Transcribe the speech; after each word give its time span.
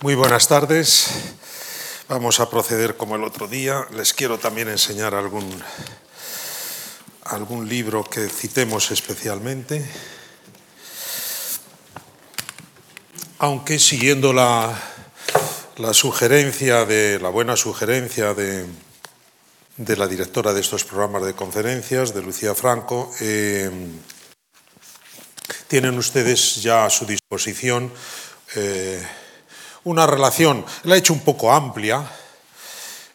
Muy 0.00 0.16
buenas 0.16 0.48
tardes. 0.48 1.08
Vamos 2.08 2.40
a 2.40 2.50
proceder 2.50 2.96
como 2.96 3.16
el 3.16 3.24
otro 3.24 3.46
día. 3.48 3.86
Les 3.92 4.12
quiero 4.12 4.38
también 4.38 4.68
enseñar 4.68 5.14
algún, 5.14 5.48
algún 7.22 7.68
libro 7.68 8.04
que 8.04 8.28
citemos 8.28 8.90
especialmente. 8.90 9.88
Aunque 13.38 13.78
siguiendo 13.78 14.32
la, 14.32 14.78
la 15.76 15.94
sugerencia 15.94 16.84
de 16.84 17.18
la 17.20 17.30
buena 17.30 17.56
sugerencia 17.56 18.34
de, 18.34 18.66
de, 19.76 19.96
la 19.96 20.08
directora 20.08 20.52
de 20.52 20.60
estos 20.60 20.84
programas 20.84 21.24
de 21.24 21.34
conferencias, 21.34 22.12
de 22.12 22.20
Lucía 22.20 22.54
Franco, 22.54 23.10
eh, 23.20 23.70
tienen 25.68 25.96
ustedes 25.96 26.62
ya 26.62 26.84
a 26.84 26.90
su 26.90 27.06
disposición 27.06 27.90
eh, 28.56 29.02
una 29.84 30.06
relación, 30.06 30.64
la 30.84 30.96
he 30.96 30.98
hecho 30.98 31.12
un 31.12 31.20
poco 31.20 31.52
amplia, 31.52 32.04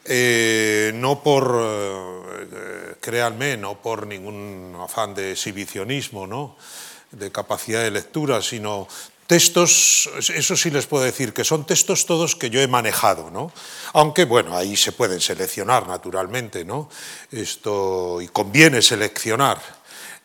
eh, 0.05 0.92
no 0.95 1.22
por, 1.22 1.59
eh, 1.62 2.95
créanme, 3.00 3.58
no 3.58 3.82
por 3.82 4.08
ningún 4.08 4.76
afán 4.82 5.14
de 5.14 5.32
exhibicionismo, 5.34 6.26
¿no? 6.26 6.55
de 7.12 7.32
capacidad 7.32 7.82
de 7.84 7.92
lectura, 7.92 8.42
sino 8.42 8.88
textos, 9.28 10.09
eso 10.34 10.58
sí 10.58 10.72
les 10.72 10.88
puedo 10.88 11.04
decir, 11.04 11.34
que 11.34 11.44
son 11.44 11.66
textos 11.66 12.05
todos 12.05 12.36
que 12.36 12.50
yo 12.50 12.62
he 12.62 12.68
manejado, 12.68 13.30
¿no? 13.30 13.52
Aunque, 13.94 14.26
bueno, 14.26 14.58
ahí 14.58 14.76
se 14.76 14.92
pueden 14.92 15.22
seleccionar 15.22 15.88
naturalmente, 15.88 16.66
¿no? 16.66 16.90
Esto, 17.31 18.22
y 18.22 18.28
conviene 18.28 18.81
seleccionar. 18.81 19.79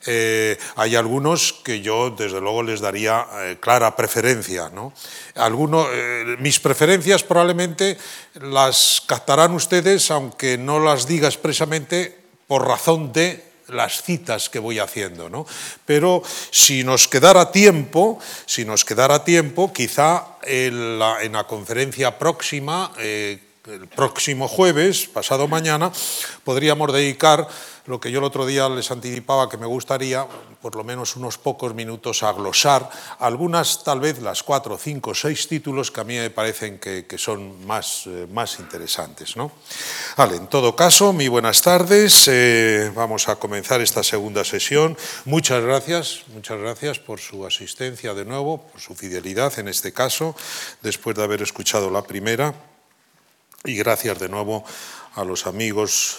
Eh, 0.06 0.58
hay 0.76 0.96
algunos 0.96 1.52
que 1.52 1.80
yo, 1.80 2.10
desde 2.10 2.40
luego, 2.40 2.62
les 2.62 2.80
daría 2.80 3.26
eh, 3.32 3.56
clara 3.60 3.96
preferencia. 3.96 4.68
¿no? 4.68 4.92
Alguno, 5.34 5.86
eh, 5.90 6.36
mis 6.38 6.60
preferencias 6.60 7.22
probablemente 7.22 7.96
las 8.40 9.02
captarán 9.06 9.52
ustedes, 9.52 10.10
aunque 10.10 10.58
no 10.58 10.80
las 10.80 11.06
diga 11.06 11.28
expresamente, 11.28 12.18
por 12.46 12.66
razón 12.66 13.12
de 13.12 13.42
las 13.68 14.02
citas 14.02 14.50
que 14.50 14.58
voy 14.58 14.78
haciendo, 14.78 15.30
¿no? 15.30 15.46
Pero 15.86 16.22
si 16.50 16.84
nos 16.84 17.08
quedara 17.08 17.50
tiempo, 17.50 18.18
si 18.44 18.66
nos 18.66 18.84
quedara 18.84 19.24
tiempo, 19.24 19.72
quizá 19.72 20.36
en 20.42 20.98
la, 20.98 21.22
en 21.22 21.32
la 21.32 21.44
conferencia 21.44 22.18
próxima, 22.18 22.92
el 23.66 23.88
próximo 23.88 24.46
jueves, 24.46 25.06
pasado 25.06 25.48
mañana, 25.48 25.90
podríamos 26.44 26.92
dedicar 26.92 27.48
lo 27.86 27.98
que 27.98 28.10
yo 28.10 28.18
el 28.18 28.24
otro 28.24 28.44
día 28.44 28.68
les 28.68 28.90
anticipaba 28.90 29.48
que 29.48 29.56
me 29.56 29.66
gustaría, 29.66 30.26
por 30.60 30.76
lo 30.76 30.84
menos 30.84 31.16
unos 31.16 31.38
pocos 31.38 31.74
minutos, 31.74 32.22
a 32.22 32.32
glosar 32.32 32.90
algunas, 33.18 33.82
tal 33.82 34.00
vez 34.00 34.20
las 34.20 34.42
cuatro, 34.42 34.76
cinco, 34.76 35.14
seis 35.14 35.48
títulos 35.48 35.90
que 35.90 36.00
a 36.00 36.04
mí 36.04 36.14
me 36.16 36.28
parecen 36.28 36.78
que, 36.78 37.06
son 37.16 37.64
más, 37.66 38.06
eh, 38.06 38.26
más 38.30 38.58
interesantes. 38.58 39.34
¿no? 39.36 39.52
Vale, 40.16 40.36
en 40.36 40.46
todo 40.48 40.76
caso, 40.76 41.14
muy 41.14 41.28
buenas 41.28 41.62
tardes. 41.62 42.28
Eh, 42.28 42.92
vamos 42.94 43.28
a 43.28 43.36
comenzar 43.36 43.80
esta 43.80 44.02
segunda 44.02 44.44
sesión. 44.44 44.96
Muchas 45.24 45.62
gracias, 45.62 46.22
muchas 46.34 46.58
gracias 46.58 46.98
por 46.98 47.18
su 47.18 47.46
asistencia 47.46 48.12
de 48.12 48.26
nuevo, 48.26 48.66
por 48.66 48.80
su 48.80 48.94
fidelidad 48.94 49.58
en 49.58 49.68
este 49.68 49.92
caso, 49.92 50.36
después 50.82 51.16
de 51.16 51.24
haber 51.24 51.40
escuchado 51.40 51.90
la 51.90 52.02
primera. 52.02 52.73
Y 53.66 53.76
gracias 53.76 54.18
de 54.18 54.28
nuevo 54.28 54.62
a 55.14 55.24
los 55.24 55.46
amigos 55.46 56.18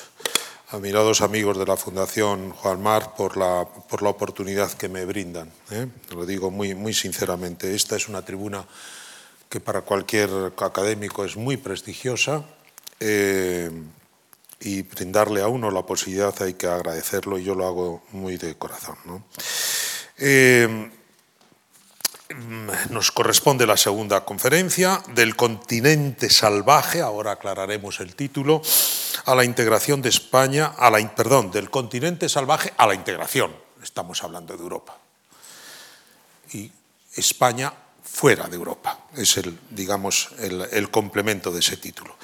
admirados 0.69 1.21
amigos 1.21 1.59
de 1.59 1.67
la 1.67 1.77
Fundación 1.77 2.49
Juan 2.49 2.81
Mar 2.81 3.13
por 3.15 3.37
la, 3.37 3.67
por 3.87 4.01
la 4.01 4.09
oportunidad 4.09 4.71
que 4.71 4.89
me 4.89 5.05
brindan. 5.05 5.51
¿eh? 5.69 5.87
Lo 6.09 6.25
digo 6.25 6.49
muy, 6.49 6.73
muy 6.73 6.91
sinceramente. 6.95 7.75
Esta 7.75 7.97
es 7.97 8.09
una 8.09 8.25
tribuna 8.25 8.65
que 9.47 9.59
para 9.59 9.81
cualquier 9.81 10.53
académico 10.57 11.23
es 11.23 11.37
muy 11.37 11.57
prestigiosa 11.57 12.43
eh, 12.99 13.69
y 14.59 14.81
brindarle 14.81 15.43
a 15.43 15.47
uno 15.47 15.69
la 15.69 15.85
posibilidad 15.85 16.33
hay 16.41 16.55
que 16.55 16.65
agradecerlo 16.65 17.37
y 17.37 17.43
yo 17.43 17.53
lo 17.53 17.67
hago 17.67 18.03
muy 18.11 18.37
de 18.37 18.55
corazón. 18.55 18.97
Eh, 20.17 20.89
nos 22.89 23.11
corresponde 23.11 23.65
la 23.65 23.77
segunda 23.77 24.25
conferencia 24.25 25.01
del 25.13 25.35
continente 25.35 26.29
salvaje, 26.29 27.01
ahora 27.01 27.31
aclararemos 27.31 27.99
el 27.99 28.15
título, 28.15 28.61
a 29.25 29.35
la 29.35 29.43
integración 29.43 30.01
de 30.01 30.09
España, 30.09 30.73
a 30.77 30.89
la, 30.89 31.15
perdón, 31.15 31.51
del 31.51 31.69
continente 31.69 32.29
salvaje 32.29 32.73
a 32.77 32.87
la 32.87 32.93
integración, 32.93 33.55
estamos 33.81 34.23
hablando 34.23 34.55
de 34.55 34.63
Europa. 34.63 34.97
Y 36.53 36.71
España 37.15 37.73
fuera 38.03 38.47
de 38.47 38.55
Europa, 38.55 39.05
es 39.15 39.37
el, 39.37 39.57
digamos, 39.69 40.29
el, 40.39 40.67
el 40.71 40.91
complemento 40.91 41.51
de 41.51 41.59
ese 41.59 41.77
título 41.77 42.15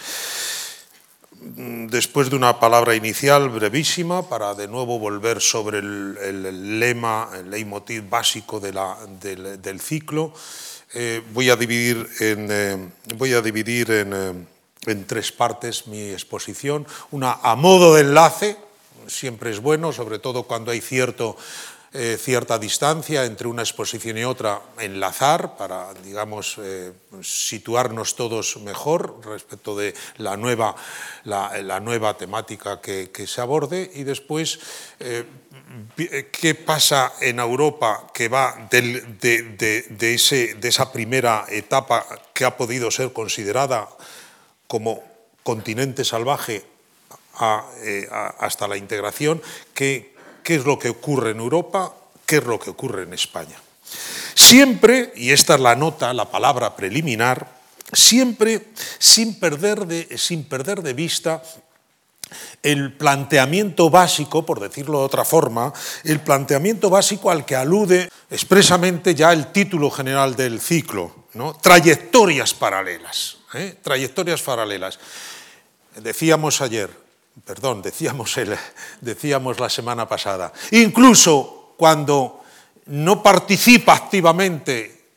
después 1.42 2.30
de 2.30 2.36
una 2.36 2.60
palabra 2.60 2.96
inicial 2.96 3.50
brevísima 3.50 4.30
para 4.30 4.54
de 4.54 4.68
nuevo 4.68 5.00
volver 5.00 5.42
sobre 5.42 5.80
el, 5.80 6.80
lema, 6.80 7.30
el 7.36 7.50
leitmotiv 7.50 8.08
básico 8.08 8.60
del, 8.60 9.82
ciclo, 9.82 10.34
eh, 10.94 11.24
voy 11.34 11.50
a 11.50 11.56
dividir, 11.56 12.08
en, 12.20 12.48
eh, 12.52 12.90
voy 13.16 13.34
a 13.34 13.42
dividir 13.42 13.88
eh, 13.90 14.34
en, 14.86 15.08
tres 15.08 15.32
partes 15.32 15.88
mi 15.88 16.12
exposición. 16.12 16.86
Una 17.10 17.40
a 17.42 17.56
modo 17.56 17.96
de 17.96 18.02
enlace, 18.02 18.58
siempre 19.08 19.50
es 19.50 19.60
bueno, 19.60 19.92
sobre 19.92 20.20
todo 20.20 20.44
cuando 20.44 20.70
hay 20.72 20.82
cierto 20.82 21.38
eh, 21.94 22.18
cierta 22.18 22.58
distancia 22.58 23.26
entre 23.26 23.50
una 23.50 23.64
exposición 23.64 24.18
y 24.18 24.24
otra, 24.24 24.62
enlazar 24.80 25.58
para, 25.58 25.94
digamos, 25.96 26.56
eh, 26.58 26.94
situarnos 27.22 28.16
todos 28.16 28.56
mejor 28.64 29.20
respecto 29.26 29.76
de 29.76 29.94
la 30.16 30.38
nueva, 30.38 30.74
la, 31.26 31.82
nueva 31.82 32.16
temática 32.16 32.80
que, 32.80 33.12
se 33.28 33.42
aborde. 33.42 33.92
Y 33.94 34.06
después 34.06 34.62
eh, 35.02 35.26
qué 36.32 36.56
pasa 36.56 37.12
en 37.20 37.40
Europa 37.40 38.08
que 38.14 38.30
va 38.30 38.70
del, 38.72 39.20
de, 39.20 39.84
de, 39.90 40.14
ese, 40.14 40.54
de 40.54 40.70
esa 40.70 40.94
primera 40.94 41.46
etapa 41.50 42.06
que 42.34 42.46
ha 42.46 42.56
podido 42.56 42.90
ser 42.90 43.12
considerada 43.12 43.90
como 44.66 45.04
continente 45.44 46.06
salvaje 46.06 46.64
a, 47.34 47.66
a, 48.12 48.28
hasta 48.40 48.70
la 48.70 48.78
integración, 48.78 49.42
que, 49.74 50.12
qué 50.44 50.56
es 50.56 50.66
lo 50.66 50.78
que 50.78 50.90
ocurre 50.90 51.32
en 51.32 51.40
Europa, 51.40 51.94
qué 52.26 52.38
es 52.38 52.44
lo 52.44 52.60
que 52.60 52.70
ocurre 52.70 53.04
en 53.04 53.14
España. 53.14 53.58
Siempre, 54.34 55.12
y 55.16 55.32
esta 55.32 55.56
es 55.56 55.62
la 55.62 55.76
nota, 55.76 56.14
la 56.14 56.30
palabra 56.30 56.76
preliminar, 56.76 57.62
siempre 57.94 58.68
sin 59.00 59.40
perder 59.40 59.86
de, 59.86 60.18
sin 60.18 60.44
perder 60.46 60.82
de 60.82 60.94
vista 60.94 61.44
el 62.64 62.94
planteamiento 62.94 63.90
básico, 63.90 64.46
por 64.46 64.60
decirlo 64.60 65.00
de 65.00 65.06
otra 65.06 65.26
forma, 65.26 65.74
el 66.04 66.22
planteamiento 66.22 66.90
básico 66.90 67.32
al 67.32 67.46
que 67.46 67.56
alude 67.56 68.10
expresamente 68.30 69.16
ya 69.16 69.34
el 69.34 69.52
título 69.52 69.92
general 69.92 70.36
del 70.36 70.62
ciclo, 70.62 71.26
¿no? 71.34 71.54
trayectorias 71.54 72.54
paralelas. 72.54 73.38
¿eh? 73.54 73.76
Trayectorias 73.82 74.42
paralelas. 74.42 75.00
Decíamos 75.96 76.62
ayer, 76.62 76.90
perdón, 77.46 77.82
decíamos, 77.82 78.38
el, 78.38 78.58
decíamos 79.02 79.60
la 79.60 79.70
semana 79.70 80.08
pasada, 80.08 80.52
incluso 80.72 81.74
cuando 81.78 82.44
no 82.88 83.24
participa 83.24 83.94
activamente 83.94 85.14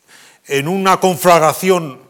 en 0.47 0.69
una 0.69 0.99
conflagración 1.01 2.01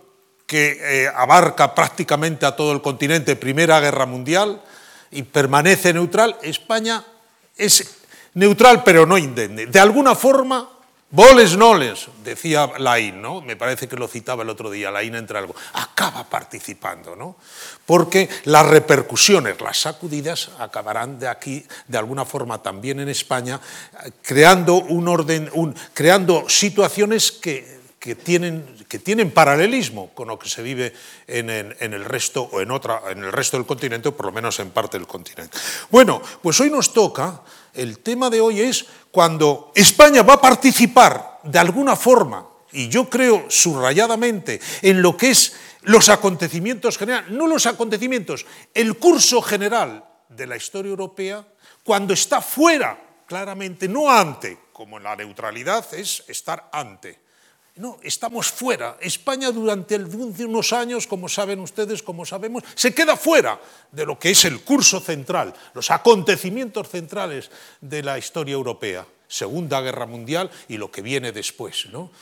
que 0.47 0.79
eh, 0.81 1.09
abarca 1.09 1.75
prácticamente 1.75 2.47
a 2.47 2.55
todo 2.55 2.73
el 2.73 2.83
continente, 2.83 3.37
Primera 3.37 3.81
Guerra 3.81 4.07
Mundial, 4.07 4.63
y 5.11 5.23
permanece 5.23 5.93
neutral, 5.93 6.37
España 6.43 7.05
es 7.57 7.99
neutral 8.35 8.83
pero 8.85 9.07
no 9.07 9.17
indemne. 9.17 9.67
De 9.67 9.81
alguna 9.81 10.15
forma 10.15 10.69
Voles 11.11 11.57
noles, 11.57 12.09
decía 12.25 12.69
Laín, 12.79 13.23
¿no? 13.23 13.41
me 13.41 13.55
parece 13.55 13.87
que 13.87 13.95
lo 13.95 14.09
citaba 14.09 14.43
el 14.43 14.49
otro 14.49 14.69
día, 14.69 14.91
Laín 14.91 15.15
entre 15.15 15.39
algo, 15.39 15.55
acaba 15.75 16.25
participando, 16.25 17.15
¿no? 17.15 17.37
porque 17.87 18.29
las 18.45 18.67
repercusiones, 18.67 19.61
las 19.61 19.79
sacudidas 19.79 20.51
acabarán 20.59 21.21
de 21.21 21.29
aquí, 21.29 21.65
de 21.87 21.99
alguna 21.99 22.25
forma 22.25 22.63
también 22.63 22.99
en 22.99 23.09
España, 23.09 23.61
creando 24.23 24.75
un 24.75 25.07
orden, 25.07 25.51
creando 25.93 26.49
situaciones 26.49 27.31
que, 27.31 27.79
que, 28.01 28.17
tienen, 28.17 28.85
que 28.89 28.99
tienen 28.99 29.31
paralelismo 29.31 30.13
con 30.15 30.27
lo 30.29 30.39
que 30.39 30.49
se 30.49 30.63
vive 30.63 30.95
en, 31.29 31.49
en, 31.49 31.77
en, 31.79 31.95
el 31.95 32.05
resto 32.05 32.43
o 32.51 32.61
en, 32.61 32.73
otra, 32.73 33.03
en 33.11 33.23
el 33.23 33.31
resto 33.31 33.57
del 33.57 33.67
continente, 33.67 34.09
o 34.09 34.17
por 34.17 34.27
lo 34.27 34.33
menos 34.33 34.59
en 34.59 34.71
parte 34.71 34.99
del 34.99 35.07
continente. 35.07 35.57
Bueno, 35.91 36.21
pues 36.43 36.59
hoy 36.61 36.71
nos 36.71 36.93
toca 36.93 37.41
el 37.75 37.99
tema 37.99 38.31
de 38.31 38.41
hoy 38.41 38.61
es 38.61 38.87
cuando 39.11 39.73
España 39.75 40.23
va 40.23 40.35
a 40.35 40.41
participar 40.41 41.41
de 41.43 41.59
alguna 41.59 41.97
forma, 41.97 42.49
y 42.73 42.89
yo 42.89 43.09
creo 43.09 43.47
subrayadamente, 43.49 44.61
en 44.83 45.03
lo 45.03 45.17
que 45.17 45.31
es 45.31 45.55
los 45.83 46.09
acontecimientos 46.09 46.99
generales, 46.99 47.31
no 47.31 47.47
los 47.47 47.67
acontecimientos, 47.67 48.47
el 48.73 48.99
curso 48.99 49.43
general 49.43 50.05
de 50.29 50.47
la 50.47 50.57
historia 50.57 50.91
europea, 50.91 51.47
cuando 51.85 52.15
está 52.15 52.41
fuera, 52.41 52.99
claramente, 53.27 53.89
no 53.89 54.11
ante, 54.11 54.59
como 54.73 54.97
en 54.97 55.05
la 55.05 55.17
neutralidad 55.17 55.87
es 55.95 56.25
estar 56.29 56.69
ante. 56.73 57.24
No, 57.77 57.99
estamos 58.05 58.53
fuera. 58.53 58.97
España 59.01 59.51
durante 59.51 59.97
unos 59.97 60.73
años, 60.73 61.09
como 61.09 61.29
saben 61.29 61.59
ustedes, 61.59 62.05
como 62.05 62.25
sabemos, 62.25 62.63
se 62.77 62.95
queda 62.95 63.17
fuera 63.17 63.61
de 63.91 64.07
lo 64.07 64.17
que 64.17 64.31
es 64.31 64.45
el 64.45 64.61
curso 64.61 65.01
central, 65.01 65.53
los 65.75 65.91
acontecimientos 65.91 66.89
centrales 66.89 67.51
de 67.81 68.05
la 68.05 68.17
historia 68.17 68.53
europea, 68.53 69.05
Segunda 69.27 69.81
Guerra 69.81 70.07
Mundial 70.07 70.53
y 70.69 70.77
lo 70.77 70.93
que 70.93 71.03
viene 71.03 71.33
después. 71.33 71.87
¿no? 71.91 72.13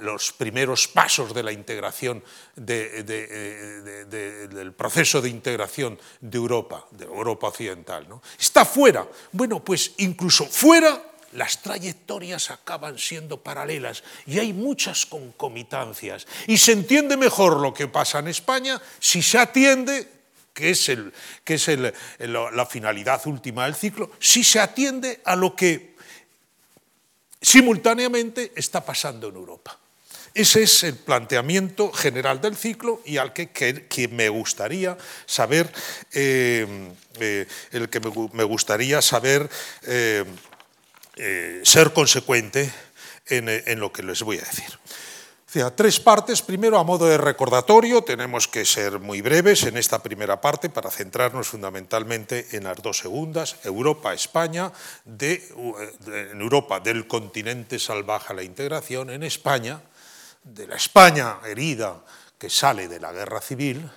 los 0.00 0.32
primeros 0.32 0.88
pasos 0.88 1.34
de 1.34 1.42
la 1.42 1.52
integración, 1.52 2.24
del 2.56 3.04
proceso 4.76 5.20
de 5.20 5.28
integración 5.28 5.98
de 6.20 6.38
Europa, 6.38 6.86
de 6.90 7.04
Europa 7.04 7.48
occidental. 7.48 8.08
¿no? 8.08 8.22
Está 8.40 8.64
fuera. 8.64 9.06
Bueno, 9.32 9.62
pues 9.62 9.92
incluso 9.98 10.46
fuera 10.46 11.11
las 11.32 11.62
trayectorias 11.62 12.50
acaban 12.50 12.98
siendo 12.98 13.42
paralelas 13.42 14.02
y 14.26 14.38
hay 14.38 14.52
muchas 14.52 15.06
concomitancias. 15.06 16.26
Y 16.46 16.58
se 16.58 16.72
entiende 16.72 17.16
mejor 17.16 17.60
lo 17.60 17.72
que 17.74 17.88
pasa 17.88 18.18
en 18.18 18.28
España 18.28 18.80
si 18.98 19.22
se 19.22 19.38
atiende, 19.38 20.08
que 20.54 20.70
es, 20.70 20.88
el, 20.88 21.12
que 21.44 21.54
es 21.54 21.68
la 22.18 22.66
finalidad 22.66 23.26
última 23.26 23.64
del 23.64 23.74
ciclo, 23.74 24.10
si 24.18 24.44
se 24.44 24.60
atiende 24.60 25.20
a 25.24 25.36
lo 25.36 25.56
que 25.56 25.96
simultáneamente 27.40 28.52
está 28.54 28.84
pasando 28.84 29.28
en 29.28 29.36
Europa. 29.36 29.78
Ese 30.34 30.62
es 30.62 30.82
el 30.84 30.96
planteamiento 30.96 31.92
general 31.92 32.40
del 32.40 32.56
ciclo 32.56 33.02
y 33.04 33.18
al 33.18 33.34
que, 33.34 34.08
me 34.10 34.30
gustaría 34.30 34.96
saber, 35.26 35.70
el 36.14 37.88
que 37.90 38.00
me, 38.32 38.44
gustaría 38.44 39.02
saber 39.02 39.50
ser 41.14 41.92
consecuente 41.92 42.72
en 43.26 43.80
lo 43.80 43.92
que 43.92 44.02
les 44.02 44.22
voy 44.22 44.38
a 44.38 44.42
decir 44.42 44.78
tres 45.76 46.00
partes. 46.00 46.40
Primero, 46.40 46.78
a 46.78 46.84
modo 46.84 47.06
de 47.06 47.18
recordatorio, 47.18 48.02
tenemos 48.02 48.48
que 48.48 48.64
ser 48.64 49.00
muy 49.00 49.20
breves 49.20 49.64
en 49.64 49.76
esta 49.76 50.02
primera 50.02 50.40
parte 50.40 50.70
para 50.70 50.90
centrarnos 50.90 51.48
fundamentalmente 51.48 52.56
en 52.56 52.64
las 52.64 52.80
dos 52.80 52.98
segundas, 52.98 53.56
Europa, 53.64 54.14
España, 54.14 54.72
de, 55.04 55.44
en 56.06 56.40
Europa 56.40 56.80
del 56.80 57.06
continente 57.06 57.78
salvaje 57.78 58.32
a 58.32 58.36
la 58.36 58.42
integración, 58.42 59.10
en 59.10 59.22
España, 59.22 59.82
de 60.42 60.66
la 60.66 60.76
España 60.76 61.36
herida 61.44 62.00
que 62.38 62.48
sale 62.48 62.88
de 62.88 62.98
la 62.98 63.12
guerra 63.12 63.40
civil, 63.40 63.90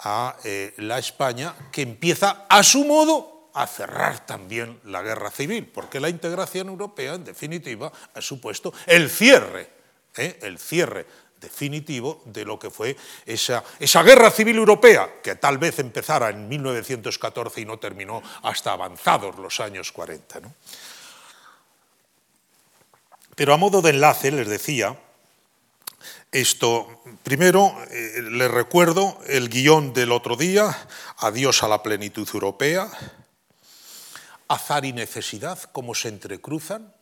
a 0.00 0.36
eh, 0.44 0.74
la 0.78 0.98
España 0.98 1.54
que 1.72 1.80
empieza 1.80 2.44
a 2.48 2.62
su 2.62 2.84
modo 2.84 3.33
a 3.54 3.66
cerrar 3.66 4.26
también 4.26 4.80
la 4.84 5.02
guerra 5.02 5.30
civil, 5.30 5.70
porque 5.72 6.00
la 6.00 6.08
integración 6.08 6.68
europea, 6.68 7.14
en 7.14 7.24
definitiva, 7.24 7.92
ha 8.14 8.20
supuesto 8.20 8.72
el 8.86 9.08
cierre 9.08 9.68
¿eh? 10.16 10.38
el 10.42 10.58
cierre 10.58 11.06
definitivo 11.40 12.22
de 12.24 12.44
lo 12.44 12.58
que 12.58 12.70
fue 12.70 12.96
esa, 13.26 13.62
esa, 13.78 14.02
guerra 14.02 14.30
civil 14.30 14.56
europea, 14.56 15.20
que 15.22 15.36
tal 15.36 15.58
vez 15.58 15.78
empezara 15.78 16.30
en 16.30 16.48
1914 16.48 17.60
y 17.60 17.64
no 17.64 17.78
terminó 17.78 18.22
hasta 18.42 18.72
avanzados 18.72 19.36
los 19.38 19.60
años 19.60 19.92
40. 19.92 20.40
Pero 23.34 23.52
a 23.52 23.56
modo 23.56 23.82
de 23.82 23.90
enlace 23.90 24.30
les 24.30 24.48
decía, 24.48 24.96
esto, 26.32 27.02
primero 27.22 27.76
eh, 27.90 28.22
les 28.22 28.50
recuerdo 28.50 29.18
el 29.26 29.48
guion 29.48 29.92
del 29.92 30.12
otro 30.12 30.36
día, 30.36 30.88
Adiós 31.18 31.62
a 31.62 31.68
la 31.68 31.82
plenitud 31.82 32.28
europea, 32.34 32.90
azar 34.48 34.84
y 34.84 34.92
necesidad, 34.92 35.58
cómo 35.72 35.94
se 35.94 36.08
entrecruzan, 36.08 36.92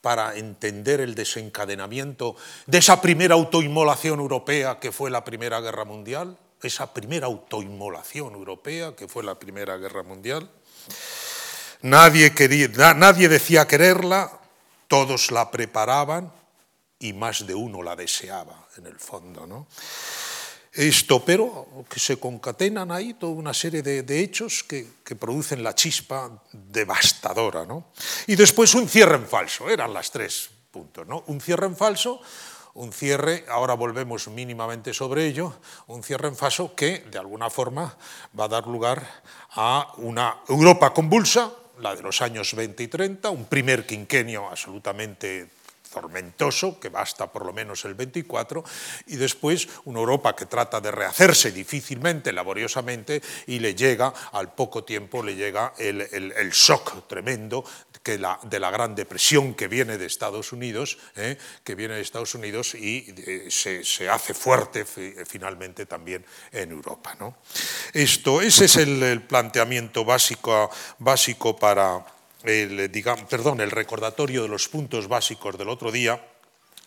para 0.00 0.36
entender 0.36 1.00
el 1.00 1.14
desencadenamiento 1.14 2.36
de 2.66 2.78
esa 2.78 3.00
primera 3.00 3.34
autoinmolación 3.34 4.18
europea 4.20 4.78
que 4.80 4.92
fue 4.92 5.10
la 5.10 5.24
Primera 5.24 5.60
Guerra 5.60 5.84
Mundial, 5.84 6.38
esa 6.62 6.92
primera 6.92 7.26
autoinmolación 7.26 8.34
europea 8.34 8.94
que 8.96 9.08
fue 9.08 9.22
la 9.22 9.38
Primera 9.38 9.76
Guerra 9.76 10.02
Mundial. 10.02 10.50
Nadie, 11.82 12.34
quería, 12.34 12.94
nadie 12.94 13.28
decía 13.28 13.66
quererla, 13.66 14.40
todos 14.88 15.30
la 15.30 15.50
preparaban 15.50 16.32
y 16.98 17.12
más 17.12 17.46
de 17.46 17.54
uno 17.54 17.82
la 17.82 17.96
deseaba, 17.96 18.68
en 18.76 18.86
el 18.86 18.98
fondo. 18.98 19.46
¿no? 19.46 19.66
Esto, 20.72 21.24
pero 21.24 21.84
que 21.88 21.98
se 21.98 22.18
concatenan 22.18 22.92
ahí 22.92 23.14
toda 23.14 23.32
una 23.32 23.52
serie 23.52 23.82
de, 23.82 24.20
hechos 24.20 24.62
que, 24.62 24.86
producen 25.18 25.64
la 25.64 25.74
chispa 25.74 26.30
devastadora. 26.52 27.66
¿no? 27.66 27.90
Y 28.28 28.36
después 28.36 28.74
un 28.74 28.88
cierre 28.88 29.16
en 29.16 29.26
falso, 29.26 29.68
eran 29.68 29.92
las 29.92 30.12
tres 30.12 30.48
puntos. 30.70 31.06
¿no? 31.08 31.24
Un 31.26 31.40
cierre 31.40 31.66
en 31.66 31.76
falso, 31.76 32.20
un 32.74 32.92
cierre, 32.92 33.44
ahora 33.48 33.74
volvemos 33.74 34.28
mínimamente 34.28 34.94
sobre 34.94 35.26
ello, 35.26 35.58
un 35.88 36.04
cierre 36.04 36.28
en 36.28 36.36
falso 36.36 36.74
que 36.76 37.00
de 37.10 37.18
alguna 37.18 37.50
forma 37.50 37.96
va 38.38 38.44
a 38.44 38.48
dar 38.48 38.68
lugar 38.68 39.22
a 39.50 39.92
una 39.96 40.38
Europa 40.48 40.94
convulsa, 40.94 41.52
la 41.80 41.96
de 41.96 42.02
los 42.02 42.22
años 42.22 42.54
20 42.54 42.82
y 42.82 42.88
30, 42.88 43.30
un 43.30 43.46
primer 43.46 43.86
quinquenio 43.86 44.48
absolutamente 44.48 45.48
tormentoso, 45.90 46.78
que 46.78 46.88
basta 46.88 47.30
por 47.30 47.44
lo 47.44 47.52
menos 47.52 47.84
el 47.84 47.94
24, 47.94 48.64
y 49.06 49.16
después 49.16 49.68
una 49.84 50.00
Europa 50.00 50.34
que 50.34 50.46
trata 50.46 50.80
de 50.80 50.90
rehacerse 50.90 51.52
difícilmente, 51.52 52.32
laboriosamente, 52.32 53.20
y 53.46 53.58
le 53.58 53.74
llega, 53.74 54.12
al 54.32 54.54
poco 54.54 54.84
tiempo, 54.84 55.22
le 55.22 55.34
llega 55.34 55.74
el, 55.78 56.50
shock 56.52 57.06
tremendo 57.06 57.64
que 58.02 58.18
la, 58.18 58.38
de 58.42 58.58
la 58.58 58.70
gran 58.70 58.94
depresión 58.94 59.54
que 59.54 59.68
viene 59.68 59.98
de 59.98 60.06
Estados 60.06 60.52
Unidos, 60.52 60.98
¿eh? 61.16 61.36
que 61.64 61.74
viene 61.74 61.94
de 61.94 62.00
Estados 62.00 62.34
Unidos 62.34 62.74
y 62.74 63.14
eh, 63.26 63.48
se, 63.50 64.08
hace 64.08 64.34
fuerte 64.34 64.84
finalmente 64.84 65.86
también 65.86 66.24
en 66.52 66.70
Europa. 66.70 67.14
¿no? 67.18 67.36
Esto, 67.92 68.40
ese 68.40 68.64
es 68.66 68.76
el, 68.76 69.22
planteamiento 69.22 70.04
básico, 70.04 70.70
básico 70.98 71.56
para 71.56 72.04
el, 72.44 72.90
perdón, 73.28 73.60
el 73.60 73.70
recordatorio 73.70 74.42
de 74.42 74.48
los 74.48 74.68
puntos 74.68 75.08
básicos 75.08 75.58
del 75.58 75.68
otro 75.68 75.92
día 75.92 76.24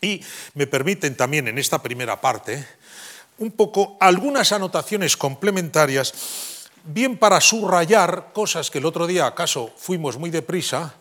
y 0.02 0.22
me 0.56 0.68
permiten 0.68 1.16
también 1.16 1.48
en 1.48 1.58
esta 1.58 1.82
primera 1.82 2.20
parte 2.20 2.66
un 3.38 3.52
poco 3.52 3.98
algunas 4.00 4.52
anotaciones 4.52 5.18
complementarias, 5.18 6.70
bien 6.84 7.18
para 7.18 7.42
subrayar 7.42 8.32
cosas 8.34 8.70
que 8.70 8.78
el 8.78 8.86
otro 8.86 9.08
día 9.08 9.26
acaso 9.26 9.74
fuimos 9.76 10.18
muy 10.18 10.30
deprisa. 10.30 10.96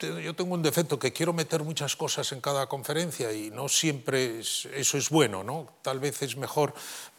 Yo 0.00 0.34
tengo 0.34 0.54
un 0.54 0.62
defecto 0.62 0.98
que 0.98 1.12
quiero 1.12 1.32
meter 1.32 1.62
muchas 1.62 1.94
cosas 1.94 2.32
en 2.32 2.40
cada 2.40 2.66
conferencia 2.66 3.32
y 3.32 3.50
no 3.50 3.68
siempre 3.68 4.40
eso 4.40 4.98
es 4.98 5.08
bueno, 5.10 5.44
¿no? 5.44 5.68
Tal 5.82 6.00
vez 6.00 6.22
es 6.22 6.36
mejor 6.36 6.74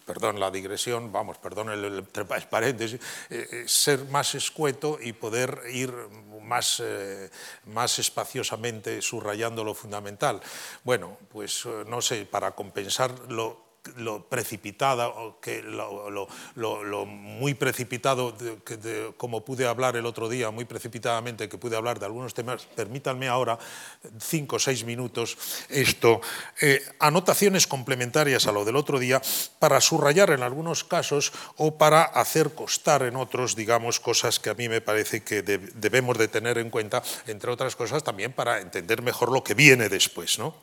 perdón 0.06 0.40
la 0.40 0.52
digresión, 0.52 1.12
vamos, 1.12 1.38
perdón 1.38 1.70
el, 1.70 2.06
paréntesis, 2.50 3.00
eh, 3.30 3.48
eh, 3.52 3.64
ser 3.68 4.06
más 4.06 4.36
escueto 4.36 4.98
y 5.02 5.14
poder 5.14 5.62
ir 5.72 5.94
más, 6.42 6.82
eh, 6.84 7.30
más 7.66 8.00
espaciosamente 8.00 9.02
subrayando 9.02 9.64
lo 9.64 9.74
fundamental. 9.74 10.42
Bueno, 10.84 11.18
pues 11.32 11.66
no 11.88 12.02
sé, 12.02 12.26
para 12.26 12.52
compensar 12.52 13.12
lo 13.30 13.63
lo 13.98 14.28
precipitada, 14.30 15.12
que 15.42 15.62
lo, 15.62 17.06
muy 17.06 17.54
precipitado, 17.54 18.36
como 19.18 19.44
pude 19.44 19.68
hablar 19.68 19.96
el 19.96 20.06
otro 20.06 20.30
día, 20.30 20.52
muy 20.52 20.66
precipitadamente, 20.66 21.50
que 21.50 21.58
pude 21.58 21.76
hablar 21.76 22.00
de 22.00 22.06
algunos 22.06 22.34
temas, 22.34 22.66
permítanme 22.76 23.28
ahora 23.28 23.58
cinco 24.20 24.56
o 24.56 24.60
seis 24.60 24.84
minutos 24.84 25.38
esto, 25.70 26.22
eh, 26.62 26.82
anotaciones 27.00 27.68
complementarias 27.68 28.48
a 28.48 28.52
lo 28.52 28.66
del 28.66 28.76
otro 28.76 29.00
día 29.00 29.22
para 29.60 29.82
subrayar 29.82 30.32
en 30.32 30.44
algunos 30.44 30.84
casos 30.84 31.32
o 31.58 31.78
para 31.78 32.04
hacer 32.04 32.54
costar 32.54 33.04
en 33.04 33.16
otros, 33.16 33.56
digamos, 33.56 34.00
cosas 34.00 34.40
que 34.40 34.50
a 34.50 34.54
mí 34.54 34.70
me 34.70 34.82
parece 34.82 35.24
que 35.24 35.42
debemos 35.42 36.18
de 36.18 36.28
tener 36.28 36.58
en 36.58 36.70
cuenta, 36.70 37.04
entre 37.28 37.52
otras 37.52 37.76
cosas 37.76 38.04
también 38.04 38.34
para 38.34 38.60
entender 38.60 39.02
mejor 39.02 39.32
lo 39.32 39.44
que 39.44 39.54
viene 39.54 39.90
después. 39.90 40.40
¿no? 40.40 40.56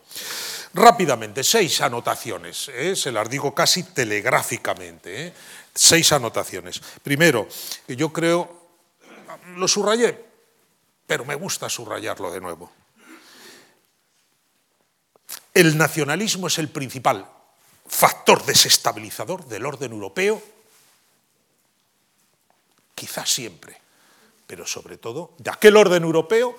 Rápidamente, 0.73 1.43
seis 1.43 1.81
anotaciones, 1.81 2.69
¿eh? 2.69 2.95
se 2.95 3.10
las 3.13 3.29
digo 3.29 3.55
casi 3.55 3.83
telegráficamente, 3.83 5.27
¿eh? 5.27 5.35
seis 5.75 6.13
anotaciones. 6.13 6.81
Primero, 7.03 7.49
que 7.87 7.97
yo 7.97 8.13
creo, 8.13 8.69
lo 9.57 9.69
subrayé, 9.69 10.19
pero 11.07 11.25
me 11.25 11.35
gusta 11.35 11.69
subrayarlo 11.69 12.31
de 12.31 12.41
nuevo. 12.41 12.71
El 15.53 15.77
nacionalismo 15.77 16.47
es 16.47 16.59
el 16.59 16.69
principal 16.69 17.29
factor 17.87 18.45
desestabilizador 18.45 19.47
del 19.47 19.67
orden 19.67 19.93
europeo, 19.93 20.41
quizás 22.95 23.29
siempre, 23.29 23.77
pero 24.47 24.67
sobre 24.67 24.97
todo 24.97 25.35
de 25.39 25.51
aquel 25.51 25.77
orden 25.77 26.05
europeo 26.05 26.57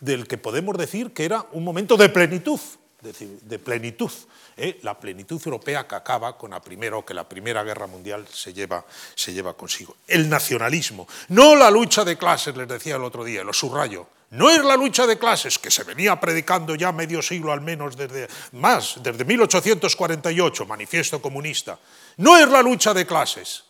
del 0.00 0.28
que 0.28 0.38
podemos 0.38 0.76
decir 0.76 1.12
que 1.12 1.24
era 1.24 1.46
un 1.52 1.64
momento 1.64 1.96
de 1.96 2.08
plenitud, 2.08 2.60
de, 3.02 3.58
plenitud, 3.58 4.10
¿eh? 4.56 4.78
la 4.82 4.98
plenitud 4.98 5.40
europea 5.44 5.86
que 5.86 5.94
acaba 5.94 6.36
con 6.36 6.50
la 6.50 6.60
primera 6.60 6.96
o 6.96 7.04
que 7.04 7.14
la 7.14 7.28
Primera 7.28 7.62
Guerra 7.62 7.86
Mundial 7.86 8.26
se 8.30 8.52
lleva, 8.52 8.84
se 9.14 9.32
lleva 9.32 9.54
consigo. 9.54 9.96
El 10.06 10.28
nacionalismo, 10.28 11.06
no 11.28 11.54
la 11.54 11.70
lucha 11.70 12.04
de 12.04 12.16
clases, 12.16 12.56
les 12.56 12.68
decía 12.68 12.96
el 12.96 13.04
otro 13.04 13.24
día, 13.24 13.42
lo 13.44 13.52
subrayo, 13.52 14.06
no 14.30 14.48
es 14.48 14.62
la 14.62 14.76
lucha 14.76 15.06
de 15.06 15.18
clases, 15.18 15.58
que 15.58 15.70
se 15.70 15.82
venía 15.82 16.20
predicando 16.20 16.74
ya 16.74 16.92
medio 16.92 17.20
siglo 17.20 17.52
al 17.52 17.60
menos 17.60 17.96
desde 17.96 18.28
más, 18.52 18.96
desde 19.02 19.24
1848, 19.24 20.66
manifiesto 20.66 21.20
comunista, 21.20 21.78
no 22.18 22.36
es 22.36 22.48
la 22.48 22.62
lucha 22.62 22.94
de 22.94 23.06
clases, 23.06 23.64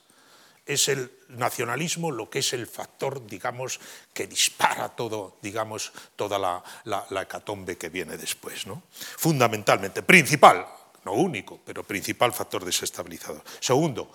es 0.66 0.88
el 0.88 1.10
nacionalismo 1.28 2.10
lo 2.10 2.28
que 2.28 2.40
es 2.40 2.52
el 2.52 2.66
factor, 2.66 3.26
digamos, 3.26 3.80
que 4.12 4.26
dispara 4.26 4.88
todo, 4.90 5.38
digamos, 5.42 5.92
toda 6.16 6.38
la, 6.38 6.62
la, 6.84 7.22
hecatombe 7.22 7.76
que 7.76 7.88
viene 7.88 8.16
después, 8.16 8.66
¿no? 8.66 8.82
Fundamentalmente, 8.90 10.02
principal, 10.02 10.66
no 11.04 11.12
único, 11.12 11.60
pero 11.64 11.84
principal 11.84 12.32
factor 12.32 12.64
desestabilizador. 12.64 13.42
Segundo, 13.60 14.12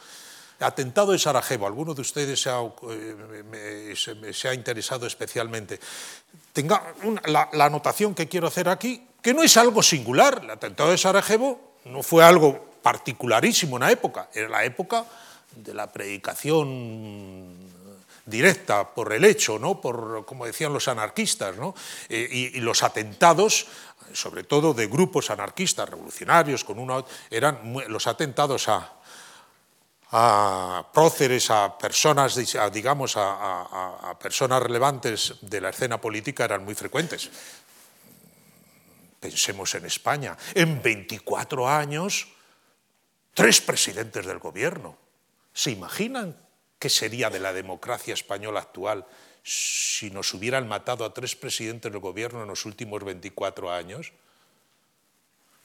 atentado 0.59 1.11
de 1.11 1.19
Sarajevo, 1.19 1.67
alguno 1.67 1.93
de 1.93 2.01
ustedes 2.01 2.41
se 2.41 2.49
ha, 2.49 2.61
eh, 2.89 4.55
interesado 4.55 5.07
especialmente. 5.07 5.79
Tenga 6.53 6.93
la, 7.25 7.49
la, 7.51 7.65
anotación 7.65 8.13
que 8.15 8.27
quiero 8.27 8.47
hacer 8.47 8.69
aquí, 8.69 9.07
que 9.21 9.33
no 9.33 9.43
es 9.43 9.57
algo 9.57 9.81
singular. 9.83 10.41
El 10.43 10.51
atentado 10.51 10.91
de 10.91 10.97
Sarajevo 10.97 11.75
no 11.85 12.03
fue 12.03 12.23
algo 12.23 12.73
particularísimo 12.81 13.77
en 13.77 13.81
la 13.81 13.91
época, 13.91 14.29
era 14.33 14.47
la 14.47 14.63
época 14.63 15.05
de 15.55 15.73
la 15.73 15.91
predicación 15.91 17.53
directa 18.25 18.93
por 18.93 19.13
el 19.13 19.23
hecho, 19.23 19.59
¿no? 19.59 19.79
por, 19.79 20.25
como 20.25 20.45
decían 20.45 20.73
los 20.73 20.87
anarquistas, 20.87 21.55
¿no? 21.57 21.75
Eh, 22.09 22.51
y, 22.55 22.59
los 22.59 22.81
atentados, 22.83 23.67
sobre 24.13 24.43
todo 24.43 24.73
de 24.73 24.87
grupos 24.87 25.29
anarquistas 25.29 25.89
revolucionarios, 25.89 26.63
con 26.63 26.79
una, 26.79 27.03
eran 27.29 27.75
los 27.87 28.07
atentados 28.07 28.67
a, 28.67 28.95
a 30.11 30.85
próceres, 30.93 31.49
a 31.51 31.77
personas, 31.77 32.35
digamos, 32.71 33.15
a, 33.17 34.15
personas 34.19 34.61
relevantes 34.61 35.35
de 35.41 35.61
la 35.61 35.69
escena 35.69 35.99
política 35.99 36.45
eran 36.45 36.63
muy 36.63 36.73
frecuentes. 36.73 37.29
Pensemos 39.19 39.73
en 39.75 39.85
España. 39.85 40.37
En 40.53 40.81
24 40.81 41.67
años, 41.67 42.27
tres 43.33 43.61
presidentes 43.61 44.25
del 44.25 44.39
gobierno. 44.39 45.04
¿Se 45.55 45.71
imaginan 45.71 46.35
qué 46.77 46.89
sería 46.89 47.29
de 47.29 47.39
la 47.39 47.53
democracia 47.53 48.13
española 48.13 48.59
actual 48.59 49.07
si 49.41 50.11
nos 50.11 50.33
hubieran 50.33 50.67
matado 50.67 51.05
a 51.05 51.13
tres 51.13 51.37
presidentes 51.37 51.89
del 51.89 52.01
gobierno 52.01 52.41
en 52.41 52.49
los 52.49 52.65
últimos 52.65 53.01
24 53.05 53.71
años? 53.71 54.11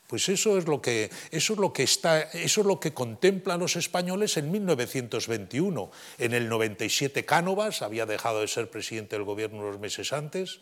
Pues 0.06 0.28
eso 0.28 0.58
es 0.58 0.68
lo 0.68 0.80
que, 0.80 1.10
eso 1.32 1.54
es 1.54 1.58
lo 1.58 1.72
que, 1.72 1.82
está, 1.82 2.20
eso 2.20 2.60
es 2.60 2.66
lo 2.66 2.78
que 2.78 2.94
contemplan 2.94 3.58
los 3.58 3.74
españoles 3.74 4.36
en 4.36 4.52
1921. 4.52 5.90
En 6.18 6.34
el 6.34 6.48
97 6.48 7.24
Cánovas 7.24 7.82
había 7.82 8.06
dejado 8.06 8.42
de 8.42 8.48
ser 8.48 8.70
presidente 8.70 9.16
del 9.16 9.24
gobierno 9.24 9.58
unos 9.58 9.80
meses 9.80 10.12
antes. 10.12 10.60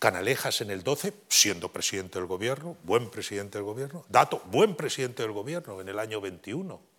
Canalejas 0.00 0.62
en 0.62 0.70
el 0.70 0.82
12, 0.82 1.12
siendo 1.28 1.72
presidente 1.72 2.18
del 2.18 2.26
gobierno, 2.26 2.76
buen 2.82 3.08
presidente 3.08 3.58
del 3.58 3.64
gobierno. 3.64 4.04
Dato, 4.08 4.42
buen 4.46 4.74
presidente 4.74 5.22
del 5.22 5.32
gobierno 5.32 5.80
en 5.80 5.88
el 5.88 5.98
año 6.00 6.20
21. 6.20 6.89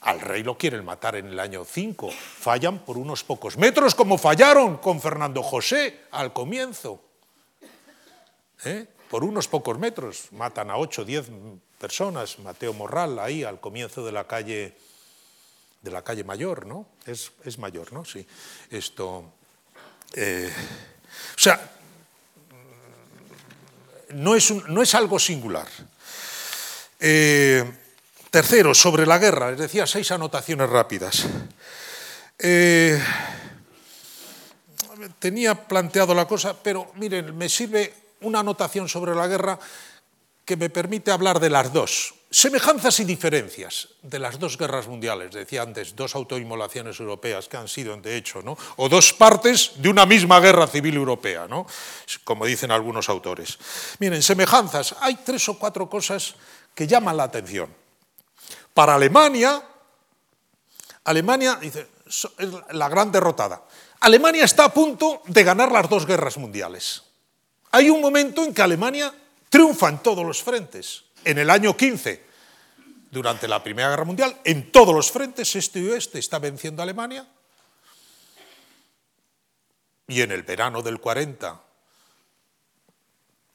Al 0.00 0.20
rey 0.20 0.42
lo 0.42 0.56
quieren 0.56 0.84
matar 0.84 1.16
en 1.16 1.26
el 1.26 1.40
año 1.40 1.64
5. 1.64 2.10
Fallan 2.10 2.78
por 2.80 2.98
unos 2.98 3.24
pocos 3.24 3.56
metros, 3.56 3.94
como 3.94 4.16
fallaron 4.16 4.78
con 4.78 5.00
Fernando 5.00 5.42
José 5.42 6.04
al 6.12 6.32
comienzo. 6.32 7.02
¿Eh? 8.64 8.86
por 9.08 9.24
unos 9.24 9.48
pocos 9.48 9.78
metros, 9.78 10.28
matan 10.32 10.70
a 10.70 10.76
8 10.76 11.02
o 11.02 11.04
10 11.04 11.30
personas, 11.80 12.38
Mateo 12.38 12.74
Morral 12.74 13.18
ahí 13.18 13.42
al 13.42 13.60
comienzo 13.60 14.04
de 14.04 14.12
la 14.12 14.26
calle 14.26 14.76
de 15.80 15.90
la 15.90 16.02
calle 16.02 16.24
Mayor, 16.24 16.66
¿no? 16.66 16.86
Es, 17.06 17.32
mayor, 17.58 17.92
¿no? 17.92 18.04
Sí. 18.04 18.26
Esto. 18.70 19.32
Eh, 20.12 20.52
o 21.36 21.38
sea, 21.38 21.70
no 24.10 24.34
es, 24.34 24.50
no 24.50 24.82
es 24.82 24.94
algo 24.94 25.18
singular. 25.18 25.68
Eh, 26.98 27.64
tercero, 28.30 28.74
sobre 28.74 29.06
la 29.06 29.18
guerra, 29.18 29.50
les 29.50 29.60
decía 29.60 29.86
seis 29.86 30.10
anotaciones 30.10 30.68
rápidas. 30.68 31.26
Eh, 32.38 33.02
tenía 35.18 35.54
planteado 35.54 36.14
la 36.14 36.26
cosa, 36.26 36.54
pero 36.54 36.92
miren, 36.96 37.36
me 37.36 37.48
sirve 37.48 37.94
una 38.20 38.40
anotación 38.40 38.88
sobre 38.88 39.14
la 39.14 39.26
guerra 39.26 39.58
que 40.44 40.56
me 40.56 40.70
permite 40.70 41.10
hablar 41.10 41.40
de 41.40 41.50
las 41.50 41.72
dos. 41.72 42.14
Semejanzas 42.30 43.00
y 43.00 43.04
diferencias 43.04 43.88
de 44.02 44.18
las 44.18 44.38
dos 44.38 44.58
guerras 44.58 44.86
mundiales, 44.86 45.30
decía 45.30 45.62
antes, 45.62 45.96
dos 45.96 46.14
autoinmolaciones 46.14 47.00
europeas 47.00 47.48
que 47.48 47.56
han 47.56 47.68
sido, 47.68 47.96
de 47.96 48.16
hecho, 48.16 48.42
¿no? 48.42 48.56
o 48.76 48.88
dos 48.88 49.12
partes 49.12 49.72
de 49.76 49.88
una 49.88 50.04
misma 50.04 50.40
guerra 50.40 50.66
civil 50.66 50.94
europea, 50.94 51.46
¿no? 51.48 51.66
como 52.24 52.44
dicen 52.44 52.70
algunos 52.70 53.08
autores. 53.08 53.58
Miren, 53.98 54.22
semejanzas, 54.22 54.94
hay 55.00 55.16
tres 55.24 55.48
o 55.48 55.58
cuatro 55.58 55.88
cosas 55.88 56.34
que 56.74 56.86
llaman 56.86 57.16
la 57.16 57.24
atención. 57.24 57.68
Para 58.74 58.94
Alemania, 58.94 59.62
Alemania 61.04 61.56
dice, 61.56 61.88
es 62.06 62.28
la 62.70 62.88
gran 62.88 63.10
derrotada. 63.10 63.62
Alemania 64.00 64.44
está 64.44 64.64
a 64.64 64.72
punto 64.72 65.22
de 65.26 65.44
ganar 65.44 65.72
las 65.72 65.88
dos 65.88 66.06
guerras 66.06 66.36
mundiales. 66.38 67.02
Hay 67.70 67.90
un 67.90 68.00
momento 68.00 68.44
en 68.44 68.54
que 68.54 68.62
Alemania 68.62 69.12
triunfa 69.48 69.88
en 69.88 69.98
todos 69.98 70.24
los 70.24 70.42
frentes. 70.42 71.04
En 71.24 71.38
el 71.38 71.50
año 71.50 71.76
15, 71.76 72.24
durante 73.10 73.48
la 73.48 73.62
Primera 73.62 73.90
Guerra 73.90 74.04
Mundial, 74.04 74.38
en 74.44 74.70
todos 74.70 74.94
los 74.94 75.10
frentes, 75.10 75.54
este 75.56 75.80
y 75.80 75.88
oeste, 75.88 76.18
está 76.18 76.38
venciendo 76.38 76.82
Alemania. 76.82 77.26
Y 80.06 80.22
en 80.22 80.32
el 80.32 80.42
verano 80.42 80.80
del 80.82 81.00
40, 81.00 81.60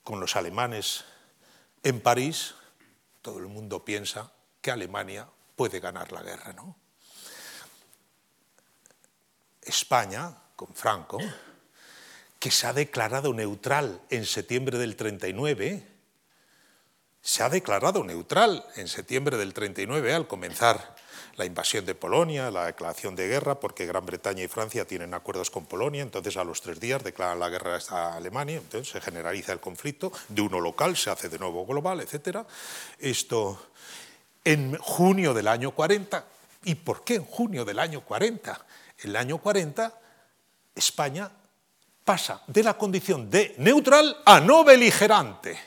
con 0.04 0.20
los 0.20 0.36
alemanes 0.36 1.06
en 1.82 2.02
París, 2.02 2.54
todo 3.22 3.40
el 3.40 3.48
mundo 3.48 3.84
piensa 3.84 4.32
que 4.64 4.72
Alemania 4.72 5.28
puede 5.56 5.80
ganar 5.80 6.12
la 6.12 6.24
guerra, 6.24 6.54
¿no? 6.54 6.76
España, 9.62 10.34
con 10.56 10.74
Franco, 10.74 11.20
que 12.40 12.50
se 12.50 12.66
ha 12.66 12.74
declarado 12.74 13.34
neutral 13.34 14.02
en 14.10 14.26
septiembre 14.26 14.78
del 14.78 14.96
39, 14.96 15.86
se 17.22 17.44
ha 17.44 17.50
declarado 17.50 18.04
neutral 18.04 18.66
en 18.76 18.88
septiembre 18.88 19.38
del 19.38 19.54
39 19.54 20.14
al 20.14 20.28
comenzar 20.28 20.96
la 21.36 21.46
invasión 21.46 21.86
de 21.86 21.96
Polonia, 21.96 22.52
la 22.52 22.66
declaración 22.66 23.16
de 23.16 23.28
guerra, 23.28 23.60
porque 23.60 23.86
Gran 23.86 24.06
Bretaña 24.06 24.44
y 24.44 24.48
Francia 24.48 24.86
tienen 24.86 25.14
acuerdos 25.14 25.50
con 25.50 25.66
Polonia, 25.66 26.04
entonces 26.04 26.38
a 26.38 26.44
los 26.44 26.62
tres 26.62 26.80
días 26.80 27.04
declaran 27.04 27.40
la 27.40 27.50
guerra 27.50 27.80
a 27.90 28.16
Alemania, 28.16 28.58
entonces 28.58 28.92
se 28.92 29.02
generaliza 29.02 29.52
el 29.52 29.60
conflicto, 29.60 30.12
de 30.30 30.42
uno 30.42 30.60
local 30.60 30.96
se 30.96 31.10
hace 31.10 31.30
de 31.30 31.40
nuevo 31.40 31.66
global, 31.66 32.02
etc. 32.02 32.46
Esto 33.00 33.68
en 34.44 34.78
junio 34.78 35.34
del 35.34 35.48
año 35.48 35.72
40, 35.72 36.26
¿y 36.66 36.76
por 36.76 37.04
qué 37.04 37.16
en 37.16 37.26
junio 37.26 37.66
del 37.66 37.80
año 37.80 38.02
40? 38.02 38.66
En 39.04 39.10
el 39.10 39.16
año 39.16 39.38
40 39.38 39.94
España 40.76 41.30
pasa 42.04 42.42
de 42.48 42.64
la 42.64 42.78
condición 42.78 43.30
de 43.30 43.56
neutral 43.58 44.18
a 44.26 44.40
no 44.40 44.64
beligerante. 44.64 45.58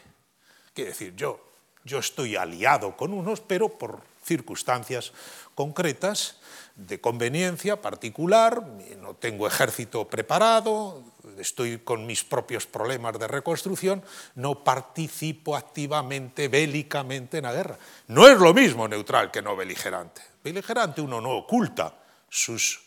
Quiere 0.74 0.90
decir, 0.90 1.14
yo, 1.16 1.40
yo 1.84 1.98
estoy 1.98 2.36
aliado 2.36 2.96
con 2.96 3.12
unos, 3.12 3.40
pero 3.40 3.68
por 3.70 4.02
circunstancias 4.22 5.12
concretas 5.54 6.36
de 6.76 7.00
conveniencia 7.00 7.80
particular, 7.80 8.62
no 9.00 9.14
tengo 9.14 9.46
ejército 9.46 10.06
preparado, 10.08 11.02
estoy 11.38 11.78
con 11.78 12.06
mis 12.06 12.22
propios 12.22 12.66
problemas 12.66 13.18
de 13.18 13.26
reconstrucción, 13.26 14.04
no 14.34 14.62
participo 14.62 15.56
activamente, 15.56 16.48
bélicamente 16.48 17.38
en 17.38 17.44
la 17.44 17.52
guerra. 17.52 17.78
No 18.08 18.28
es 18.28 18.38
lo 18.38 18.52
mismo 18.52 18.86
neutral 18.86 19.30
que 19.30 19.42
no 19.42 19.56
beligerante. 19.56 20.22
Beligerante 20.44 21.00
uno 21.00 21.20
no 21.20 21.30
oculta 21.30 21.94
sus 22.28 22.78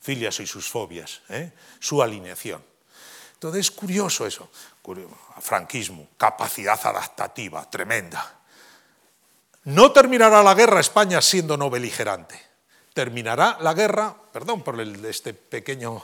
filias 0.00 0.40
y 0.40 0.46
sus 0.46 0.68
fobias, 0.68 1.22
¿eh? 1.28 1.52
su 1.80 2.00
alineación. 2.02 2.62
Entonces 3.34 3.66
es 3.66 3.70
curioso 3.70 4.26
eso, 4.26 4.50
franquismo, 5.40 6.08
capacidad 6.16 6.78
adaptativa 6.84 7.68
tremenda. 7.70 8.37
No 9.68 9.92
terminará 9.92 10.42
la 10.42 10.54
guerra 10.54 10.80
España 10.80 11.20
siendo 11.20 11.56
no 11.56 11.68
beligerante. 11.68 12.40
Terminará 12.94 13.58
la 13.60 13.74
guerra, 13.74 14.16
perdón 14.32 14.62
por 14.62 14.80
este, 14.80 15.34
pequeño, 15.34 16.02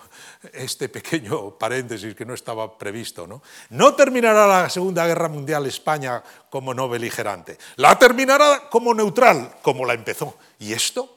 este 0.52 0.88
pequeño 0.88 1.58
paréntesis 1.58 2.14
que 2.14 2.24
no 2.24 2.34
estaba 2.34 2.76
previsto, 2.78 3.26
¿no? 3.26 3.42
No 3.70 3.94
terminará 3.94 4.46
la 4.46 4.70
Segunda 4.70 5.06
Guerra 5.06 5.28
Mundial 5.28 5.66
España 5.66 6.22
como 6.50 6.74
no 6.74 6.88
beligerante. 6.88 7.58
La 7.76 7.98
terminará 7.98 8.68
como 8.68 8.94
neutral, 8.94 9.56
como 9.62 9.84
la 9.84 9.94
empezó. 9.94 10.36
¿Y 10.58 10.72
esto? 10.72 11.14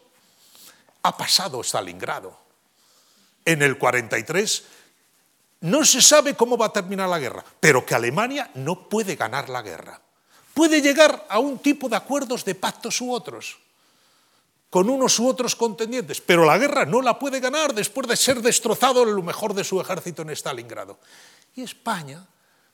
ha 1.07 1.15
pasado 1.15 1.63
Stalingrado. 1.63 2.37
En 3.45 3.61
el 3.61 3.77
43 3.77 4.63
no 5.61 5.85
se 5.85 6.01
sabe 6.01 6.35
cómo 6.35 6.57
va 6.57 6.67
a 6.67 6.73
terminar 6.73 7.09
la 7.09 7.19
guerra, 7.19 7.43
pero 7.59 7.85
que 7.85 7.95
Alemania 7.95 8.51
no 8.55 8.89
puede 8.89 9.15
ganar 9.15 9.49
la 9.49 9.61
guerra. 9.61 10.01
Puede 10.57 10.81
llegar 10.81 11.23
a 11.29 11.37
un 11.37 11.59
tipo 11.59 11.87
de 11.87 11.97
acuerdos, 11.97 12.43
de 12.43 12.55
pactos 12.55 12.99
u 12.99 13.13
otros, 13.13 13.59
con 14.71 14.89
unos 14.89 15.19
u 15.19 15.27
otros 15.27 15.55
contendientes, 15.55 16.19
pero 16.19 16.45
la 16.45 16.57
guerra 16.57 16.83
no 16.83 17.03
la 17.03 17.19
puede 17.19 17.39
ganar 17.39 17.75
después 17.75 18.07
de 18.07 18.15
ser 18.15 18.41
destrozado 18.41 19.05
lo 19.05 19.21
mejor 19.21 19.53
de 19.53 19.63
su 19.63 19.79
ejército 19.79 20.23
en 20.23 20.31
Stalingrado. 20.31 20.97
Y 21.53 21.61
España 21.61 22.25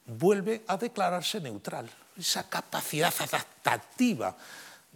vuelve 0.05 0.63
a 0.65 0.77
declararse 0.77 1.41
neutral. 1.41 1.91
Esa 2.17 2.47
capacidad 2.47 3.13
adaptativa 3.19 4.33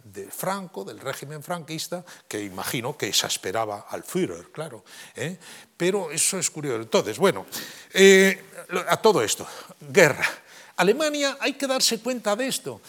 de 0.02 0.30
Franco, 0.30 0.82
del 0.82 0.98
régimen 0.98 1.42
franquista, 1.42 2.02
que 2.26 2.42
imagino 2.42 2.96
que 2.96 3.08
exasperaba 3.08 3.84
al 3.90 4.02
Führer, 4.02 4.50
claro. 4.50 4.82
¿eh? 5.14 5.38
Pero 5.76 6.10
eso 6.10 6.38
es 6.38 6.50
curioso. 6.50 6.80
Entonces, 6.80 7.18
bueno, 7.18 7.44
eh, 7.92 8.64
a 8.88 8.96
todo 8.96 9.22
esto, 9.22 9.46
guerra. 9.78 10.26
Alemania, 10.78 11.36
hay 11.40 11.54
que 11.54 11.66
darse 11.66 12.00
cuenta 12.00 12.34
de 12.34 12.46
esto. 12.46 12.80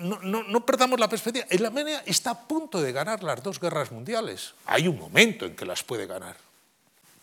no, 0.00 0.66
perdamos 0.66 0.98
la 0.98 1.08
perspectiva. 1.08 1.46
Alemania 1.50 2.02
está 2.06 2.30
a 2.30 2.46
punto 2.46 2.80
de 2.80 2.92
ganar 2.92 3.22
las 3.22 3.42
dos 3.42 3.60
guerras 3.60 3.90
mundiales. 3.90 4.54
Hay 4.66 4.88
un 4.88 4.98
momento 4.98 5.46
en 5.46 5.54
que 5.54 5.66
las 5.66 5.82
puede 5.82 6.06
ganar. 6.06 6.36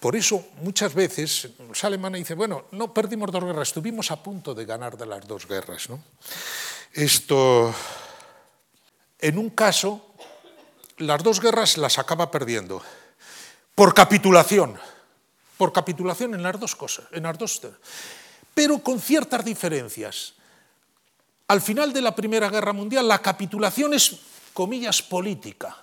Por 0.01 0.15
eso 0.15 0.43
muchas 0.61 0.93
veces 0.93 1.49
los 1.67 1.83
alemanes 1.83 2.19
dicen, 2.19 2.37
bueno, 2.37 2.65
no 2.71 2.93
perdimos 2.93 3.31
dos 3.31 3.43
guerras, 3.43 3.67
estuvimos 3.69 4.11
a 4.11 4.21
punto 4.21 4.53
de 4.53 4.65
ganar 4.65 4.97
de 4.97 5.05
las 5.05 5.25
dos 5.27 5.47
guerras. 5.47 5.87
Esto, 6.91 7.73
en 9.19 9.37
un 9.37 9.51
caso, 9.51 10.13
las 10.97 11.23
dos 11.23 11.39
guerras 11.39 11.77
las 11.77 11.99
acaba 11.99 12.29
perdiendo 12.31 12.81
por 13.75 13.93
capitulación, 13.93 14.77
por 15.55 15.71
capitulación 15.71 16.33
en 16.33 16.43
las 16.43 16.59
dos 16.59 16.75
cosas, 16.75 17.05
en 17.11 17.23
las 17.23 17.37
dos, 17.37 17.61
pero 18.53 18.79
con 18.79 18.99
ciertas 18.99 19.43
diferencias. 19.43 20.33
Al 21.47 21.61
final 21.61 21.91
de 21.91 22.01
la 22.01 22.15
Primera 22.15 22.49
Guerra 22.49 22.73
Mundial, 22.73 23.07
la 23.07 23.19
capitulación 23.19 23.93
es, 23.93 24.19
comillas, 24.53 25.01
política. 25.01 25.75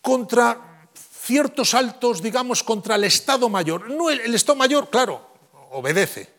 Contra 0.00 0.88
ciertos 0.94 1.74
altos, 1.74 2.22
digamos, 2.22 2.62
contra 2.62 2.94
el 2.94 3.04
Estado 3.04 3.48
Mayor. 3.48 3.90
No, 3.90 4.10
el 4.10 4.34
Estado 4.34 4.56
Mayor, 4.56 4.88
claro, 4.88 5.28
obedece, 5.70 6.32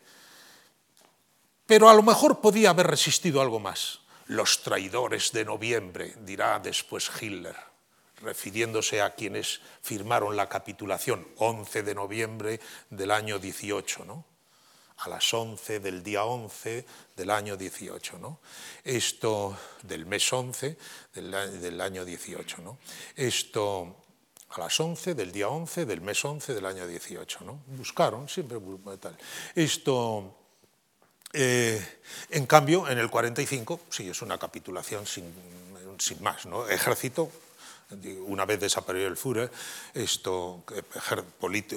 pero 1.66 1.88
a 1.88 1.94
lo 1.94 2.02
mejor 2.02 2.40
podía 2.40 2.70
haber 2.70 2.88
resistido 2.88 3.40
algo 3.40 3.60
más. 3.60 4.00
Los 4.26 4.62
traidores 4.62 5.30
de 5.32 5.44
noviembre, 5.44 6.14
dirá 6.20 6.58
después 6.58 7.10
Hitler, 7.20 7.56
refiriéndose 8.22 9.00
a 9.00 9.14
quienes 9.14 9.60
firmaron 9.82 10.36
la 10.36 10.48
capitulación 10.48 11.26
11 11.36 11.82
de 11.82 11.94
noviembre 11.94 12.60
del 12.90 13.10
año 13.10 13.38
18, 13.38 14.04
¿no? 14.04 14.24
a 14.98 15.08
las 15.08 15.32
11 15.32 15.80
del 15.80 16.02
día 16.02 16.24
11 16.24 16.84
del 17.16 17.30
año 17.30 17.56
18, 17.56 18.18
¿no? 18.18 18.40
Esto 18.84 19.56
del 19.82 20.04
mes 20.04 20.30
11 20.30 20.76
del, 21.14 21.80
año 21.80 22.04
18, 22.04 22.58
¿no? 22.62 22.78
Esto 23.16 23.96
a 24.50 24.60
las 24.60 24.78
11 24.78 25.14
del 25.14 25.32
día 25.32 25.48
11 25.48 25.86
del 25.86 26.02
mes 26.02 26.22
11 26.22 26.52
del 26.52 26.66
año 26.66 26.86
18, 26.86 27.44
¿no? 27.44 27.62
Buscaron 27.68 28.28
siempre 28.28 28.58
tal. 29.00 29.16
Esto 29.54 30.36
eh, 31.32 31.80
en 32.30 32.46
cambio, 32.46 32.88
en 32.88 32.98
el 32.98 33.08
45, 33.08 33.80
sí, 33.88 34.08
es 34.08 34.20
una 34.22 34.38
capitulación 34.38 35.06
sin, 35.06 35.32
más. 36.20 36.46
¿no? 36.46 36.68
Ejército, 36.68 37.30
una 38.26 38.44
vez 38.44 38.60
desapareció 38.60 39.08
el 39.08 39.16
Führer, 39.16 39.50
esto, 39.94 40.64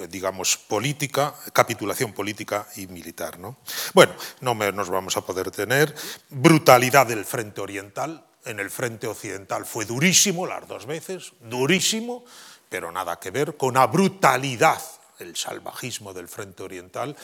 digamos, 0.08 0.56
política, 0.56 1.34
capitulación 1.52 2.12
política 2.12 2.66
y 2.76 2.86
militar. 2.86 3.38
¿no? 3.38 3.58
Bueno, 3.92 4.14
no 4.40 4.54
nos 4.54 4.90
vamos 4.90 5.16
a 5.16 5.22
poder 5.22 5.50
tener. 5.50 5.94
Brutalidad 6.30 7.06
del 7.06 7.24
frente 7.24 7.60
oriental. 7.60 8.24
En 8.44 8.60
el 8.60 8.70
frente 8.70 9.06
occidental 9.06 9.64
fue 9.64 9.86
durísimo 9.86 10.46
las 10.46 10.68
dos 10.68 10.84
veces, 10.84 11.32
durísimo, 11.40 12.24
pero 12.68 12.92
nada 12.92 13.18
que 13.18 13.30
ver 13.30 13.56
con 13.56 13.74
la 13.74 13.86
brutalidad, 13.86 14.82
el 15.18 15.34
salvajismo 15.34 16.12
del 16.12 16.28
frente 16.28 16.62
oriental 16.62 17.16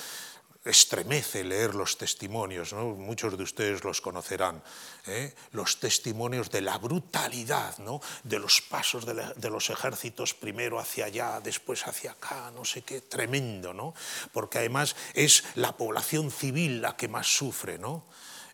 estremece 0.65 1.43
leer 1.43 1.75
los 1.75 1.97
testimonios, 1.97 2.73
muchos 2.73 3.37
de 3.37 3.43
ustedes 3.43 3.83
los 3.83 4.01
conocerán, 4.01 4.63
¿eh? 5.07 5.35
los 5.53 5.81
testimonios 5.81 6.51
de 6.51 6.61
la 6.61 6.77
brutalidad, 6.77 7.79
¿no? 7.79 8.01
de 8.25 8.39
los 8.39 8.61
pasos 8.61 9.07
de, 9.07 9.15
de, 9.37 9.51
los 9.51 9.71
ejércitos 9.71 10.35
primero 10.35 10.79
hacia 10.79 11.07
allá, 11.07 11.41
después 11.41 11.87
hacia 11.87 12.13
acá, 12.13 12.51
no 12.55 12.65
sé 12.65 12.83
qué, 12.83 13.01
tremendo, 13.01 13.73
¿no? 13.73 13.95
porque 14.33 14.59
además 14.59 14.97
es 15.15 15.45
la 15.55 15.77
población 15.77 16.31
civil 16.31 16.83
la 16.83 16.97
que 16.97 17.09
más 17.09 17.27
sufre. 17.27 17.79
¿no? 17.79 18.05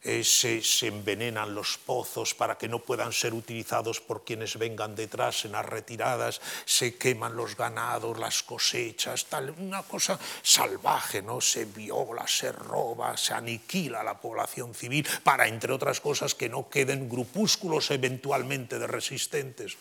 Eh, 0.03 0.23
se, 0.25 0.63
envenenan 0.87 1.55
los 1.55 1.79
pozos 1.79 2.35
para 2.35 2.57
que 2.57 2.69
no 2.69 2.79
puedan 2.79 3.13
ser 3.13 3.35
utilizados 3.35 4.01
por 4.01 4.25
quienes 4.25 4.59
vengan 4.59 4.95
detrás 4.95 5.45
en 5.45 5.53
las 5.53 5.67
retiradas, 5.67 6.41
se 6.65 6.97
queman 6.97 7.37
los 7.37 7.57
ganados, 7.57 8.19
las 8.19 8.43
cosechas, 8.43 9.27
tal, 9.27 9.51
una 9.59 9.83
cosa 9.83 10.19
salvaje, 10.43 11.23
¿no? 11.23 11.41
Se 11.41 11.65
viola, 11.65 12.27
se 12.27 12.53
roba, 12.53 13.17
se 13.17 13.35
aniquila 13.35 14.03
la 14.03 14.21
población 14.21 14.75
civil 14.75 15.07
para, 15.23 15.49
entre 15.49 15.73
otras 15.73 16.01
cosas, 16.01 16.35
que 16.35 16.49
no 16.49 16.69
queden 16.69 17.09
grupúsculos 17.09 17.91
eventualmente 17.91 18.79
de 18.79 18.87
resistentes, 18.87 19.77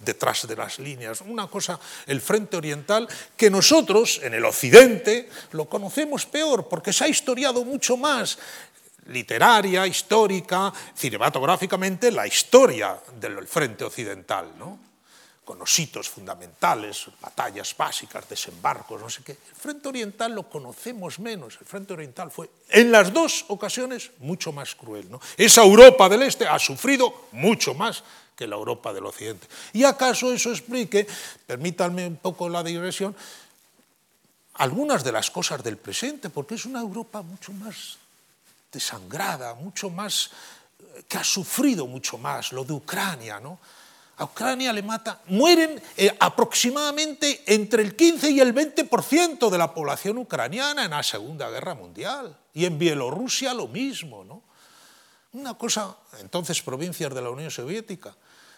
detrás 0.00 0.46
de 0.46 0.56
las 0.56 0.78
líneas, 0.78 1.20
una 1.22 1.46
cosa, 1.46 1.78
el 2.06 2.20
frente 2.20 2.56
oriental, 2.56 3.08
que 3.36 3.50
nosotros 3.50 4.20
en 4.22 4.34
el 4.34 4.44
occidente 4.44 5.28
lo 5.52 5.68
conocemos 5.68 6.26
peor, 6.26 6.68
porque 6.68 6.92
se 6.92 7.04
ha 7.04 7.08
historiado 7.08 7.64
mucho 7.64 7.96
más 7.96 8.38
literaria, 9.08 9.86
histórica, 9.86 10.72
cinematográficamente, 10.94 12.10
la 12.10 12.26
historia 12.26 12.98
del 13.20 13.46
frente 13.46 13.84
occidental, 13.84 14.52
¿no? 14.58 14.88
con 15.48 15.58
los 15.58 15.78
hitos 15.78 16.10
fundamentales, 16.10 17.06
batallas 17.22 17.74
básicas, 17.74 18.28
desembarcos, 18.28 19.00
no 19.00 19.08
sé 19.08 19.22
qué. 19.22 19.32
El 19.32 19.56
frente 19.56 19.88
oriental 19.88 20.34
lo 20.34 20.42
conocemos 20.42 21.18
menos. 21.20 21.56
El 21.58 21.66
frente 21.66 21.94
oriental 21.94 22.30
fue, 22.30 22.50
en 22.68 22.92
las 22.92 23.14
dos 23.14 23.46
ocasiones, 23.48 24.10
mucho 24.18 24.52
más 24.52 24.74
cruel. 24.74 25.10
¿no? 25.10 25.18
Esa 25.38 25.62
Europa 25.62 26.06
del 26.10 26.24
Este 26.24 26.46
ha 26.46 26.58
sufrido 26.58 27.28
mucho 27.32 27.72
más 27.72 28.04
que 28.36 28.46
la 28.46 28.56
Europa 28.56 28.92
del 28.92 29.06
Occidente. 29.06 29.46
Y 29.72 29.84
acaso 29.84 30.34
eso 30.34 30.50
explique, 30.50 31.06
permítanme 31.46 32.06
un 32.06 32.16
poco 32.16 32.50
la 32.50 32.62
digresión, 32.62 33.16
algunas 34.52 35.02
de 35.02 35.12
las 35.12 35.30
cosas 35.30 35.64
del 35.64 35.78
presente, 35.78 36.28
porque 36.28 36.56
es 36.56 36.66
una 36.66 36.80
Europa 36.80 37.22
mucho 37.22 37.54
más 37.54 37.96
desangrada, 38.70 39.54
mucho 39.54 39.90
más, 39.90 40.30
que 41.08 41.16
ha 41.16 41.24
sufrido 41.24 41.86
mucho 41.86 42.18
más, 42.18 42.52
lo 42.52 42.64
de 42.64 42.72
Ucrania, 42.72 43.40
¿no? 43.40 43.58
A 44.18 44.24
Ucrania 44.24 44.72
le 44.72 44.82
mata, 44.82 45.20
mueren 45.26 45.80
eh, 45.96 46.10
aproximadamente 46.18 47.44
entre 47.46 47.82
el 47.82 47.94
15 47.94 48.30
y 48.30 48.40
el 48.40 48.52
20% 48.52 49.48
de 49.48 49.58
la 49.58 49.72
población 49.72 50.18
ucraniana 50.18 50.84
en 50.84 50.90
la 50.90 51.04
Segunda 51.04 51.48
Guerra 51.50 51.74
Mundial. 51.74 52.36
Y 52.52 52.64
en 52.64 52.80
Bielorrusia 52.80 53.54
lo 53.54 53.68
mismo, 53.68 54.24
¿no? 54.24 54.42
Una 55.34 55.54
cosa, 55.54 55.96
entonces 56.18 56.60
provincias 56.62 57.14
de 57.14 57.22
la 57.22 57.30
Unión 57.30 57.50
Soviética, 57.50 58.16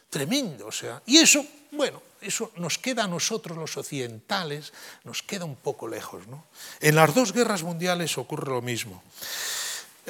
tremendo, 0.09 0.67
o 0.67 0.73
sea. 0.73 1.03
Y 1.05 1.19
eso, 1.19 1.45
bueno, 1.73 2.01
eso 2.23 2.53
nos 2.57 2.79
queda 2.79 3.05
a 3.05 3.09
nosotros 3.09 3.59
los 3.59 3.77
occidentales, 3.77 4.73
nos 5.05 5.23
queda 5.23 5.45
un 5.45 5.57
poco 5.57 5.89
lejos, 5.89 6.27
¿no? 6.27 6.47
En 6.81 6.95
las 6.95 7.15
dos 7.15 7.35
guerras 7.35 7.63
mundiales 7.63 8.17
ocurre 8.17 8.51
lo 8.51 8.63
mismo. 8.63 9.03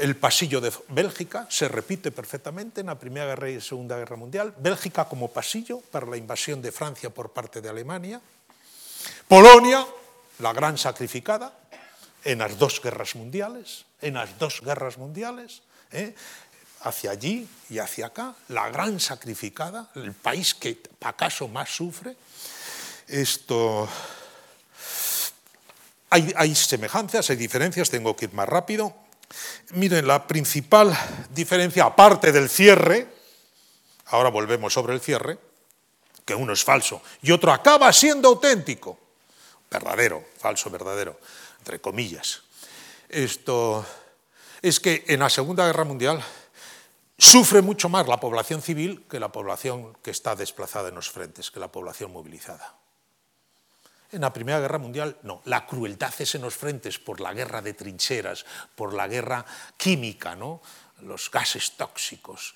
El 0.01 0.17
pasillo 0.17 0.63
de 0.63 0.73
Bélgica 0.89 1.47
se 1.51 1.69
repite 1.69 2.11
perfectamente 2.11 2.81
en 2.81 2.87
la 2.87 2.99
Primera 2.99 3.27
Guerra 3.27 3.51
y 3.51 3.61
Segunda 3.61 3.99
Guerra 3.99 4.17
Mundial. 4.17 4.55
Bélgica 4.57 5.05
como 5.05 5.31
pasillo 5.31 5.81
para 5.81 6.07
la 6.07 6.17
invasión 6.17 6.63
de 6.63 6.73
Francia 6.73 7.11
por 7.11 7.33
parte 7.33 7.61
de 7.61 7.69
Alemania. 7.69 8.19
Polonia, 9.29 9.87
la 10.39 10.55
gran 10.55 10.79
sacrificada, 10.79 11.53
en 12.25 12.39
las 12.39 12.59
dos 12.59 12.81
guerras 12.81 13.15
mundiales, 13.15 13.85
en 14.01 14.15
las 14.15 14.39
dos 14.39 14.63
guerras 14.63 14.97
mundiales, 14.97 15.61
¿eh? 15.93 16.15
hacia 16.81 17.11
allí 17.11 17.47
y 17.69 17.79
hacia 17.79 18.07
acá, 18.07 18.35
la 18.49 18.71
gran 18.71 19.01
sacrificada, 19.01 19.91
el 19.97 20.15
país 20.15 20.55
que 20.55 20.81
acaso 21.03 21.47
más 21.47 21.69
sufre. 21.69 22.17
Esto. 23.07 23.87
Hay, 26.09 26.33
hay 26.37 26.55
semejanzas, 26.55 27.29
hay 27.29 27.37
diferencias, 27.37 27.91
tengo 27.91 28.17
que 28.17 28.25
ir 28.25 28.33
más 28.33 28.49
rápido. 28.49 28.95
Miren, 29.73 30.07
la 30.07 30.27
principal 30.27 30.97
diferencia, 31.31 31.85
aparte 31.85 32.33
del 32.33 32.49
cierre, 32.49 33.07
ahora 34.07 34.31
volvemos 34.31 34.73
sobre 34.73 34.95
el 34.95 35.01
cierre, 35.01 35.39
que 36.25 36.35
uno 36.35 36.53
es 36.53 36.65
falso 36.65 37.03
y 37.23 37.31
otro 37.31 37.53
acaba 37.53 37.93
siendo 37.93 38.29
auténtico, 38.29 38.99
verdadero, 39.71 40.25
falso, 40.39 40.71
verdadero, 40.71 41.19
entre 41.59 41.81
comillas. 41.81 42.43
Esto 43.09 43.85
es 44.63 44.81
que 44.81 45.05
en 45.09 45.21
la 45.21 45.31
Segunda 45.31 45.67
Guerra 45.67 45.85
Mundial 45.85 46.23
sufre 47.19 47.63
mucho 47.63 47.89
más 47.89 48.09
la 48.09 48.19
población 48.19 48.63
civil 48.63 49.05
que 49.09 49.21
la 49.21 49.31
población 49.31 49.97
que 50.03 50.11
está 50.11 50.35
desplazada 50.35 50.89
en 50.89 50.95
los 50.95 51.11
frentes, 51.11 51.51
que 51.51 51.61
la 51.61 51.71
población 51.71 52.13
movilizada. 52.13 52.80
En 54.13 54.23
la 54.23 54.33
Primera 54.33 54.61
Guerra 54.61 54.79
Mundial, 54.79 55.19
no. 55.23 55.41
La 55.45 55.67
crueldad 55.67 56.13
es 56.19 56.35
en 56.35 56.43
los 56.43 56.57
frentes 56.57 56.99
por 56.99 57.21
la 57.21 57.33
guerra 57.33 57.63
de 57.63 57.75
trincheras, 57.75 58.45
por 58.75 58.93
la 58.93 59.07
guerra 59.07 59.45
química, 59.77 60.35
¿no? 60.35 60.61
los 61.03 61.31
gases 61.31 61.77
tóxicos, 61.77 62.55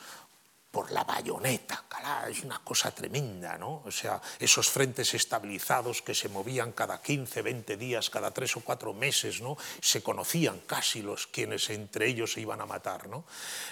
por 0.74 0.90
la 0.90 1.04
bayoneta, 1.04 1.84
es 2.28 2.42
una 2.44 2.58
cosa 2.58 2.90
tremenda, 2.90 3.56
¿no? 3.58 3.82
O 3.84 3.90
sea, 3.90 4.20
esos 4.38 4.68
frentes 4.68 5.14
estabilizados 5.14 6.02
que 6.02 6.14
se 6.14 6.28
movían 6.28 6.72
cada 6.72 7.00
15, 7.00 7.42
20 7.42 7.76
días, 7.76 8.10
cada 8.10 8.30
tres 8.30 8.56
o 8.56 8.60
cuatro 8.60 8.92
meses, 8.92 9.40
¿no? 9.40 9.56
Se 9.80 10.02
conocían 10.02 10.60
casi 10.66 11.02
los 11.02 11.26
quienes 11.26 11.70
entre 11.70 12.08
ellos 12.08 12.32
se 12.32 12.40
iban 12.40 12.60
a 12.60 12.66
matar, 12.66 13.08
¿no? 13.08 13.24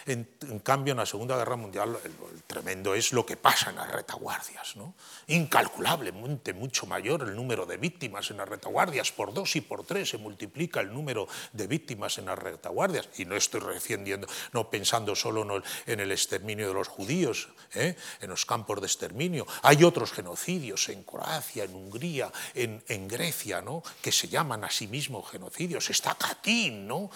En, 0.07 0.25
cambio, 0.63 0.93
en 0.93 0.99
la 0.99 1.07
Segunda 1.07 1.37
Guerra 1.37 1.57
Mundial, 1.57 1.99
el, 2.05 2.43
tremendo 2.45 2.95
es 2.95 3.13
lo 3.13 3.27
que 3.27 3.37
pasa 3.37 3.71
en 3.71 3.77
las 3.77 3.91
retaguardias, 3.91 4.77
¿no? 4.77 4.95
Incalculablemente 5.27 6.53
mucho 6.53 6.87
mayor 6.87 7.23
el 7.23 7.35
número 7.35 7.67
de 7.67 7.77
víctimas 7.77 8.31
en 8.31 8.39
las 8.39 8.49
retaguardias, 8.49 9.13
por 9.13 9.35
dos 9.35 9.57
y 9.57 9.61
por 9.61 9.85
tres 9.85 10.11
se 10.11 10.19
multiplica 10.19 10.81
el 10.81 10.93
número 10.93 11.29
de 11.53 11.67
víctimas 11.67 12.19
en 12.19 12.27
las 12.27 12.39
retaguardias, 12.39 13.09
y 13.19 13.25
no 13.25 13.37
estoy 13.37 13.61
refiriendo, 13.61 14.27
no 14.53 14.71
pensando 14.71 15.15
solo 15.15 15.63
en 15.87 16.01
el 16.01 16.13
exterminio 16.13 16.69
de 16.69 16.75
los 16.75 16.89
judíos 16.93 17.49
¿eh? 17.75 17.97
en 18.21 18.31
los 18.31 18.47
campos 18.47 18.81
de 18.81 18.87
exterminio. 18.87 19.47
Hay 19.63 19.85
otros 19.85 20.13
genocidios 20.13 20.89
en 20.89 21.03
Croacia, 21.03 21.65
en 21.65 21.75
Hungría, 21.75 22.31
en, 22.55 23.09
Grecia, 23.09 23.61
¿no? 23.61 23.83
que 24.01 24.13
se 24.13 24.29
llaman 24.29 24.65
a 24.65 24.71
sí 24.71 24.87
mismos 24.87 25.31
genocidios. 25.31 25.89
Está 25.91 26.15
Katyn, 26.15 26.87
¿no? 26.87 27.11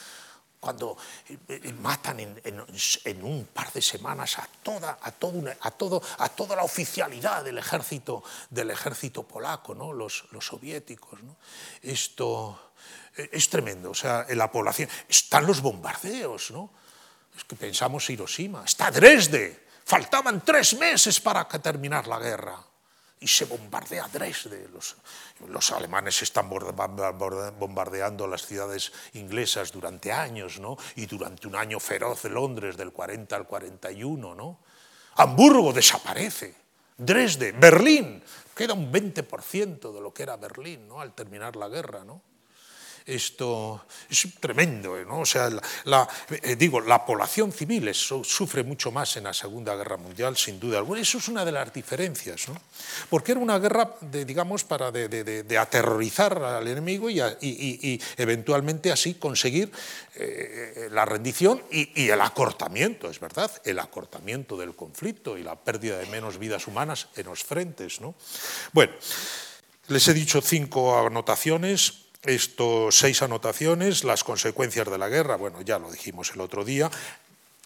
cuando 0.58 0.96
eh, 1.28 1.38
eh, 1.48 1.72
matan 1.80 2.18
en, 2.18 3.22
un 3.22 3.48
par 3.52 3.72
de 3.72 3.82
semanas 3.82 4.38
a 4.38 4.48
toda, 4.62 4.98
a, 5.00 5.12
todo, 5.12 6.02
a 6.18 6.28
toda 6.30 6.56
la 6.56 6.64
oficialidad 6.64 7.44
del 7.44 7.58
ejército, 7.58 8.24
del 8.50 8.70
ejército 8.70 9.22
polaco, 9.22 9.74
¿no? 9.74 9.92
los, 9.92 10.24
soviéticos. 10.40 11.20
Esto 11.82 12.72
es 13.14 13.48
tremendo. 13.48 13.90
O 13.90 13.94
sea, 13.94 14.26
la 14.30 14.50
población 14.50 14.88
están 15.08 15.46
los 15.46 15.60
bombardeos, 15.60 16.50
¿no? 16.50 16.70
Es 17.36 17.44
pensamos 17.44 18.08
Hiroshima, 18.08 18.64
está 18.64 18.90
Dresde, 18.90 19.65
Faltaban 19.86 20.42
tres 20.44 20.74
meses 20.74 21.20
para 21.20 21.46
terminar 21.46 22.08
la 22.08 22.18
guerra 22.18 22.58
y 23.20 23.28
se 23.28 23.44
bombardea 23.44 24.08
Dresde. 24.08 24.66
Los, 24.74 24.96
los, 25.46 25.70
alemanes 25.70 26.20
están 26.22 26.50
bombardeando 26.50 28.26
las 28.26 28.44
ciudades 28.44 28.90
inglesas 29.12 29.70
durante 29.70 30.10
años, 30.10 30.58
¿no? 30.58 30.76
Y 30.96 31.06
durante 31.06 31.46
un 31.46 31.54
año 31.54 31.78
feroz 31.78 32.24
Londres, 32.24 32.76
del 32.76 32.90
40 32.90 33.36
al 33.36 33.46
41, 33.46 34.34
¿no? 34.34 34.58
Hamburgo 35.14 35.72
desaparece. 35.72 36.56
Dresde, 36.98 37.52
Berlín, 37.52 38.24
queda 38.56 38.74
un 38.74 38.92
20% 38.92 39.92
de 39.92 40.00
lo 40.00 40.12
que 40.12 40.24
era 40.24 40.36
Berlín, 40.36 40.88
¿no? 40.88 41.00
Al 41.00 41.14
terminar 41.14 41.54
la 41.54 41.68
guerra, 41.68 42.02
¿no? 42.04 42.22
Esto 43.06 43.86
es 44.10 44.26
tremendo, 44.40 44.96
¿no? 45.04 45.20
O 45.20 45.26
sea, 45.26 45.48
la, 45.84 46.08
eh, 46.42 46.56
digo, 46.56 46.80
la 46.80 47.06
población 47.06 47.52
civil 47.52 47.94
sufre 47.94 48.64
mucho 48.64 48.90
más 48.90 49.16
en 49.16 49.24
la 49.24 49.32
Segunda 49.32 49.76
Guerra 49.76 49.96
Mundial, 49.96 50.36
sin 50.36 50.58
duda 50.58 50.78
alguna. 50.78 51.00
Eso 51.00 51.18
es 51.18 51.28
una 51.28 51.44
de 51.44 51.52
las 51.52 51.72
diferencias, 51.72 52.48
¿no? 52.48 52.60
Porque 53.08 53.30
era 53.30 53.40
una 53.40 53.60
guerra, 53.60 53.94
digamos, 54.00 54.64
para 54.64 54.90
de, 54.90 55.56
aterrorizar 55.56 56.36
al 56.42 56.66
enemigo 56.66 57.08
y, 57.08 58.02
eventualmente 58.16 58.90
así 58.90 59.14
conseguir 59.14 59.70
eh, 60.16 60.88
la 60.90 61.04
rendición 61.04 61.62
y, 61.70 62.08
el 62.08 62.20
acortamiento, 62.20 63.08
es 63.08 63.20
verdad, 63.20 63.52
el 63.64 63.78
acortamiento 63.78 64.56
del 64.56 64.74
conflicto 64.74 65.38
y 65.38 65.44
la 65.44 65.54
pérdida 65.54 65.98
de 65.98 66.06
menos 66.06 66.38
vidas 66.38 66.66
humanas 66.66 67.06
en 67.14 67.26
los 67.26 67.44
frentes, 67.44 68.00
¿no? 68.00 68.16
Bueno, 68.72 68.94
les 69.88 70.08
he 70.08 70.14
dicho 70.14 70.40
cinco 70.40 70.98
anotaciones 70.98 72.05
estos 72.24 72.96
seis 72.96 73.22
anotaciones, 73.22 74.04
las 74.04 74.24
consecuencias 74.24 74.90
de 74.90 74.98
la 74.98 75.08
guerra, 75.08 75.36
bueno, 75.36 75.62
ya 75.62 75.78
lo 75.78 75.90
dijimos 75.90 76.32
el 76.34 76.40
otro 76.40 76.64
día, 76.64 76.90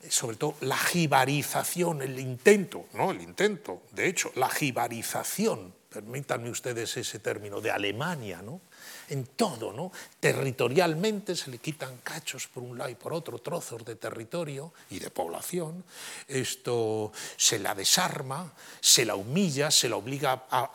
sobre 0.08 0.36
todo 0.36 0.54
la 0.60 0.78
jibarización, 0.78 2.02
el 2.02 2.18
intento, 2.18 2.86
no 2.94 3.10
el 3.10 3.20
intento, 3.20 3.82
de 3.92 4.08
hecho, 4.08 4.32
la 4.34 4.48
jibarización, 4.48 5.74
permítanme 5.88 6.50
ustedes 6.50 6.96
ese 6.96 7.18
término, 7.18 7.60
de 7.60 7.70
Alemania, 7.70 8.42
¿no? 8.42 8.60
En 9.08 9.26
todo, 9.26 9.72
¿no? 9.72 9.92
Territorialmente 10.18 11.34
se 11.36 11.50
le 11.50 11.58
quitan 11.58 11.98
cachos 12.02 12.46
por 12.46 12.62
un 12.62 12.78
lado 12.78 12.90
y 12.90 12.94
por 12.94 13.12
otro, 13.12 13.38
trozos 13.38 13.84
de 13.84 13.96
territorio 13.96 14.72
y 14.90 14.98
de 14.98 15.10
población. 15.10 15.84
Esto 16.28 17.12
se 17.36 17.58
la 17.58 17.74
desarma, 17.74 18.52
se 18.80 19.04
la 19.04 19.14
humilla, 19.14 19.70
se 19.70 19.88
la 19.88 19.96
obliga 19.96 20.44
a, 20.50 20.70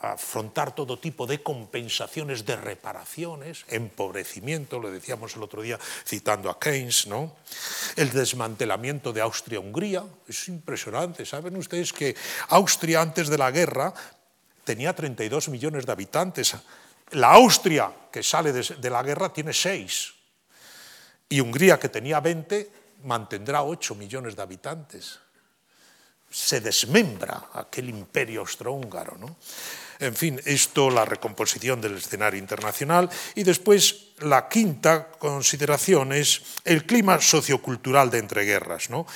afrontar 0.00 0.74
todo 0.74 0.98
tipo 0.98 1.26
de 1.26 1.42
compensaciones, 1.42 2.44
de 2.44 2.56
reparaciones, 2.56 3.64
empobrecimiento, 3.68 4.78
lo 4.78 4.90
decíamos 4.90 5.36
el 5.36 5.42
otro 5.42 5.62
día 5.62 5.78
citando 6.06 6.50
a 6.50 6.58
Keynes, 6.58 7.06
¿no? 7.06 7.36
El 7.96 8.10
desmantelamiento 8.10 9.12
de 9.12 9.20
Austria-Hungría, 9.20 10.04
es 10.28 10.48
impresionante. 10.48 11.24
Saben 11.24 11.56
ustedes 11.56 11.92
que 11.92 12.16
Austria 12.48 13.00
antes 13.00 13.28
de 13.28 13.38
la 13.38 13.50
guerra 13.50 13.92
tenía 14.66 14.92
32 14.92 15.48
millones 15.48 15.86
de 15.86 15.92
habitantes. 15.92 16.56
La 17.12 17.32
Austria, 17.38 17.88
que 18.10 18.22
sale 18.22 18.52
de, 18.52 18.90
la 18.90 19.02
guerra, 19.02 19.32
tiene 19.32 19.54
6. 19.54 20.12
Y 21.28 21.40
Hungría, 21.40 21.78
que 21.78 21.88
tenía 21.88 22.18
20, 22.18 22.70
mantendrá 23.04 23.62
8 23.62 23.94
millones 23.94 24.34
de 24.34 24.42
habitantes. 24.42 25.20
Se 26.28 26.60
desmembra 26.60 27.50
aquel 27.54 27.88
imperio 27.88 28.40
austrohúngaro. 28.40 29.16
¿no? 29.16 29.36
En 30.00 30.16
fin, 30.16 30.40
esto, 30.44 30.90
la 30.90 31.04
recomposición 31.04 31.80
del 31.80 31.98
escenario 31.98 32.40
internacional. 32.40 33.08
Y 33.36 33.44
después, 33.44 34.14
la 34.18 34.48
quinta 34.48 35.08
consideración 35.12 36.12
es 36.12 36.42
el 36.64 36.84
clima 36.84 37.20
sociocultural 37.20 38.10
de 38.10 38.18
entreguerras. 38.18 38.90
¿no? 38.90 39.06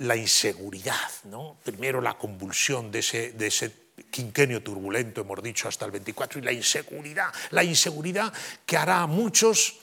La 0.00 0.16
inseguridad, 0.16 1.10
¿no? 1.24 1.56
primero 1.64 2.02
la 2.02 2.18
convulsión 2.18 2.90
de 2.90 2.98
ese, 2.98 3.32
de 3.32 3.46
ese 3.46 3.87
quinquenio 4.10 4.62
turbulento, 4.62 5.20
hemos 5.20 5.42
dicho, 5.42 5.68
hasta 5.68 5.84
el 5.84 5.90
24, 5.90 6.38
y 6.38 6.42
la 6.42 6.52
inseguridad, 6.52 7.32
la 7.50 7.64
inseguridad 7.64 8.32
que 8.64 8.76
hará 8.76 9.02
a 9.02 9.06
muchos 9.06 9.76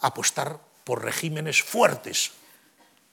apostar 0.00 0.58
por 0.84 1.04
regímenes 1.04 1.62
fuertes, 1.62 2.32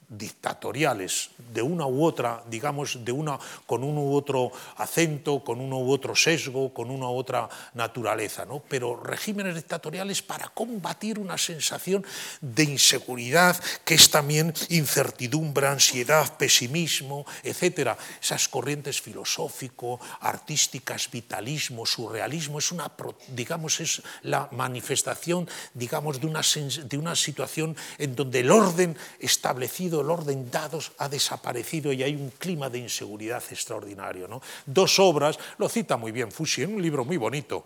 dictatoriales 0.10 1.30
de 1.54 1.62
una 1.62 1.86
u 1.86 2.04
otra, 2.04 2.44
digamos, 2.50 3.06
de 3.06 3.12
una, 3.12 3.38
con 3.66 3.84
uno 3.84 4.02
u 4.02 4.16
otro 4.16 4.52
acento, 4.78 5.44
con 5.44 5.62
uno 5.62 5.80
u 5.80 5.92
otro 5.92 6.16
sesgo, 6.16 6.74
con 6.74 6.90
una 6.90 7.08
u 7.10 7.16
otra 7.16 7.48
naturaleza, 7.76 8.46
¿no? 8.46 8.62
pero 8.68 9.02
regímenes 9.02 9.56
dictatoriales 9.56 10.22
para 10.22 10.50
combatir 10.50 11.20
una 11.20 11.38
sensación 11.38 12.06
de 12.42 12.64
inseguridad 12.64 13.56
que 13.86 13.94
es 13.94 14.10
también 14.10 14.54
incertidumbre, 14.70 15.68
ansiedad, 15.68 16.38
pesimismo, 16.38 17.26
etcétera. 17.44 17.98
Esas 18.22 18.48
corrientes 18.48 19.02
filosófico, 19.02 20.00
artísticas, 20.22 21.10
vitalismo, 21.12 21.86
surrealismo, 21.86 22.60
es 22.60 22.72
una, 22.72 22.92
digamos, 23.30 23.80
es 23.80 24.02
la 24.24 24.50
manifestación, 24.52 25.48
digamos, 25.74 26.20
de 26.20 26.28
una, 26.28 26.42
de 26.84 26.98
una 26.98 27.16
situación 27.16 27.76
en 27.98 28.16
donde 28.16 28.40
el 28.40 28.52
orden 28.52 28.98
establecido 29.20 29.99
el 30.02 30.10
orden 30.10 30.50
dados 30.50 30.92
ha 30.98 31.10
desaparecido 31.10 31.92
y 31.94 32.04
hay 32.04 32.16
un 32.16 32.32
clima 32.32 32.70
de 32.70 32.80
inseguridad 32.80 33.44
extraordinario. 33.50 34.28
¿no? 34.28 34.42
Dos 34.66 35.00
obras, 35.00 35.38
lo 35.58 35.70
cita 35.70 35.98
muy 35.98 36.12
bien 36.12 36.32
Fusi 36.32 36.64
en 36.64 36.76
un 36.76 36.82
libro 36.82 37.06
muy 37.06 37.18
bonito, 37.18 37.66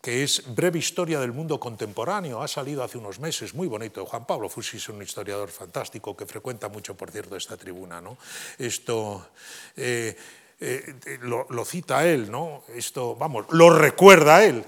que 0.00 0.22
es 0.22 0.54
Breve 0.54 0.78
Historia 0.78 1.18
del 1.18 1.32
Mundo 1.32 1.58
Contemporáneo, 1.58 2.42
ha 2.42 2.48
salido 2.48 2.84
hace 2.84 2.98
unos 2.98 3.18
meses, 3.20 3.54
muy 3.54 3.68
bonito. 3.68 4.04
Juan 4.04 4.26
Pablo 4.26 4.48
Fusi 4.48 4.76
es 4.76 4.88
un 4.90 5.00
historiador 5.00 5.48
fantástico 5.48 6.14
que 6.14 6.26
frecuenta 6.26 6.68
mucho, 6.68 6.94
por 6.94 7.10
cierto, 7.10 7.36
esta 7.36 7.56
tribuna. 7.56 8.02
¿no? 8.02 8.18
Esto 8.58 9.28
eh, 9.76 10.14
eh, 10.60 10.94
lo, 11.22 11.46
lo, 11.48 11.64
cita 11.64 12.06
él, 12.06 12.30
¿no? 12.30 12.64
Esto, 12.74 13.16
vamos, 13.16 13.46
lo 13.50 13.70
recuerda 13.70 14.44
él. 14.44 14.64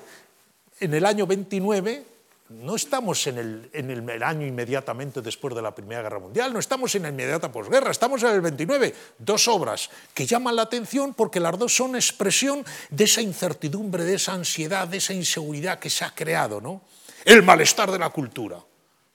En 0.80 0.94
el 0.94 1.04
año 1.04 1.26
29 1.26 2.15
no 2.48 2.76
estamos 2.76 3.26
en 3.26 3.70
el, 3.72 4.22
año 4.22 4.46
inmediatamente 4.46 5.20
después 5.20 5.54
de 5.54 5.62
la 5.62 5.74
Primera 5.74 6.02
Guerra 6.02 6.20
Mundial, 6.20 6.52
no 6.52 6.60
estamos 6.60 6.94
en 6.94 7.02
la 7.02 7.08
inmediata 7.08 7.50
posguerra, 7.50 7.90
estamos 7.90 8.22
en 8.22 8.30
el 8.30 8.40
29. 8.40 8.94
Dos 9.18 9.48
obras 9.48 9.90
que 10.14 10.26
llaman 10.26 10.54
la 10.54 10.62
atención 10.62 11.14
porque 11.14 11.40
las 11.40 11.58
dos 11.58 11.74
son 11.74 11.96
expresión 11.96 12.64
de 12.90 13.04
esa 13.04 13.20
incertidumbre, 13.20 14.04
de 14.04 14.14
esa 14.14 14.32
ansiedad, 14.34 14.86
de 14.86 14.98
esa 14.98 15.12
inseguridad 15.12 15.78
que 15.78 15.90
se 15.90 16.04
ha 16.04 16.14
creado. 16.14 16.60
¿no? 16.60 16.82
El 17.24 17.42
malestar 17.42 17.90
de 17.90 17.98
la 17.98 18.10
cultura, 18.10 18.58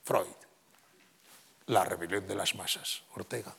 Freud. 0.03 0.27
La 1.67 1.85
rebelión 1.85 2.27
de 2.27 2.35
las 2.35 2.53
masas, 2.55 3.01
Ortega. 3.15 3.55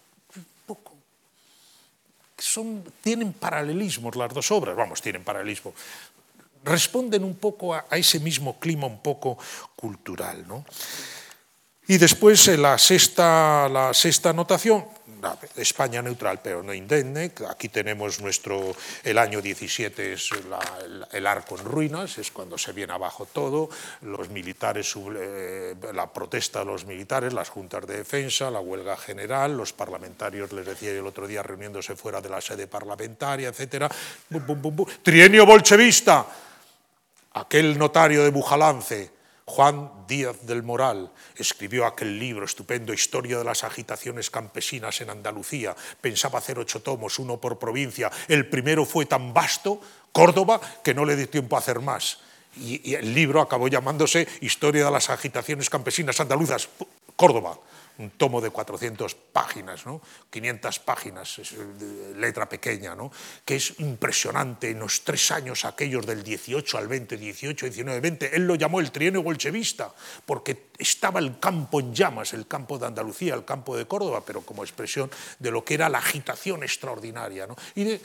Tienen 3.02 3.32
paralelismos 3.34 4.16
las 4.16 4.34
dos 4.34 4.50
obras, 4.50 4.74
vamos, 4.74 5.00
tienen 5.00 5.22
paralelismo 5.22 5.74
responden 6.64 7.24
un 7.24 7.36
poco 7.36 7.74
a, 7.74 7.86
ese 7.92 8.20
mismo 8.20 8.58
clima 8.58 8.86
un 8.86 9.02
poco 9.02 9.38
cultural. 9.76 10.46
¿no? 10.46 10.64
Y 11.88 11.98
después 11.98 12.46
la 12.58 12.78
sexta, 12.78 13.68
la 13.68 13.92
sexta 13.92 14.30
anotación, 14.30 14.84
España 15.56 16.02
neutral 16.02 16.40
pero 16.42 16.62
no 16.62 16.74
indemne. 16.74 17.32
Aquí 17.48 17.68
tenemos 17.68 18.20
nuestro, 18.20 18.74
el 19.02 19.18
año 19.18 19.40
17 19.40 20.12
es 20.12 20.30
el, 21.12 21.26
arco 21.26 21.58
en 21.58 21.64
ruinas, 21.64 22.18
es 22.18 22.30
cuando 22.30 22.58
se 22.58 22.72
viene 22.72 22.92
abajo 22.92 23.26
todo, 23.26 23.68
los 24.02 24.28
militares, 24.30 24.94
eh, 24.96 25.74
la 25.92 26.12
protesta 26.12 26.60
de 26.60 26.66
los 26.66 26.86
militares, 26.86 27.32
las 27.32 27.48
juntas 27.48 27.86
de 27.86 27.98
defensa, 27.98 28.50
la 28.50 28.60
huelga 28.60 28.96
general, 28.96 29.56
los 29.56 29.72
parlamentarios, 29.72 30.52
les 30.52 30.66
decía 30.66 30.90
el 30.90 31.06
otro 31.06 31.26
día, 31.26 31.42
reuniéndose 31.42 31.96
fuera 31.96 32.20
de 32.20 32.28
la 32.28 32.40
sede 32.40 32.66
parlamentaria, 32.66 33.48
etcétera. 33.48 33.88
Trienio 35.02 35.46
bolchevista, 35.46 36.26
aquel 37.34 37.78
notario 37.78 38.24
de 38.24 38.30
Bujalance 38.30 39.10
Juan 39.44 40.06
Díaz 40.06 40.46
del 40.46 40.62
Moral 40.62 41.12
escribió 41.36 41.84
aquel 41.84 42.18
libro 42.18 42.44
estupendo, 42.44 42.92
Historia 42.92 43.38
de 43.38 43.44
las 43.44 43.64
agitaciones 43.64 44.30
campesinas 44.30 45.00
en 45.00 45.10
Andalucía. 45.10 45.74
Pensaba 46.00 46.38
hacer 46.38 46.58
ocho 46.58 46.80
tomos, 46.80 47.18
uno 47.18 47.38
por 47.38 47.58
provincia. 47.58 48.10
El 48.28 48.48
primero 48.48 48.84
fue 48.84 49.06
tan 49.06 49.34
vasto, 49.34 49.80
Córdoba, 50.12 50.60
que 50.82 50.94
no 50.94 51.04
le 51.04 51.16
dio 51.16 51.28
tiempo 51.28 51.56
a 51.56 51.58
hacer 51.58 51.80
más. 51.80 52.20
Y, 52.56 52.94
el 52.94 53.14
libro 53.14 53.40
acabó 53.40 53.68
llamándose 53.68 54.28
Historia 54.40 54.84
de 54.84 54.90
las 54.90 55.10
agitaciones 55.10 55.68
campesinas 55.68 56.20
andaluzas, 56.20 56.68
Córdoba 57.16 57.58
un 57.98 58.10
tomo 58.10 58.40
de 58.40 58.50
400 58.50 59.14
páginas, 59.14 59.86
¿no? 59.86 60.00
500 60.30 60.78
páginas, 60.80 61.40
letra 62.16 62.48
pequeña, 62.48 62.94
¿no? 62.94 63.10
que 63.44 63.56
es 63.56 63.78
impresionante 63.80 64.70
en 64.70 64.78
los 64.78 65.02
tres 65.02 65.30
años 65.30 65.64
aquellos 65.64 66.06
del 66.06 66.22
18 66.22 66.78
al 66.78 66.88
20, 66.88 67.16
18, 67.16 67.66
19, 67.66 68.00
20. 68.00 68.36
Él 68.36 68.46
lo 68.46 68.54
llamó 68.54 68.80
el 68.80 68.90
trienio 68.90 69.22
bolchevista, 69.22 69.92
porque 70.26 70.70
estaba 70.78 71.20
el 71.20 71.38
campo 71.38 71.80
en 71.80 71.94
llamas, 71.94 72.32
el 72.32 72.46
campo 72.46 72.78
de 72.78 72.86
Andalucía, 72.86 73.34
el 73.34 73.44
campo 73.44 73.76
de 73.76 73.86
Córdoba, 73.86 74.22
pero 74.24 74.42
como 74.42 74.62
expresión 74.62 75.10
de 75.38 75.50
lo 75.50 75.64
que 75.64 75.74
era 75.74 75.88
la 75.88 75.98
agitación 75.98 76.62
extraordinaria. 76.62 77.46
Y, 77.74 78.00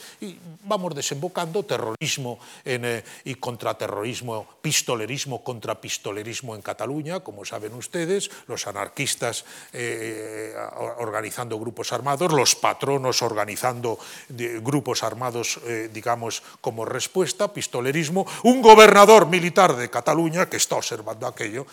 vamos 0.63 0.95
desembocando 0.95 1.63
terrorismo 1.63 2.39
eh, 2.65 3.04
y 3.23 3.36
contraterrorismo, 3.36 4.47
pistolerismo 4.62 5.43
contra 5.43 5.80
pistolerismo 5.80 6.56
en 6.56 6.62
Cataluña, 6.62 7.21
como 7.21 7.45
saben 7.45 7.73
ustedes, 7.73 8.30
los 8.47 8.67
anarquistas 8.67 9.45
eh, 9.80 10.56
organizando 10.98 11.60
grupos 11.60 11.94
armados, 11.94 12.32
los 12.34 12.56
patronos 12.56 13.22
organizando 13.22 14.00
grupos 14.62 15.04
armados, 15.04 15.60
eh, 15.66 15.90
digamos, 15.94 16.42
como 16.62 16.84
respuesta, 16.84 17.54
pistolerismo, 17.54 18.26
un 18.44 18.62
gobernador 18.62 19.28
militar 19.28 19.76
de 19.76 19.90
Cataluña 19.90 20.50
que 20.50 20.58
está 20.58 20.78
observando 20.78 21.28
aquello, 21.28 21.68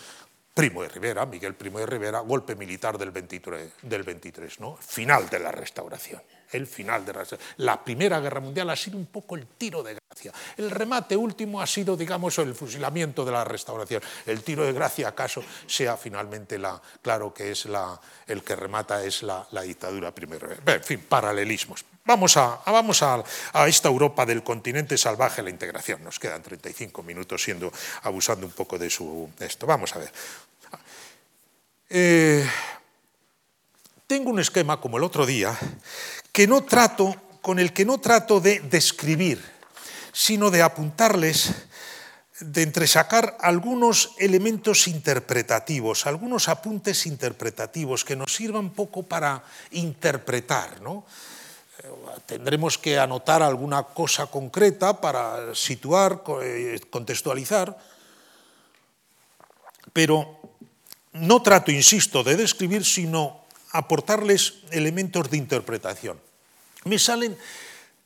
Primo 0.53 0.83
de 0.83 0.89
Rivera, 0.89 1.25
Miguel 1.25 1.55
Primo 1.55 1.79
de 1.79 1.85
Rivera, 1.85 2.19
golpe 2.19 2.55
militar 2.55 2.97
del 2.97 3.11
23, 3.11 3.73
del 3.81 4.03
23 4.03 4.59
¿no? 4.61 4.77
final 4.77 5.27
de 5.27 5.39
la 5.39 5.51
restauración. 5.51 6.21
El 6.51 6.67
final 6.67 7.05
de 7.05 7.13
la, 7.57 7.83
Primera 7.83 8.19
Guerra 8.19 8.39
Mundial 8.39 8.69
ha 8.69 8.75
sido 8.75 8.97
un 8.97 9.07
poco 9.07 9.35
el 9.35 9.45
tiro 9.47 9.83
de 9.83 9.95
gracia. 9.95 10.31
El 10.57 10.71
remate 10.71 11.17
último 11.17 11.61
ha 11.61 11.67
sido, 11.67 11.97
digamos, 11.97 12.37
el 12.39 12.55
fusilamiento 12.55 13.25
de 13.25 13.31
la 13.31 13.43
restauración. 13.43 14.01
El 14.25 14.43
tiro 14.43 14.63
de 14.63 14.73
gracia, 14.73 15.09
acaso, 15.09 15.43
sea 15.67 15.97
finalmente 15.97 16.57
la, 16.57 16.81
claro 17.01 17.33
que 17.33 17.51
es 17.51 17.65
la, 17.65 17.99
el 18.27 18.43
que 18.43 18.55
remata 18.55 19.03
es 19.03 19.23
la, 19.23 19.45
la 19.51 19.61
dictadura 19.61 20.13
primero. 20.13 20.47
En 20.65 20.83
fin, 20.83 21.05
paralelismos. 21.07 21.85
Vamos, 22.07 22.37
a, 22.37 22.61
vamos 22.67 23.01
a, 23.01 23.23
esta 23.67 23.89
Europa 23.89 24.27
del 24.27 24.43
continente 24.43 24.95
salvaje, 24.95 25.41
la 25.41 25.49
integración. 25.49 26.03
Nos 26.03 26.19
quedan 26.19 26.43
35 26.43 27.01
minutos 27.01 27.41
siendo, 27.41 27.73
abusando 28.03 28.45
un 28.45 28.51
poco 28.51 28.77
de 28.77 28.91
su 28.91 29.27
esto. 29.39 29.65
Vamos 29.65 29.95
a 29.95 29.99
ver. 29.99 30.11
Eh, 31.89 32.47
tengo 34.05 34.29
un 34.29 34.39
esquema, 34.39 34.79
como 34.79 34.97
el 34.97 35.03
otro 35.03 35.25
día, 35.25 35.57
que 36.35 36.47
no 36.47 36.65
trato, 36.65 37.15
con 37.39 37.59
el 37.59 37.71
que 37.71 37.85
no 37.85 37.97
trato 38.03 38.41
de 38.41 38.59
describir, 38.59 39.39
sino 40.11 40.51
de 40.51 40.63
apuntarles, 40.63 41.55
de 42.41 42.61
entresacar 42.61 43.37
algunos 43.39 44.11
elementos 44.19 44.89
interpretativos, 44.89 46.05
algunos 46.05 46.49
apuntes 46.49 47.05
interpretativos 47.05 48.03
que 48.03 48.17
nos 48.17 48.35
sirvan 48.35 48.71
poco 48.71 49.03
para 49.03 49.45
interpretar. 49.71 50.81
¿no? 50.81 51.05
Eh, 51.79 51.87
tendremos 52.25 52.77
que 52.77 52.99
anotar 52.99 53.41
alguna 53.41 53.83
cosa 53.83 54.27
concreta 54.27 54.99
para 54.99 55.55
situar, 55.55 56.21
eh, 56.43 56.81
contextualizar, 56.89 57.79
pero 59.93 60.37
no 61.13 61.41
trato, 61.41 61.71
insisto, 61.71 62.25
de 62.25 62.35
describir, 62.35 62.83
sino 62.83 63.44
aportarles 63.77 64.63
elementos 64.71 65.29
de 65.29 65.37
interpretación. 65.37 66.19
Me 66.85 66.99
salen 66.99 67.37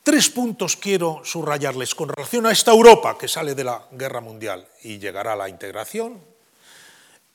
tres 0.03 0.29
puntos, 0.29 0.75
quiero 0.75 1.21
subrayarles, 1.23 1.93
con 1.93 2.09
relación 2.09 2.45
a 2.45 2.51
esta 2.51 2.71
Europa 2.71 3.17
que 3.17 3.27
sale 3.27 3.55
de 3.55 3.63
la 3.63 3.87
guerra 3.91 4.21
mundial 4.21 4.67
y 4.83 4.97
llegará 4.97 5.33
a 5.33 5.35
la 5.35 5.49
integración, 5.49 6.19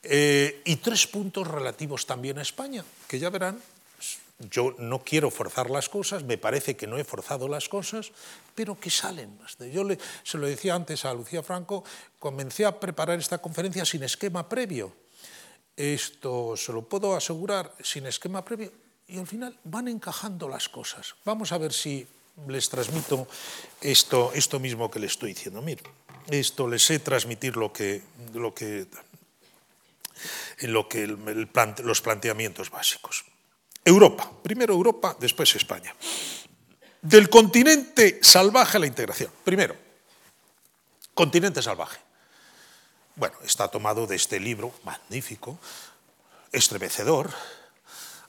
eh, 0.02 0.62
y 0.64 0.76
tres 0.76 1.06
puntos 1.06 1.46
relativos 1.46 2.06
también 2.06 2.38
a 2.38 2.42
España, 2.42 2.84
que 3.08 3.18
ya 3.18 3.30
verán, 3.30 3.60
yo 4.50 4.74
no 4.78 4.98
quiero 5.04 5.30
forzar 5.30 5.70
las 5.70 5.88
cosas, 5.88 6.24
me 6.24 6.36
parece 6.36 6.76
que 6.76 6.86
no 6.86 6.98
he 6.98 7.04
forzado 7.04 7.48
las 7.48 7.68
cosas, 7.68 8.10
pero 8.54 8.78
que 8.78 8.90
salen. 8.90 9.38
Yo 9.72 9.86
se 10.24 10.38
lo 10.38 10.46
decía 10.46 10.74
antes 10.74 11.04
a 11.04 11.14
Lucía 11.14 11.42
Franco, 11.42 11.84
comencé 12.18 12.64
a 12.64 12.80
preparar 12.80 13.18
esta 13.18 13.38
conferencia 13.38 13.84
sin 13.84 14.02
esquema 14.02 14.48
previo 14.48 15.03
esto 15.76 16.56
se 16.56 16.72
lo 16.72 16.82
puedo 16.82 17.16
asegurar 17.16 17.74
sin 17.82 18.06
esquema 18.06 18.44
previo 18.44 18.72
y 19.08 19.18
al 19.18 19.26
final 19.26 19.58
van 19.64 19.88
encajando 19.88 20.48
las 20.48 20.68
cosas. 20.68 21.14
Vamos 21.24 21.52
a 21.52 21.58
ver 21.58 21.72
si 21.72 22.06
les 22.48 22.68
transmito 22.68 23.26
esto, 23.80 24.32
esto 24.34 24.58
mismo 24.58 24.90
que 24.90 24.98
les 24.98 25.12
estoy 25.12 25.34
diciendo. 25.34 25.62
Mire, 25.62 25.82
esto 26.30 26.68
les 26.68 26.84
sé 26.84 26.98
transmitir 26.98 27.56
lo 27.56 27.72
que, 27.72 28.02
lo 28.32 28.54
que, 28.54 28.86
lo 30.62 30.88
que 30.88 31.06
los 31.06 32.00
planteamientos 32.00 32.70
básicos. 32.70 33.24
Europa, 33.84 34.30
primero 34.42 34.72
Europa, 34.72 35.16
después 35.20 35.54
España. 35.54 35.94
Del 37.02 37.28
continente 37.28 38.18
salvaje 38.22 38.78
a 38.78 38.80
la 38.80 38.86
integración. 38.86 39.30
Primero, 39.44 39.76
continente 41.12 41.60
salvaje. 41.60 42.03
Bueno, 43.16 43.36
está 43.44 43.68
tomado 43.68 44.08
de 44.08 44.16
este 44.16 44.40
libro 44.40 44.72
magnífico, 44.82 45.56
estremecedor. 46.50 47.30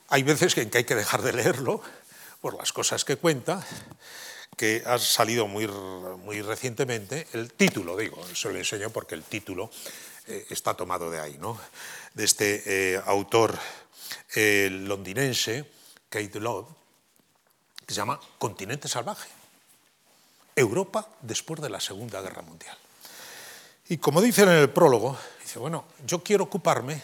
Hay 0.08 0.22
veces 0.22 0.56
en 0.58 0.70
que 0.70 0.78
hay 0.78 0.84
que 0.84 0.94
dejar 0.94 1.22
de 1.22 1.32
leerlo 1.32 1.82
por 2.40 2.54
las 2.54 2.72
cosas 2.72 3.04
que 3.04 3.16
cuenta, 3.16 3.66
que 4.56 4.84
ha 4.86 4.96
salido 5.00 5.48
muy, 5.48 5.66
muy 5.66 6.40
recientemente. 6.40 7.26
El 7.32 7.52
título, 7.52 7.96
digo, 7.96 8.24
se 8.32 8.48
lo 8.52 8.58
enseño 8.58 8.90
porque 8.90 9.16
el 9.16 9.24
título 9.24 9.72
eh, 10.28 10.46
está 10.50 10.74
tomado 10.74 11.10
de 11.10 11.18
ahí, 11.18 11.36
¿no? 11.40 11.58
de 12.14 12.24
este 12.24 12.94
eh, 12.94 13.02
autor 13.06 13.58
eh, 14.36 14.68
londinense, 14.70 15.68
Kate 16.08 16.38
Love, 16.38 16.68
que 17.84 17.92
se 17.92 17.98
llama 17.98 18.20
Continente 18.38 18.86
Salvaje. 18.86 19.28
Europa 20.54 21.08
después 21.22 21.60
de 21.60 21.70
la 21.70 21.80
Segunda 21.80 22.22
Guerra 22.22 22.42
Mundial. 22.42 22.78
Y 23.88 23.98
como 23.98 24.20
dicen 24.20 24.48
en 24.48 24.56
el 24.56 24.70
prólogo, 24.70 25.16
dice, 25.40 25.60
bueno, 25.60 25.84
yo 26.04 26.22
quiero 26.22 26.44
ocuparme 26.44 27.00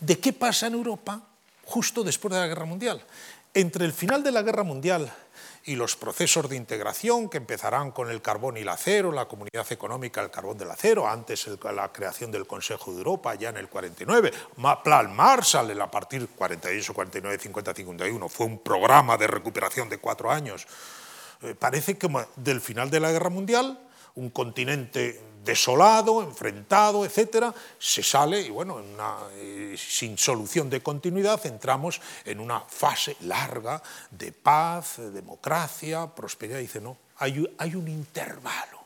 de 0.00 0.18
qué 0.18 0.34
pasa 0.34 0.66
en 0.66 0.74
Europa 0.74 1.22
justo 1.64 2.04
después 2.04 2.34
de 2.34 2.40
la 2.40 2.46
Guerra 2.46 2.66
Mundial. 2.66 3.02
Entre 3.54 3.86
el 3.86 3.92
final 3.94 4.22
de 4.22 4.32
la 4.32 4.42
Guerra 4.42 4.62
Mundial 4.62 5.10
y 5.64 5.76
los 5.76 5.96
procesos 5.96 6.48
de 6.48 6.56
integración 6.56 7.30
que 7.30 7.38
empezarán 7.38 7.90
con 7.90 8.10
el 8.10 8.20
carbón 8.20 8.58
y 8.58 8.60
el 8.60 8.68
acero, 8.68 9.10
la 9.12 9.26
Comunidad 9.26 9.66
Económica 9.72 10.20
del 10.20 10.30
Carbón 10.30 10.58
del 10.58 10.70
Acero, 10.70 11.08
antes 11.08 11.48
la 11.74 11.90
creación 11.90 12.30
del 12.30 12.46
Consejo 12.46 12.92
de 12.92 12.98
Europa 12.98 13.34
ya 13.34 13.48
en 13.48 13.56
el 13.56 13.68
49, 13.68 14.30
Plan 14.84 15.16
Marshall 15.16 15.80
a 15.80 15.90
partir 15.90 16.20
del 16.20 16.28
48, 16.28 16.92
49, 16.92 17.38
50, 17.38 17.74
51, 17.74 18.28
fue 18.28 18.46
un 18.46 18.58
programa 18.58 19.16
de 19.16 19.26
recuperación 19.26 19.88
de 19.88 19.98
cuatro 19.98 20.30
años. 20.30 20.66
Eh, 21.42 21.54
parece 21.58 21.96
que 21.96 22.08
del 22.36 22.60
final 22.60 22.90
de 22.90 23.00
la 23.00 23.10
Guerra 23.10 23.30
Mundial, 23.30 23.80
un 24.14 24.30
continente 24.30 25.20
desolado, 25.46 26.22
enfrentado, 26.22 27.06
etcétera, 27.06 27.54
se 27.78 28.02
sale 28.02 28.40
y 28.42 28.50
bueno, 28.50 28.82
eh, 29.36 29.74
sin 29.78 30.18
solución 30.18 30.68
de 30.68 30.82
continuidad 30.82 31.46
entramos 31.46 32.00
en 32.24 32.40
una 32.40 32.60
fase 32.60 33.16
larga 33.20 33.82
de 34.10 34.32
paz, 34.32 34.98
de 34.98 35.10
democracia, 35.12 36.08
prosperidad. 36.08 36.58
Dice, 36.58 36.80
no, 36.80 36.98
hay, 37.18 37.38
un 37.38 37.88
intervalo, 37.88 38.80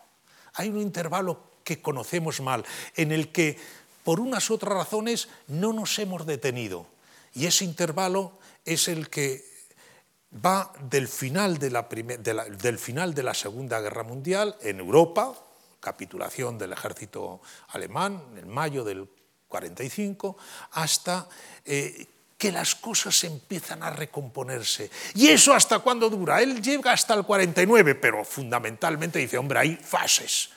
hay 0.55 0.69
un 0.69 0.79
intervalo 0.79 1.41
que 1.65 1.81
conocemos 1.81 2.41
mal, 2.41 2.65
en 2.95 3.11
el 3.11 3.33
que 3.33 3.59
por 4.05 4.21
unas 4.21 4.51
otras 4.51 4.75
razones 4.75 5.29
no 5.49 5.73
nos 5.73 5.99
hemos 5.99 6.27
detenido. 6.27 6.87
Y 7.35 7.47
ese 7.47 7.65
intervalo 7.65 8.39
es 8.65 8.89
el 8.89 9.09
que 9.09 9.45
va 10.45 10.73
del 10.91 11.09
final 11.09 11.59
de 11.59 11.71
la, 11.71 11.89
del 11.89 12.79
final 12.79 13.15
de 13.15 13.23
la 13.23 13.35
Segunda 13.35 13.81
Guerra 13.81 14.03
Mundial 14.03 14.57
en 14.61 14.81
Europa, 14.81 15.35
capitulación 15.81 16.59
del 16.59 16.73
ejército 16.73 17.41
alemán 17.69 18.23
en 18.37 18.49
mayo 18.49 18.85
del 18.85 19.09
45, 19.49 20.37
hasta 20.73 21.29
eh, 21.65 22.07
que 22.39 22.53
las 22.53 22.75
cosas 22.75 23.23
empiezan 23.25 23.83
a 23.83 23.91
recomponerse. 23.91 24.91
¿Y 25.15 25.29
eso 25.29 25.53
hasta 25.53 25.81
cuándo 25.81 26.09
dura? 26.09 26.41
Él 26.41 26.63
llega 26.63 26.93
hasta 26.93 27.15
el 27.15 27.25
49, 27.25 27.97
pero 27.97 28.25
fundamentalmente 28.25 29.19
dice, 29.19 29.37
hombre, 29.37 29.59
hay 29.59 29.77
fases. 29.77 30.51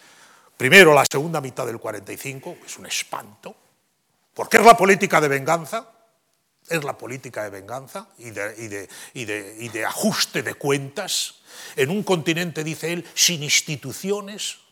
Primero, 0.55 0.93
la 0.93 1.05
segunda 1.11 1.41
mitad 1.41 1.65
del 1.65 1.79
45, 1.79 2.57
es 2.65 2.77
un 2.77 2.85
espanto, 2.85 3.55
porque 4.33 4.57
es 4.57 4.65
la 4.65 4.77
política 4.77 5.19
de 5.19 5.27
venganza, 5.27 5.89
es 6.69 6.83
la 6.83 6.97
política 6.97 7.43
de 7.43 7.49
venganza 7.49 8.07
y 8.17 8.29
de, 8.29 8.87
y 9.13 9.67
de 9.69 9.85
ajuste 9.85 10.43
de 10.43 10.53
cuentas, 10.53 11.41
en 11.75 11.89
un 11.89 12.03
continente, 12.03 12.63
dice 12.63 12.93
él, 12.93 13.05
sin 13.13 13.43
instituciones, 13.43 14.62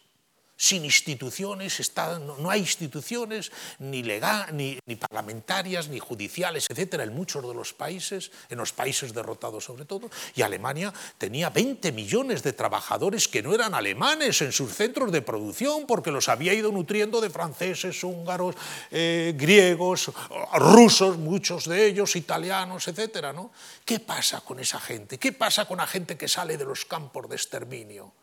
sin 0.62 0.86
instituciones, 0.86 1.80
está, 1.80 2.20
no, 2.20 2.38
no, 2.38 2.52
hay 2.52 2.60
instituciones 2.60 3.52
ni, 3.80 4.04
legal, 4.04 4.56
ni, 4.56 4.78
ni, 4.86 4.96
parlamentarias, 4.96 5.88
ni 5.88 5.98
judiciales, 5.98 6.68
etcétera, 6.70 7.04
en 7.04 7.16
muchos 7.16 7.42
de 7.42 7.56
los 7.56 7.74
países, 7.74 8.30
en 8.48 8.60
los 8.60 8.72
países 8.72 9.12
derrotados 9.12 9.66
sobre 9.66 9.86
todo, 9.86 10.12
y 10.36 10.44
Alemania 10.44 10.94
tenía 11.18 11.50
20 11.50 11.92
millones 11.94 12.44
de 12.44 12.54
trabajadores 12.54 13.28
que 13.28 13.42
no 13.42 13.56
eran 13.56 13.74
alemanes 13.74 14.44
en 14.44 14.52
sus 14.52 14.72
centros 14.72 15.12
de 15.12 15.24
producción 15.24 15.88
porque 15.88 16.12
los 16.12 16.30
había 16.30 16.54
ido 16.54 16.72
nutriendo 16.72 17.22
de 17.22 17.32
franceses, 17.32 18.04
húngaros, 18.04 18.54
eh, 18.92 19.34
griegos, 19.36 20.12
rusos, 20.54 21.18
muchos 21.18 21.66
de 21.68 21.88
ellos, 21.88 22.16
italianos, 22.16 22.88
etcétera, 22.88 23.34
¿no? 23.34 23.50
¿Qué 23.84 24.00
pasa 24.00 24.42
con 24.42 24.60
esa 24.60 24.80
gente? 24.80 25.18
¿Qué 25.18 25.32
pasa 25.32 25.66
con 25.66 25.78
la 25.78 25.88
gente 25.88 26.18
que 26.18 26.28
sale 26.28 26.56
de 26.56 26.66
los 26.66 26.86
campos 26.86 27.28
de 27.28 27.36
exterminio? 27.36 28.14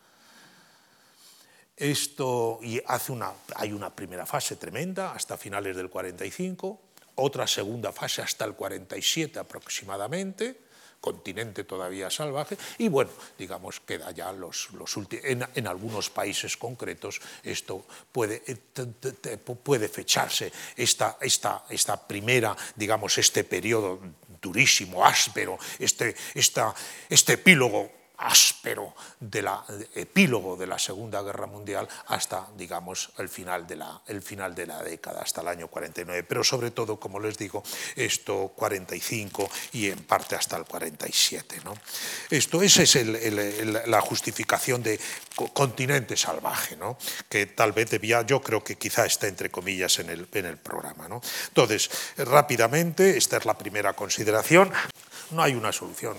Esto 1.79 2.59
y 2.61 2.83
hace 2.87 3.13
una, 3.13 3.33
hay 3.55 3.73
una 3.73 3.95
primera 3.95 4.27
fase 4.27 4.57
tremenda 4.57 5.13
hasta 5.13 5.39
finales 5.39 5.77
del 5.77 5.89
45, 5.89 6.81
otra 7.15 7.47
segunda 7.47 7.93
fase 7.93 8.21
hasta 8.21 8.45
el 8.45 8.55
47 8.55 9.39
aproximadamente, 9.39 10.59
continente 11.01 11.63
todavía 11.63 12.11
salvaje, 12.11 12.59
y 12.79 12.89
bueno, 12.89 13.11
digamos, 13.39 13.79
queda 13.79 14.11
ya 14.11 14.33
los, 14.33 14.71
los 14.73 14.97
últimos, 14.97 15.25
en, 15.25 15.67
algunos 15.69 16.11
países 16.11 16.57
concretos 16.57 17.21
esto 17.45 17.87
puede, 18.11 18.43
eh, 18.45 19.37
puede 19.39 19.89
fecharse, 19.89 20.53
esta, 20.77 21.17
esta, 21.21 21.65
esta 21.71 22.09
primera, 22.09 22.57
digamos, 22.75 23.17
este 23.19 23.45
periodo 23.45 24.01
durísimo, 24.43 25.05
áspero, 25.05 25.59
este, 25.79 26.17
esta, 26.35 26.75
este 27.09 27.35
epílogo 27.35 27.98
áspero 28.19 28.95
del 29.21 29.49
epílogo 29.95 30.57
de 30.57 30.67
la 30.67 30.79
Segunda 30.79 31.23
Guerra 31.23 31.47
Mundial 31.47 31.89
hasta, 32.09 32.49
digamos, 32.57 33.11
el 33.19 33.29
final, 33.29 33.67
de 33.67 33.77
la, 33.77 34.03
el 34.07 34.23
final 34.23 34.55
de 34.55 34.67
la 34.67 34.83
década, 34.83 35.23
hasta 35.23 35.41
el 35.41 35.49
año 35.49 35.69
49. 35.69 36.25
Pero 36.25 36.45
sobre 36.45 36.71
todo, 36.71 36.99
como 36.99 37.21
les 37.21 37.39
digo, 37.39 37.63
esto 37.97 38.53
45 38.57 39.49
y 39.73 39.91
en 39.91 39.99
parte 40.05 40.35
hasta 40.37 40.57
el 40.57 40.65
47. 40.65 41.61
¿no? 41.65 41.75
Esto, 42.31 42.63
esa 42.63 42.83
es 42.83 42.97
la 43.87 44.01
justificación 44.01 44.83
de 44.83 44.99
continente 45.53 46.17
salvaje, 46.17 46.77
¿no? 46.77 46.99
que 47.29 47.47
tal 47.47 47.73
vez 47.73 47.91
debía, 47.91 48.23
yo 48.23 48.41
creo 48.41 48.65
que 48.65 48.77
quizá 48.77 49.07
está 49.07 49.29
entre 49.29 49.51
comillas 49.51 49.99
en 50.01 50.11
el, 50.11 50.29
en 50.33 50.47
el 50.47 50.57
programa. 50.57 51.09
¿no? 51.09 51.21
Entonces, 51.49 51.91
rápidamente, 52.17 53.17
esta 53.17 53.37
es 53.37 53.45
la 53.45 53.57
primera 53.57 53.93
consideración. 53.95 54.73
No 55.31 55.43
hay 55.43 55.55
una 55.55 55.73
solución 55.73 56.17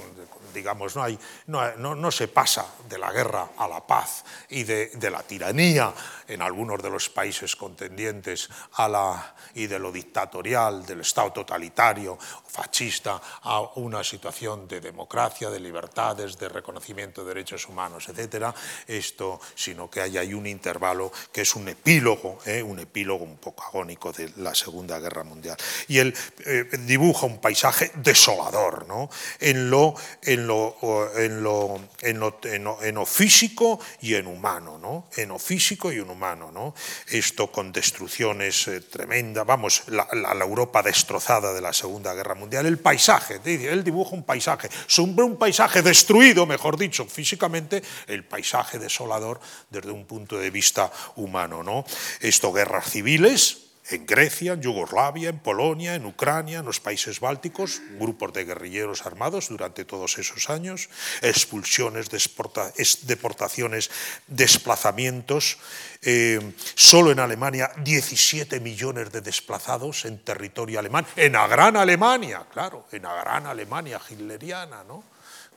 digamos, 0.53 0.95
no, 0.95 1.03
hay, 1.03 1.17
no, 1.47 1.95
no, 1.95 2.11
se 2.11 2.27
pasa 2.27 2.65
de 2.87 2.97
la 2.97 3.11
guerra 3.11 3.49
a 3.57 3.67
la 3.67 3.85
paz 3.85 4.23
y 4.49 4.63
de, 4.63 5.09
la 5.09 5.23
tiranía 5.23 5.93
en 6.27 6.41
algunos 6.41 6.81
de 6.81 6.89
los 6.89 7.09
países 7.09 7.55
contendientes 7.55 8.49
a 8.73 8.87
la, 8.87 9.35
y 9.55 9.67
de 9.67 9.79
lo 9.79 9.91
dictatorial, 9.91 10.85
del 10.85 11.01
Estado 11.01 11.31
totalitario, 11.31 12.17
fascista, 12.47 13.21
a 13.43 13.61
una 13.75 14.03
situación 14.03 14.67
de 14.67 14.81
democracia, 14.81 15.49
de 15.49 15.59
libertades, 15.59 16.37
de 16.37 16.49
reconocimiento 16.49 17.23
de 17.23 17.33
derechos 17.33 17.67
humanos, 17.67 18.09
etcétera, 18.09 18.53
esto, 18.87 19.39
sino 19.55 19.89
que 19.89 20.01
hay 20.01 20.17
ahí 20.17 20.33
un 20.33 20.47
intervalo 20.47 21.11
que 21.31 21.41
es 21.41 21.55
un 21.55 21.67
epílogo, 21.67 22.39
¿eh? 22.45 22.61
un 22.61 22.79
epílogo 22.79 23.23
un 23.23 23.37
poco 23.37 23.63
agónico 23.63 24.11
de 24.11 24.31
la 24.37 24.53
Segunda 24.53 24.99
Guerra 24.99 25.23
Mundial. 25.23 25.57
Y 25.87 25.99
él 25.99 26.15
eh, 26.45 26.65
dibuja 26.85 27.25
un 27.25 27.39
paisaje 27.39 27.91
desolador, 27.95 28.87
¿no? 28.87 29.09
en 29.39 29.69
lo, 29.69 29.95
en 30.43 31.43
lo, 31.43 33.05
físico 33.05 33.79
y 34.01 34.15
en 34.15 34.27
humano, 34.27 34.77
¿no? 34.77 35.07
en 35.15 35.29
lo 35.29 35.39
físico 35.39 35.91
y 35.91 35.97
en 35.97 36.09
humano. 36.09 36.51
¿no? 36.51 36.73
Esto 37.07 37.51
con 37.51 37.71
destrucciones 37.71 38.67
eh, 38.67 38.81
tremendas, 38.81 39.45
vamos, 39.45 39.83
la, 39.87 40.07
la, 40.13 40.45
Europa 40.45 40.81
destrozada 40.81 41.53
de 41.53 41.61
la 41.61 41.73
Segunda 41.73 42.13
Guerra 42.13 42.35
Mundial, 42.35 42.65
el 42.65 42.79
paisaje, 42.79 43.39
él 43.43 43.83
dibuja 43.83 44.15
un 44.15 44.23
paisaje, 44.23 44.69
un 44.97 45.37
paisaje 45.37 45.81
destruido, 45.81 46.45
mejor 46.45 46.77
dicho, 46.77 47.05
físicamente, 47.05 47.83
el 48.07 48.23
paisaje 48.23 48.79
desolador 48.79 49.39
desde 49.69 49.91
un 49.91 50.05
punto 50.05 50.37
de 50.37 50.49
vista 50.49 50.91
humano. 51.15 51.63
¿no? 51.63 51.85
Esto, 52.21 52.51
guerras 52.51 52.89
civiles, 52.91 53.68
en 53.89 54.05
Grecia, 54.05 54.53
en 54.53 54.61
Yugoslavia, 54.61 55.29
en 55.29 55.39
Polonia, 55.39 55.95
en 55.95 56.05
Ucrania, 56.05 56.59
en 56.59 56.65
los 56.65 56.79
países 56.79 57.19
bálticos, 57.19 57.81
grupos 57.99 58.33
de 58.33 58.45
guerrilleros 58.45 59.05
armados 59.05 59.49
durante 59.49 59.85
todos 59.85 60.17
esos 60.17 60.49
años, 60.49 60.89
expulsiones, 61.21 62.09
deportaciones, 62.09 63.91
desplazamientos. 64.27 65.57
Eh, 66.01 66.53
solo 66.75 67.11
en 67.11 67.19
Alemania 67.19 67.71
17 67.83 68.59
millones 68.59 69.11
de 69.11 69.21
desplazados 69.21 70.05
en 70.05 70.19
territorio 70.19 70.79
alemán, 70.79 71.05
en 71.15 71.33
la 71.33 71.47
gran 71.47 71.75
Alemania, 71.75 72.45
claro, 72.51 72.85
en 72.91 73.03
la 73.03 73.15
gran 73.15 73.45
Alemania 73.45 73.99
hitleriana, 74.09 74.83
¿no? 74.85 75.03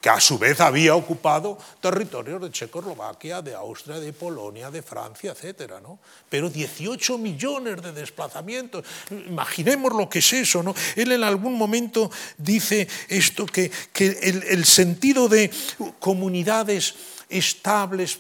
Que 0.03 0.11
a 0.11 0.21
su 0.21 0.37
vez 0.37 0.61
había 0.61 0.97
ocupado 0.97 1.57
territorios 1.81 2.43
de 2.43 2.51
Checoslovaquia, 2.51 3.41
de 3.41 3.55
Austria, 3.55 4.01
de 4.01 4.13
Polonia, 4.13 4.69
de 4.69 4.83
Francia, 4.83 5.33
etc. 5.33 5.75
¿no? 5.81 6.01
Pero 6.29 6.51
18 6.51 7.19
millones 7.19 7.81
de 7.81 7.93
desplazamientos. 7.93 8.85
Imaginemos 9.11 9.93
lo 9.93 10.09
que 10.09 10.19
es 10.19 10.33
eso. 10.33 10.61
¿no? 10.61 10.75
Él 10.97 11.13
en 11.13 11.23
algún 11.23 11.57
momento 11.57 12.11
dice 12.37 12.89
esto, 13.09 13.47
que, 13.47 13.71
que 13.93 14.09
el, 14.23 14.43
el 14.43 14.65
sentido 14.65 15.29
de 15.29 15.53
comunidades 16.01 16.97
estables, 17.29 18.19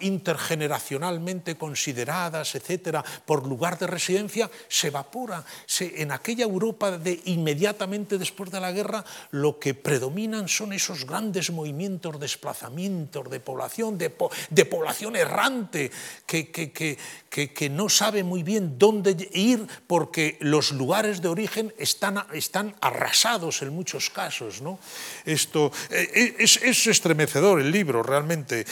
intergeneracionalmente 0.00 1.56
consideradas, 1.56 2.54
etcétera, 2.54 3.04
por 3.26 3.46
lugar 3.46 3.78
de 3.78 3.86
residencia, 3.86 4.50
se 4.68 4.88
evapora. 4.88 5.44
en 5.80 6.12
aquella 6.12 6.44
Europa 6.44 6.96
de 6.96 7.20
inmediatamente 7.26 8.18
después 8.18 8.50
de 8.50 8.60
la 8.60 8.72
guerra, 8.72 9.04
lo 9.32 9.58
que 9.58 9.74
predominan 9.74 10.48
son 10.48 10.72
esos 10.72 11.04
grandes 11.04 11.50
movimientos, 11.50 12.18
desplazamientos 12.18 13.30
de 13.30 13.40
población, 13.40 13.98
de, 13.98 14.10
población 14.64 15.16
errante, 15.16 15.90
que, 16.26 16.50
que, 16.50 17.68
no 17.70 17.88
sabe 17.88 18.24
muy 18.24 18.42
bien 18.42 18.78
dónde 18.78 19.28
ir 19.32 19.66
porque 19.86 20.38
los 20.40 20.72
lugares 20.72 21.20
de 21.20 21.28
origen 21.28 21.74
están, 21.78 22.24
están 22.32 22.74
arrasados 22.80 23.62
en 23.62 23.70
muchos 23.70 24.10
casos. 24.10 24.62
¿no? 24.62 24.78
Esto 25.24 25.70
eh, 25.90 26.08
eh, 26.14 26.34
es, 26.38 26.56
es 26.62 26.86
estremecedor 26.86 27.60
el 27.60 27.70
libro, 27.70 28.02
realmente 28.02 28.64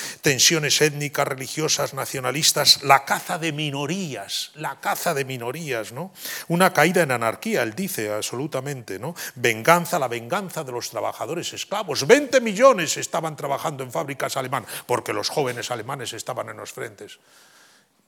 étnicas, 0.53 1.27
religiosas, 1.27 1.95
nacionalistas, 1.95 2.83
la 2.83 3.05
caza 3.05 3.39
de 3.39 3.53
minorías, 3.53 4.53
la 4.55 4.81
caza 4.81 5.15
de 5.15 5.25
minorías, 5.25 5.93
¿no? 5.93 6.13
Una 6.49 6.73
caída 6.73 7.03
en 7.03 7.11
anarquía, 7.11 7.63
él 7.63 7.75
dice 7.75 8.13
absolutamente, 8.13 8.99
¿no? 8.99 9.15
Venganza, 9.35 9.99
la 9.99 10.09
venganza 10.09 10.65
de 10.65 10.73
los 10.73 10.91
trabajadores 10.91 11.53
esclavos. 11.53 12.07
20 12.07 12.41
millones 12.41 12.97
estaban 12.97 13.37
trabajando 13.37 13.83
en 13.83 13.93
fábricas 13.93 14.37
alemanas, 14.37 14.71
porque 14.87 15.13
los 15.13 15.29
jóvenes 15.29 15.71
alemanes 15.71 16.13
estaban 16.13 16.49
en 16.49 16.57
los 16.57 16.73
frentes. 16.73 17.19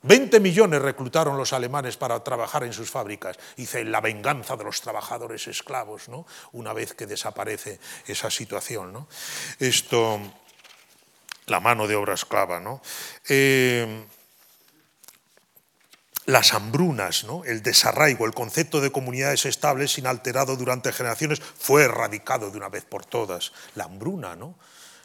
20 0.02 0.38
millones 0.38 0.80
reclutaron 0.80 1.36
los 1.36 1.52
alemanes 1.52 1.96
para 1.96 2.22
trabajar 2.22 2.62
en 2.62 2.72
sus 2.72 2.88
fábricas. 2.88 3.36
Dice, 3.56 3.84
la 3.84 4.00
venganza 4.00 4.56
de 4.56 4.62
los 4.62 4.80
trabajadores 4.80 5.48
esclavos, 5.48 6.08
¿no? 6.08 6.24
Una 6.52 6.72
vez 6.72 6.94
que 6.94 7.06
desaparece 7.06 7.80
esa 8.06 8.30
situación, 8.30 8.92
¿no? 8.92 9.08
Esto 9.58 10.20
la 11.48 11.60
mano 11.60 11.86
de 11.86 11.96
obra 11.96 12.14
esclava. 12.14 12.60
¿no? 12.60 12.80
Eh, 13.28 14.04
las 16.26 16.52
hambrunas, 16.52 17.24
¿no? 17.24 17.44
el 17.44 17.62
desarraigo, 17.62 18.26
el 18.26 18.34
concepto 18.34 18.80
de 18.80 18.92
comunidades 18.92 19.46
estables 19.46 19.98
inalterado 19.98 20.56
durante 20.56 20.92
generaciones 20.92 21.40
fue 21.40 21.84
erradicado 21.84 22.50
de 22.50 22.58
una 22.58 22.68
vez 22.68 22.84
por 22.84 23.04
todas. 23.04 23.52
La 23.74 23.84
hambruna, 23.84 24.36
¿no? 24.36 24.54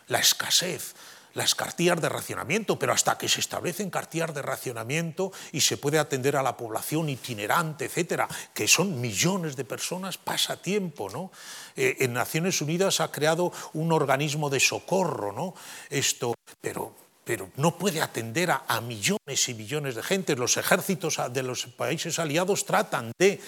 la 0.08 0.20
escasez, 0.20 0.96
las 1.34 1.56
cartillas 1.56 2.02
de 2.02 2.10
racionamiento, 2.10 2.78
pero 2.78 2.94
hasta 2.94 3.18
que 3.18 3.30
se 3.30 3.40
establecen 3.40 3.90
cartillas 3.90 4.34
de 4.34 4.42
racionamiento 4.42 5.32
y 5.52 5.62
se 5.62 5.78
puede 5.78 6.00
atender 6.00 6.36
a 6.36 6.44
la 6.44 6.58
población 6.58 7.10
itinerante, 7.10 7.86
etcétera, 7.86 8.28
que 8.54 8.68
son 8.68 9.02
millones 9.02 9.56
de 9.56 9.66
personas, 9.66 10.18
pasa 10.18 10.62
tiempo, 10.62 11.10
¿no? 11.10 11.32
Eh, 11.76 11.98
en 12.00 12.14
Naciones 12.14 12.62
Unidas 12.62 13.00
ha 13.00 13.12
creado 13.12 13.52
un 13.74 13.92
organismo 13.92 14.50
de 14.50 14.60
socorro, 14.60 15.32
¿no? 15.32 15.54
Esto, 15.90 16.36
pero 16.62 17.03
pero 17.24 17.50
no 17.56 17.78
puede 17.78 18.02
atender 18.02 18.52
a, 18.52 18.82
millones 18.82 19.48
y 19.48 19.54
millones 19.54 19.96
de 19.96 20.04
gente. 20.04 20.36
Los 20.36 20.58
ejércitos 20.58 21.20
de 21.32 21.44
los 21.44 21.68
países 21.68 22.20
aliados 22.20 22.66
tratan 22.66 23.12
de, 23.18 23.40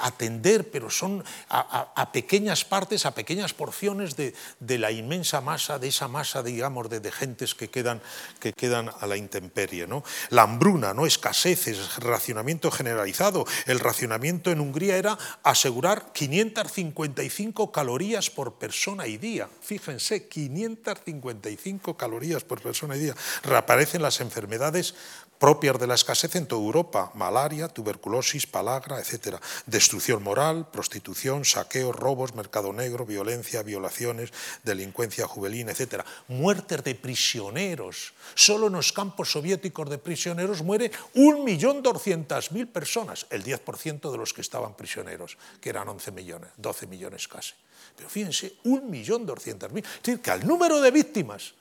atender, 0.00 0.70
pero 0.70 0.88
son 0.88 1.22
a, 1.48 2.12
pequeñas 2.12 2.64
partes, 2.64 3.04
a 3.04 3.14
pequeñas 3.14 3.52
porciones 3.52 4.16
de, 4.16 4.34
la 4.78 4.90
inmensa 4.90 5.40
masa, 5.40 5.78
de 5.78 5.88
esa 5.88 6.08
masa, 6.08 6.42
digamos, 6.42 6.88
de, 6.88 7.12
gentes 7.12 7.54
que 7.54 7.68
quedan, 7.68 8.00
que 8.40 8.52
quedan 8.52 8.90
a 9.00 9.06
la 9.06 9.16
intemperie. 9.16 9.86
¿no? 9.86 10.02
La 10.30 10.42
hambruna, 10.42 10.94
¿no? 10.94 11.04
escaseces, 11.04 11.96
racionamiento 11.96 12.70
generalizado. 12.70 13.44
El 13.66 13.80
racionamiento 13.80 14.50
en 14.50 14.60
Hungría 14.60 14.96
era 14.96 15.18
asegurar 15.42 16.12
555 16.12 17.70
calorías 17.72 18.30
por 18.30 18.54
persona 18.54 19.06
y 19.06 19.18
día. 19.18 19.48
Fíjense, 19.60 20.28
555 20.28 21.96
calorías 21.96 22.44
por 22.44 22.62
persona 22.62 22.96
y 22.96 23.00
día 23.00 23.01
Reaparecen 23.42 24.02
las 24.02 24.20
enfermedades 24.20 24.94
propias 25.42 25.76
de 25.80 25.88
la 25.88 25.94
escasez 25.94 26.36
en 26.36 26.46
toda 26.46 26.62
Europa, 26.62 27.10
malaria, 27.14 27.66
tuberculosis, 27.66 28.46
palagra, 28.46 29.00
etc. 29.00 29.42
Destrucción 29.66 30.22
moral, 30.22 30.70
prostitución, 30.70 31.44
saqueo, 31.44 31.90
robos, 31.90 32.36
mercado 32.36 32.72
negro, 32.72 33.04
violencia, 33.04 33.64
violaciones, 33.64 34.30
delincuencia 34.62 35.26
juvenil, 35.26 35.68
etc. 35.68 36.06
Muertes 36.28 36.84
de 36.84 36.94
prisioneros. 36.94 38.14
Solo 38.36 38.68
en 38.68 38.74
los 38.74 38.92
campos 38.92 39.32
soviéticos 39.32 39.90
de 39.90 39.98
prisioneros 39.98 40.62
muere 40.62 40.92
1.200.000 41.16 42.70
personas, 42.70 43.26
el 43.30 43.42
10% 43.42 44.12
de 44.12 44.18
los 44.18 44.32
que 44.32 44.42
estaban 44.42 44.76
prisioneros, 44.76 45.38
que 45.60 45.70
eran 45.70 45.88
11 45.88 46.12
millones, 46.12 46.50
12 46.56 46.86
millones 46.86 47.26
casi. 47.26 47.54
Pero 47.96 48.08
fíjense, 48.08 48.54
1.200.000. 48.62 49.78
Es 49.78 50.02
decir, 50.04 50.20
que 50.22 50.30
al 50.30 50.46
número 50.46 50.80
de 50.80 50.92
víctimas 50.92 51.54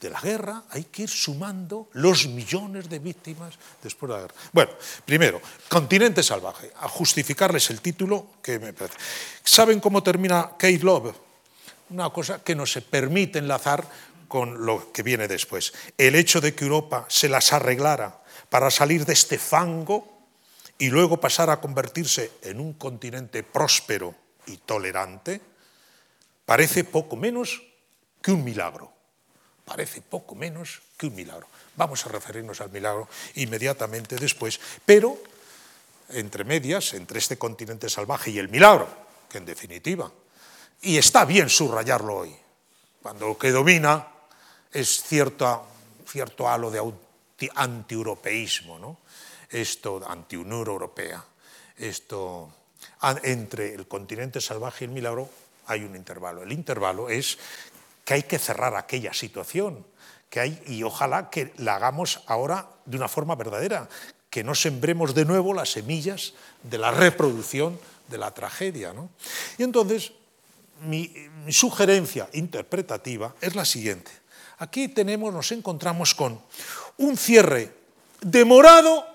de 0.00 0.10
la 0.10 0.20
guerra 0.20 0.64
hay 0.70 0.84
que 0.84 1.02
ir 1.02 1.08
sumando 1.08 1.88
los 1.92 2.26
millones 2.28 2.88
de 2.88 2.98
víctimas 2.98 3.54
después 3.82 4.08
de 4.08 4.16
la 4.16 4.22
guerra. 4.22 4.34
Bueno, 4.52 4.72
primero, 5.04 5.40
continente 5.68 6.22
salvaje, 6.22 6.72
a 6.80 6.88
justificarles 6.88 7.70
el 7.70 7.80
título 7.80 8.26
que 8.42 8.58
me 8.58 8.72
parece. 8.72 8.98
¿Saben 9.42 9.80
cómo 9.80 10.02
termina 10.02 10.50
Kate 10.52 10.80
Love? 10.80 11.14
Una 11.90 12.10
cosa 12.10 12.42
que 12.42 12.54
no 12.54 12.66
se 12.66 12.82
permite 12.82 13.38
enlazar 13.38 13.84
con 14.28 14.66
lo 14.66 14.92
que 14.92 15.02
viene 15.02 15.26
después. 15.26 15.72
El 15.96 16.14
hecho 16.14 16.40
de 16.40 16.54
que 16.54 16.64
Europa 16.64 17.06
se 17.08 17.28
las 17.28 17.52
arreglara 17.52 18.22
para 18.50 18.70
salir 18.70 19.06
de 19.06 19.14
este 19.14 19.38
fango 19.38 20.18
y 20.78 20.90
luego 20.90 21.18
pasar 21.20 21.50
a 21.50 21.60
convertirse 21.60 22.32
en 22.42 22.60
un 22.60 22.74
continente 22.74 23.42
próspero 23.42 24.14
y 24.46 24.58
tolerante, 24.58 25.40
parece 26.44 26.84
poco 26.84 27.16
menos 27.16 27.62
que 28.22 28.32
un 28.32 28.44
milagro 28.44 28.97
parece 29.68 30.00
poco 30.00 30.34
menos 30.34 30.80
que 30.96 31.06
un 31.06 31.14
milagro. 31.14 31.46
Vamos 31.76 32.04
a 32.06 32.08
referirnos 32.08 32.60
al 32.60 32.70
milagro 32.70 33.06
inmediatamente 33.34 34.16
después, 34.16 34.58
pero 34.84 35.20
entre 36.08 36.42
medias, 36.44 36.94
entre 36.94 37.18
este 37.18 37.36
continente 37.36 37.90
salvaje 37.90 38.30
y 38.30 38.38
el 38.38 38.48
milagro, 38.48 38.88
que 39.28 39.36
en 39.36 39.44
definitiva, 39.44 40.10
y 40.80 40.96
está 40.96 41.26
bien 41.26 41.50
subrayarlo 41.50 42.16
hoy, 42.16 42.34
cuando 43.02 43.28
lo 43.28 43.36
que 43.36 43.52
domina 43.52 44.08
es 44.72 45.02
cierto, 45.02 45.66
cierto 46.06 46.48
halo 46.48 46.70
de 46.70 46.80
antieuropeísmo, 47.54 48.78
¿no? 48.78 48.98
esto, 49.50 50.00
anti-Unión 50.08 50.66
Europea, 50.66 51.22
esto, 51.76 52.52
entre 53.22 53.74
el 53.74 53.86
continente 53.86 54.40
salvaje 54.40 54.84
y 54.84 54.88
el 54.88 54.94
milagro 54.94 55.28
hay 55.66 55.84
un 55.84 55.94
intervalo. 55.94 56.42
El 56.42 56.52
intervalo 56.52 57.08
es 57.08 57.38
que 58.08 58.14
hay 58.14 58.22
que 58.22 58.38
cerrar 58.38 58.74
aquella 58.74 59.12
situación, 59.12 59.84
que 60.30 60.40
hay, 60.40 60.62
y 60.66 60.82
ojalá 60.82 61.28
que 61.28 61.52
la 61.58 61.74
hagamos 61.74 62.22
ahora 62.24 62.66
de 62.86 62.96
una 62.96 63.06
forma 63.06 63.34
verdadera, 63.34 63.86
que 64.30 64.42
no 64.42 64.54
sembremos 64.54 65.14
de 65.14 65.26
nuevo 65.26 65.52
las 65.52 65.72
semillas 65.72 66.32
de 66.62 66.78
la 66.78 66.90
reproducción 66.90 67.78
de 68.08 68.16
la 68.16 68.30
tragedia. 68.30 68.94
Y 69.58 69.62
entonces, 69.62 70.12
mi, 70.86 71.12
mi, 71.44 71.52
sugerencia 71.52 72.30
interpretativa 72.32 73.34
es 73.42 73.54
la 73.54 73.66
siguiente. 73.66 74.10
Aquí 74.56 74.88
tenemos, 74.88 75.34
nos 75.34 75.52
encontramos 75.52 76.14
con 76.14 76.40
un 76.96 77.14
cierre 77.14 77.74
demorado, 78.22 79.06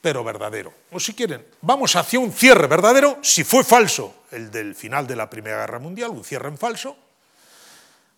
pero 0.00 0.22
verdadero. 0.22 0.72
O 0.92 1.00
si 1.00 1.14
quieren, 1.14 1.44
vamos 1.60 1.96
hacia 1.96 2.20
un 2.20 2.32
cierre 2.32 2.68
verdadero, 2.68 3.18
si 3.22 3.42
fue 3.42 3.64
falso 3.64 4.22
el 4.30 4.52
del 4.52 4.76
final 4.76 5.04
de 5.08 5.16
la 5.16 5.28
Primera 5.28 5.62
Guerra 5.62 5.80
Mundial, 5.80 6.10
un 6.10 6.22
cierre 6.22 6.46
en 6.46 6.56
falso, 6.58 6.96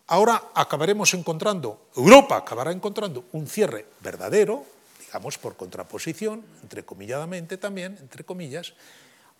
Ahora 0.06 0.50
acabaremos 0.54 1.14
encontrando, 1.14 1.88
Europa 1.96 2.36
acabará 2.36 2.72
encontrando 2.72 3.24
un 3.32 3.46
cierre 3.46 3.86
verdadero, 4.00 4.64
digamos 5.00 5.38
por 5.38 5.56
contraposición, 5.56 6.44
entrecomilladamente 6.62 7.56
también, 7.56 7.96
entre 8.00 8.24
comillas, 8.24 8.74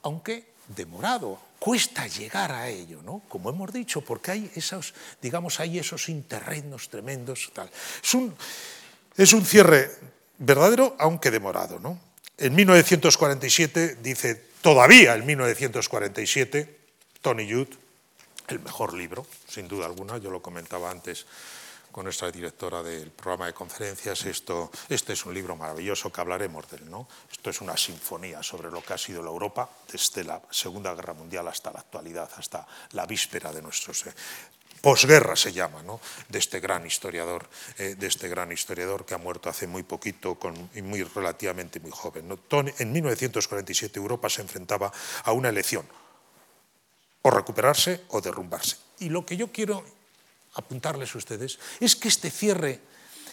aunque 0.03 0.55
demorado, 0.69 1.39
cuesta 1.59 2.07
llegar 2.07 2.53
a 2.53 2.69
ello, 2.69 3.03
¿no? 3.03 3.23
Como 3.29 3.51
hemos 3.51 3.73
dicho, 3.73 4.01
porque 4.01 4.31
hay 4.31 4.51
esos, 4.55 4.95
digamos, 5.21 5.61
hay 5.61 5.79
esos 5.79 6.09
interregnos 6.09 6.89
tremendos, 6.89 7.51
tal. 7.53 7.71
Es 8.03 8.15
un, 8.15 8.35
es 9.17 9.33
un 9.33 9.45
cierre 9.45 9.91
verdadero, 10.39 10.97
aunque 10.99 11.31
demorado, 11.31 11.79
¿no? 11.79 11.99
En 12.39 12.55
1947 12.55 13.99
dice, 14.03 14.35
todavía 14.61 15.15
en 15.15 15.27
1947, 15.27 16.79
Tony 17.21 17.51
Judd, 17.51 17.69
el 18.49 18.61
mejor 18.61 18.95
libro, 18.95 19.26
sin 19.49 19.68
duda 19.68 19.86
alguna, 19.86 20.18
yo 20.18 20.30
lo 20.30 20.42
comentaba 20.42 20.90
antes 20.90 21.26
con 21.95 22.03
nuestra 22.03 22.28
directora 22.28 22.82
del 22.82 23.12
programa 23.12 23.47
de 23.47 23.55
conferencias, 23.55 24.24
esto, 24.24 24.68
este 24.88 25.12
es 25.12 25.24
un 25.26 25.32
libro 25.32 25.55
maravilloso 25.55 26.11
que 26.11 26.20
hablaremos 26.20 26.68
de 26.68 26.78
él. 26.78 26.90
¿no? 26.90 27.07
Esto 27.30 27.51
es 27.51 27.61
una 27.61 27.76
sinfonía 27.76 28.42
sobre 28.42 28.68
lo 28.68 28.82
que 28.82 28.95
ha 28.95 28.99
sido 28.99 29.22
la 29.22 29.30
Europa 29.30 29.70
desde 29.92 30.24
la 30.24 30.42
Segunda 30.51 30.92
Guerra 30.92 31.14
Mundial 31.14 31.47
hasta 31.47 31.70
la 31.70 31.78
actualidad, 31.78 32.28
hasta 32.36 32.66
la 32.92 33.07
víspera 33.07 33.53
de 33.53 33.62
nuestros... 33.62 34.09
Eh, 34.09 34.14
posguerra 34.80 35.36
se 35.36 35.53
llama, 35.53 35.84
¿no? 35.84 36.01
de 36.28 36.40
este 36.40 36.59
gran 36.59 36.84
historiador, 36.84 37.49
eh, 37.78 37.95
de 37.97 38.07
este 38.09 38.28
gran 38.28 38.51
historiador 38.51 39.07
que 39.07 39.14
ha 39.14 39.18
muerto 39.18 39.49
hace 39.49 39.68
muy 39.68 39.84
poquito 39.84 40.36
y 40.74 40.82
muy 40.82 41.05
relativamente 41.05 41.78
muy 41.78 41.92
joven. 41.92 42.26
¿no? 42.26 42.38
En 42.76 42.92
1947 42.92 44.01
Europa 44.01 44.28
se 44.28 44.42
enfrentaba 44.42 44.92
a 45.22 45.30
una 45.30 45.49
elección, 45.49 45.86
o 47.25 47.31
recuperarse 47.33 48.05
o 48.12 48.20
derrumbarse. 48.20 48.77
Y 49.01 49.09
lo 49.09 49.25
que 49.25 49.37
yo 49.37 49.49
quiero 49.49 49.83
apuntarles 50.55 51.14
a 51.14 51.18
ustedes 51.18 51.59
es 51.81 51.97
que 51.97 52.09
este 52.09 52.31
cierre, 52.31 52.81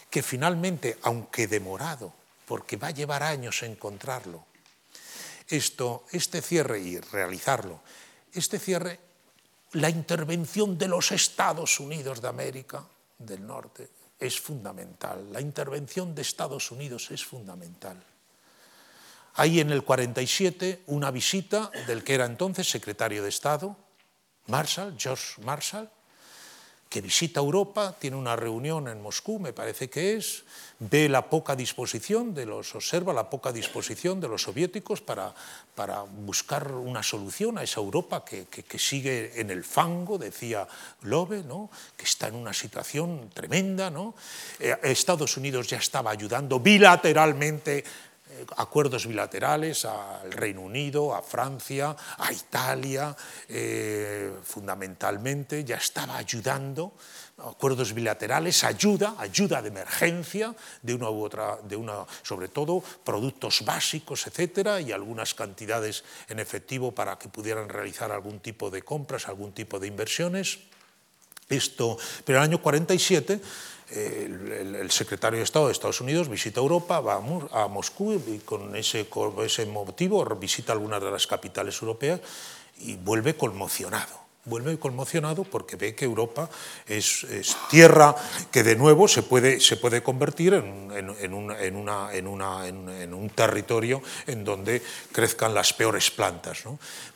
que 0.08 0.24
finalmente, 0.24 0.98
aunque 1.02 1.46
demorado, 1.46 2.12
porque 2.48 2.76
va 2.76 2.88
a 2.88 2.96
llevar 2.96 3.22
años 3.22 3.62
encontrarlo, 3.62 4.44
esto, 5.48 6.06
este 6.10 6.40
cierre 6.40 6.80
y 6.80 6.98
realizarlo, 6.98 7.80
este 8.32 8.58
cierre, 8.58 8.98
la 9.72 9.90
intervención 9.90 10.78
de 10.78 10.88
los 10.88 11.12
Estados 11.12 11.80
Unidos 11.80 12.20
de 12.20 12.28
América 12.28 12.84
del 13.18 13.46
Norte 13.46 13.88
es 14.18 14.40
fundamental. 14.40 15.32
La 15.32 15.40
intervención 15.40 16.14
de 16.14 16.22
Estados 16.22 16.70
Unidos 16.70 17.10
es 17.10 17.24
fundamental. 17.24 18.02
Hay 19.34 19.60
en 19.60 19.70
el 19.70 19.82
47 19.82 20.82
una 20.86 21.10
visita 21.10 21.70
del 21.86 22.04
que 22.04 22.14
era 22.14 22.26
entonces 22.26 22.68
secretario 22.68 23.22
de 23.22 23.30
Estado, 23.30 23.76
Marshall, 24.46 24.94
George 24.98 25.40
Marshall, 25.42 25.88
que 26.92 27.00
visita 27.00 27.40
Europa, 27.40 27.96
tiene 27.98 28.18
una 28.18 28.36
reunión 28.36 28.86
en 28.86 29.00
Moscú, 29.00 29.38
me 29.38 29.54
parece 29.54 29.88
que 29.88 30.14
es, 30.18 30.44
ve 30.78 31.08
la 31.08 31.30
poca 31.30 31.56
disposición 31.56 32.34
de 32.34 32.44
los, 32.44 32.74
observa 32.74 33.14
la 33.14 33.30
poca 33.30 33.50
disposición 33.50 34.20
de 34.20 34.28
los 34.28 34.42
soviéticos 34.42 35.00
para, 35.00 35.34
para 35.74 36.02
buscar 36.02 36.70
una 36.70 37.02
solución 37.02 37.56
a 37.56 37.62
esa 37.62 37.80
Europa 37.80 38.26
que, 38.26 38.44
que, 38.44 38.78
sigue 38.78 39.40
en 39.40 39.48
el 39.48 39.64
fango, 39.64 40.18
decía 40.18 40.68
Lobe, 41.00 41.42
¿no? 41.44 41.70
que 41.96 42.04
está 42.04 42.28
en 42.28 42.34
una 42.34 42.52
situación 42.52 43.30
tremenda. 43.32 43.88
¿no? 43.88 44.14
Eh, 44.60 44.76
Estados 44.82 45.38
Unidos 45.38 45.68
ya 45.68 45.78
estaba 45.78 46.10
ayudando 46.10 46.60
bilateralmente 46.60 47.84
acuerdos 48.56 49.06
bilaterales 49.06 49.84
al 49.84 50.32
Reino 50.32 50.62
Unido, 50.62 51.14
a 51.14 51.22
Francia, 51.22 51.96
a 52.18 52.32
Italia, 52.32 53.16
eh, 53.48 54.32
fundamentalmente, 54.42 55.64
ya 55.64 55.76
estaba 55.76 56.16
ayudando, 56.16 56.94
acuerdos 57.38 57.92
bilaterales, 57.92 58.64
ayuda, 58.64 59.14
ayuda 59.18 59.62
de 59.62 59.68
emergencia, 59.68 60.54
de 60.82 60.94
una 60.94 61.10
u 61.10 61.24
otra, 61.24 61.58
de 61.62 61.76
una, 61.76 62.06
sobre 62.22 62.48
todo 62.48 62.82
productos 63.04 63.64
básicos, 63.64 64.26
etcétera, 64.26 64.80
y 64.80 64.92
algunas 64.92 65.34
cantidades 65.34 66.04
en 66.28 66.38
efectivo 66.38 66.92
para 66.92 67.18
que 67.18 67.28
pudieran 67.28 67.68
realizar 67.68 68.12
algún 68.12 68.40
tipo 68.40 68.70
de 68.70 68.82
compras, 68.82 69.28
algún 69.28 69.52
tipo 69.52 69.78
de 69.78 69.88
inversiones. 69.88 70.71
Pero 72.24 72.38
en 72.38 72.44
el 72.44 72.50
año 72.50 72.62
47 72.62 73.40
el, 73.94 74.90
secretario 74.90 75.38
de 75.38 75.44
Estado 75.44 75.66
de 75.66 75.72
Estados 75.72 76.00
Unidos 76.00 76.28
visita 76.28 76.60
Europa, 76.60 77.00
va 77.00 77.16
a, 77.16 77.68
Moscú 77.68 78.12
y 78.14 78.38
con 78.38 78.74
ese, 78.74 79.06
con 79.08 79.38
ese 79.44 79.66
motivo 79.66 80.24
visita 80.36 80.72
algunas 80.72 81.02
de 81.02 81.10
las 81.10 81.26
capitales 81.26 81.80
europeas 81.82 82.20
y 82.78 82.96
vuelve 82.96 83.36
conmocionado, 83.36 84.21
vuelve 84.44 84.76
conmocionado 84.76 85.44
porque 85.44 85.76
ve 85.76 85.94
que 85.94 86.04
Europa 86.04 86.50
es, 86.86 87.26
tierra 87.70 88.14
que 88.50 88.64
de 88.64 88.74
nuevo 88.74 89.06
se 89.06 89.22
puede, 89.22 89.60
se 89.60 89.76
puede 89.76 90.02
convertir 90.02 90.54
en, 90.54 91.32
un 93.14 93.30
territorio 93.34 94.02
en 94.26 94.44
donde 94.44 94.82
crezcan 95.12 95.54
las 95.54 95.72
peores 95.72 96.10
plantas. 96.10 96.64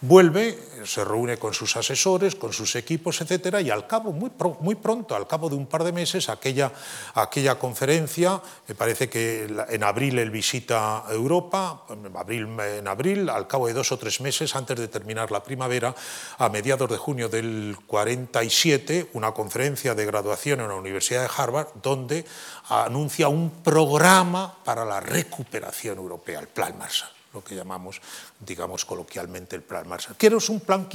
Vuelve, 0.01 0.57
se 0.85 1.05
reúne 1.05 1.37
con 1.37 1.53
sus 1.53 1.77
asesores, 1.77 2.37
con 2.37 2.53
sus 2.53 2.77
equipos, 2.77 3.21
etcétera, 3.21 3.61
y 3.61 3.71
al 3.71 3.89
cabo, 3.89 4.13
muy, 4.13 4.31
muy 4.61 4.77
pronto, 4.77 5.17
al 5.17 5.27
cabo 5.27 5.49
de 5.49 5.57
un 5.57 5.67
par 5.67 5.83
de 5.83 5.93
meses, 5.93 6.29
aquella, 6.29 6.71
aquella 7.15 7.59
conferencia, 7.59 8.41
me 8.69 8.77
parece 8.77 9.09
que 9.09 9.49
en 9.69 9.83
abril 9.83 10.21
él 10.21 10.31
visita 10.31 11.05
Europa, 11.11 11.83
en 11.91 12.17
abril, 12.17 12.49
en 12.61 12.87
abril, 12.87 13.29
al 13.31 13.49
cabo 13.49 13.67
de 13.67 13.73
dos 13.73 13.91
o 13.91 13.99
tres 13.99 14.21
meses, 14.21 14.55
antes 14.55 14.79
de 14.79 14.87
terminar 14.87 15.33
la 15.33 15.43
primavera, 15.43 15.93
a 16.39 16.49
mediados 16.49 16.89
de 16.89 16.97
junio, 16.97 17.16
del 17.17 17.77
47 17.87 19.11
una 19.15 19.33
conferencia 19.33 19.95
de 19.95 20.05
graduación 20.05 20.61
en 20.61 20.69
la 20.69 20.75
Universidad 20.75 21.23
de 21.23 21.31
Harvard 21.35 21.69
donde 21.83 22.27
anuncia 22.69 23.29
un 23.29 23.51
programa 23.63 24.55
para 24.63 24.85
la 24.85 25.01
recuperación 25.01 25.97
europea, 25.99 26.41
el 26.41 26.49
Plan 26.49 26.77
Marshall 26.79 27.11
lo 27.33 27.45
que 27.45 27.55
llamamos, 27.55 28.01
digamos 28.41 28.87
coloquialmente, 28.87 29.57
el 29.57 29.63
Plan 29.63 29.87
Marshall. 29.87 30.17
Quiero 30.17 30.39
un 30.49 30.61
plan 30.61 30.89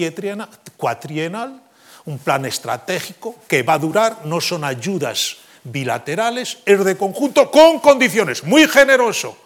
cuatrienal, 0.76 1.62
un 2.06 2.18
plan 2.18 2.46
estratégico 2.46 3.36
que 3.48 3.62
va 3.62 3.74
a 3.74 3.80
durar, 3.80 4.26
no 4.26 4.42
son 4.42 4.64
ayudas 4.64 5.38
bilaterales, 5.64 6.58
es 6.66 6.84
de 6.84 6.98
conjunto 6.98 7.52
con 7.52 7.80
condiciones, 7.80 8.44
muy 8.44 8.68
generoso, 8.68 9.38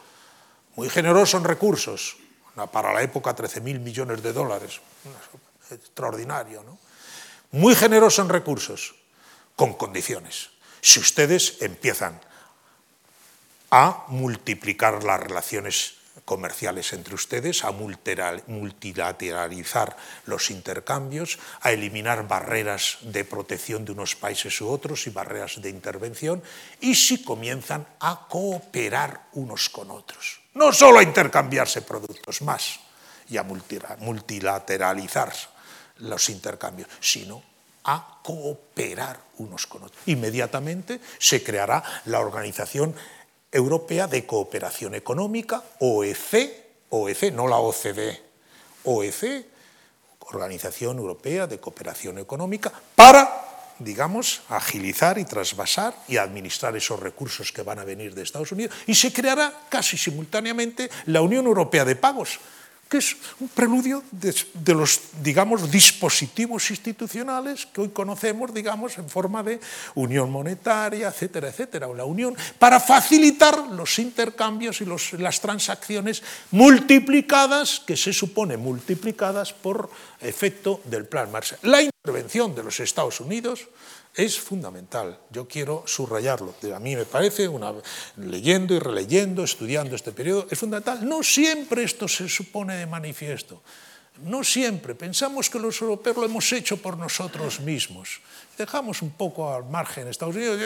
muy 0.78 0.90
generoso 0.90 1.38
en 1.38 1.44
recursos, 1.44 2.16
para 2.72 2.94
la 2.94 3.02
época 3.02 3.36
13.000 3.36 3.80
millones 3.80 4.24
de 4.24 4.32
dólares, 4.32 4.80
extraordinario, 5.72 6.64
¿no? 6.64 6.78
muy 7.56 7.74
generoso 7.74 8.22
en 8.22 8.30
recursos, 8.30 8.94
con 9.56 9.74
condiciones. 9.76 10.50
Si 10.82 11.00
ustedes 11.00 11.62
empiezan 11.62 12.20
a 13.72 14.04
multiplicar 14.10 15.04
las 15.04 15.22
relaciones 15.22 15.96
comerciales 16.26 16.94
entre 16.94 17.16
ustedes, 17.16 17.64
a 17.64 17.72
multilateralizar 17.72 19.96
los 20.26 20.52
intercambios, 20.52 21.40
a 21.62 21.72
eliminar 21.72 22.28
barreras 22.28 22.98
de 23.02 23.24
protección 23.24 23.86
de 23.86 23.94
unos 23.94 24.16
países 24.16 24.60
u 24.60 24.68
otros 24.68 25.08
y 25.08 25.12
barreras 25.12 25.62
de 25.62 25.70
intervención, 25.70 26.44
y 26.82 26.96
si 26.96 27.24
comienzan 27.24 27.88
a 28.02 28.28
cooperar 28.28 29.28
unos 29.34 29.70
con 29.70 29.92
otros. 29.92 30.42
No 30.54 30.74
solo 30.74 31.00
a 31.00 31.04
intercambiarse 31.04 31.84
productos 31.84 32.42
más 32.42 32.82
y 33.30 33.38
a 33.38 33.44
multilateralizarse 33.44 35.55
los 35.98 36.30
intercambios, 36.30 36.90
sino 37.00 37.42
a 37.86 38.20
cooperar 38.24 39.20
unos 39.38 39.68
con 39.68 39.84
otros. 39.84 40.02
Inmediatamente 40.08 41.00
se 41.20 41.44
creará 41.44 41.84
la 42.06 42.20
Organización 42.20 42.96
Europea 43.52 44.08
de 44.08 44.26
Cooperación 44.26 44.96
Económica, 44.96 45.64
OEC, 45.80 46.66
OEC, 46.90 47.32
no 47.32 47.48
la 47.48 47.58
OCDE, 47.58 48.22
OEC, 48.84 49.46
Organización 50.20 50.98
Europea 50.98 51.46
de 51.48 51.60
Cooperación 51.60 52.18
Económica, 52.18 52.74
para, 52.96 53.76
digamos, 53.78 54.42
agilizar 54.50 55.20
y 55.20 55.26
trasvasar 55.26 55.96
y 56.08 56.18
administrar 56.18 56.76
esos 56.76 57.00
recursos 57.00 57.52
que 57.52 57.62
van 57.62 57.80
a 57.80 57.86
venir 57.86 58.16
de 58.16 58.24
Estados 58.24 58.52
Unidos, 58.52 58.76
y 58.88 58.96
se 58.96 59.14
creará 59.14 59.54
casi 59.70 59.98
simultáneamente 59.98 60.90
la 61.06 61.22
Unión 61.22 61.46
Europea 61.46 61.86
de 61.86 61.96
Pagos, 61.96 62.40
que 62.90 62.98
es 62.98 63.18
un 63.40 63.48
preludio 63.50 64.04
de, 64.12 64.74
los, 64.74 65.02
digamos, 65.22 65.72
dispositivos 65.72 66.70
institucionales 66.70 67.66
que 67.66 67.82
hoy 67.82 67.90
conocemos, 67.90 68.54
digamos, 68.54 68.98
en 68.98 69.10
forma 69.10 69.42
de 69.42 69.60
unión 69.96 70.32
monetaria, 70.32 71.08
etcétera, 71.08 71.50
etcétera, 71.50 71.88
o 71.88 71.94
la 71.94 72.06
unión, 72.06 72.36
para 72.60 72.80
facilitar 72.80 73.58
los 73.72 73.98
intercambios 73.98 74.82
y 74.82 74.86
las 75.18 75.42
transacciones 75.42 76.22
multiplicadas, 76.52 77.80
que 77.80 77.98
se 77.98 78.14
supone 78.14 78.58
multiplicadas 78.58 79.52
por 79.54 79.90
efecto 80.22 80.82
del 80.86 81.06
Plan 81.06 81.32
Marshall. 81.32 81.60
La 81.64 81.82
intervención 81.82 82.54
de 82.54 82.64
los 82.64 82.80
Estados 82.80 83.20
Unidos 83.20 83.68
es 84.16 84.40
fundamental. 84.40 85.20
Yo 85.30 85.48
quiero 85.48 85.84
subrayarlo. 85.86 86.56
A 86.74 86.80
mí 86.80 86.96
me 86.96 87.06
parece, 87.06 87.48
una, 87.48 87.74
leyendo 88.18 88.74
y 88.74 88.80
releyendo, 88.80 89.44
estudiando 89.44 89.96
este 89.96 90.12
periodo, 90.12 90.48
es 90.50 90.58
fundamental. 90.58 91.08
No 91.08 91.22
siempre 91.22 91.84
esto 91.84 92.08
se 92.08 92.30
supone 92.30 92.76
de 92.76 92.86
manifiesto. 92.86 93.62
No 94.24 94.46
siempre. 94.46 94.96
Pensamos 94.96 95.50
que 95.50 95.60
los 95.60 95.82
europeos 95.82 96.16
lo 96.16 96.26
hemos 96.26 96.50
hecho 96.54 96.78
por 96.78 96.98
nosotros 96.98 97.60
mismos. 97.60 98.22
Dejamos 98.58 99.02
un 99.02 99.12
poco 99.12 99.54
al 99.54 99.66
margen 99.66 100.08
Estados 100.08 100.36
Unidos. 100.36 100.58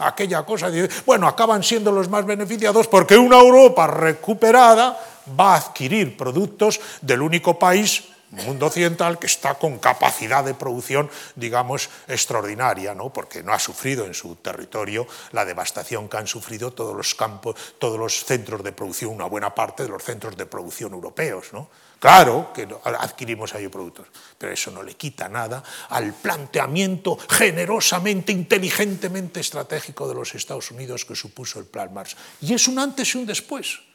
aquella 0.00 0.44
cosa 0.44 0.70
bueno, 1.04 1.28
acaban 1.28 1.62
siendo 1.62 1.92
los 1.92 2.08
más 2.08 2.26
beneficiados 2.26 2.88
porque 2.88 3.16
una 3.16 3.38
Europa 3.38 3.86
recuperada 3.86 4.98
va 5.38 5.54
a 5.54 5.58
adquirir 5.58 6.16
productos 6.16 6.80
del 7.00 7.22
único 7.22 7.56
país 7.56 8.02
mundo 8.30 8.66
occidental 8.66 9.18
que 9.18 9.26
está 9.26 9.54
con 9.54 9.78
capacidad 9.78 10.44
de 10.44 10.54
producción, 10.54 11.10
digamos, 11.34 11.88
extraordinaria, 12.08 12.94
¿no? 12.94 13.12
porque 13.12 13.42
no 13.42 13.52
ha 13.52 13.58
sufrido 13.58 14.04
en 14.06 14.14
su 14.14 14.36
territorio 14.36 15.06
la 15.32 15.44
devastación 15.44 16.08
que 16.08 16.16
han 16.16 16.26
sufrido 16.26 16.72
todos 16.72 16.96
los 16.96 17.14
campos, 17.14 17.56
todos 17.78 17.98
los 17.98 18.24
centros 18.24 18.62
de 18.62 18.72
producción, 18.72 19.12
una 19.12 19.26
buena 19.26 19.54
parte 19.54 19.84
de 19.84 19.88
los 19.88 20.02
centros 20.02 20.36
de 20.36 20.46
producción 20.46 20.92
europeos. 20.92 21.52
¿no? 21.52 21.68
Claro 21.98 22.52
que 22.52 22.68
adquirimos 22.84 23.54
ahí 23.54 23.68
productos, 23.68 24.08
pero 24.36 24.52
eso 24.52 24.70
no 24.70 24.82
le 24.82 24.94
quita 24.94 25.28
nada 25.28 25.62
al 25.88 26.12
planteamiento 26.12 27.16
generosamente, 27.30 28.32
inteligentemente 28.32 29.40
estratégico 29.40 30.08
de 30.08 30.14
los 30.14 30.34
Estados 30.34 30.70
Unidos 30.70 31.04
que 31.04 31.14
supuso 31.14 31.58
el 31.58 31.66
Plan 31.66 31.94
Marshall. 31.94 32.20
Y 32.40 32.52
es 32.52 32.68
un 32.68 32.78
antes 32.78 33.14
y 33.14 33.18
un 33.18 33.26
después 33.26 33.85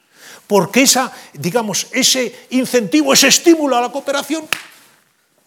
porque 0.46 0.82
esa, 0.82 1.12
digamos, 1.32 1.88
ese 1.92 2.46
incentivo, 2.50 3.12
ese 3.12 3.28
estímulo 3.28 3.76
a 3.76 3.80
la 3.80 3.92
cooperación, 3.92 4.48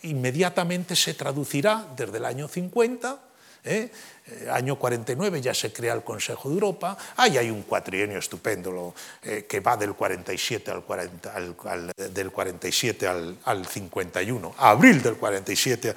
inmediatamente 0.04 0.96
se 0.96 1.14
traducirá 1.14 1.88
desde 1.96 2.18
el 2.18 2.26
año 2.26 2.48
50 2.48 3.20
¿eh? 3.66 3.92
Eh, 4.28 4.48
año 4.50 4.76
49 4.76 5.40
ya 5.40 5.54
se 5.54 5.72
crea 5.72 5.94
el 5.94 6.04
Consejo 6.04 6.50
de 6.50 6.56
Europa, 6.56 6.98
ahí 7.16 7.38
hay 7.38 7.52
un 7.52 7.62
cuatrienio 7.62 8.18
estupendo 8.18 8.96
eh, 9.22 9.46
que 9.48 9.60
va 9.60 9.78
del 9.78 9.94
47 9.94 10.72
al, 10.72 10.82
40, 10.82 11.32
al, 11.32 11.92
del 12.12 12.32
47 12.32 13.08
al, 13.08 13.38
al, 13.46 13.68
51, 13.68 14.56
abril 14.58 15.04
del 15.04 15.18
47 15.18 15.94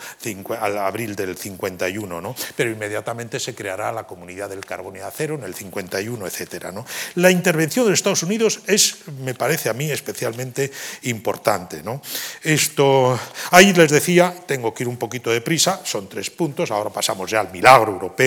al 0.60 0.76
abril 0.76 1.16
del 1.16 1.38
51, 1.38 2.20
¿no? 2.20 2.36
pero 2.54 2.70
inmediatamente 2.70 3.40
se 3.40 3.54
creará 3.54 3.90
la 3.92 4.06
Comunidad 4.06 4.50
del 4.50 4.62
Carbón 4.62 4.96
y 4.96 4.98
Acero 4.98 5.36
en 5.36 5.44
el 5.44 5.54
51, 5.54 6.26
etc. 6.26 6.66
¿no? 6.70 6.84
La 7.14 7.30
intervención 7.30 7.86
de 7.86 7.94
Estados 7.94 8.24
Unidos 8.24 8.60
es, 8.66 9.08
me 9.22 9.32
parece 9.32 9.70
a 9.70 9.72
mí, 9.72 9.90
especialmente 9.90 10.70
importante. 11.04 11.82
¿no? 11.82 12.02
Esto, 12.42 13.18
ahí 13.52 13.72
les 13.72 13.90
decía, 13.90 14.34
tengo 14.46 14.74
que 14.74 14.82
ir 14.82 14.88
un 14.88 14.98
poquito 14.98 15.30
de 15.30 15.40
prisa, 15.40 15.80
son 15.84 16.10
tres 16.10 16.28
puntos, 16.28 16.70
ahora 16.70 16.90
pasamos 16.90 17.30
ya 17.30 17.40
al 17.40 17.50
milagro 17.50 17.92
europeo 17.92 18.17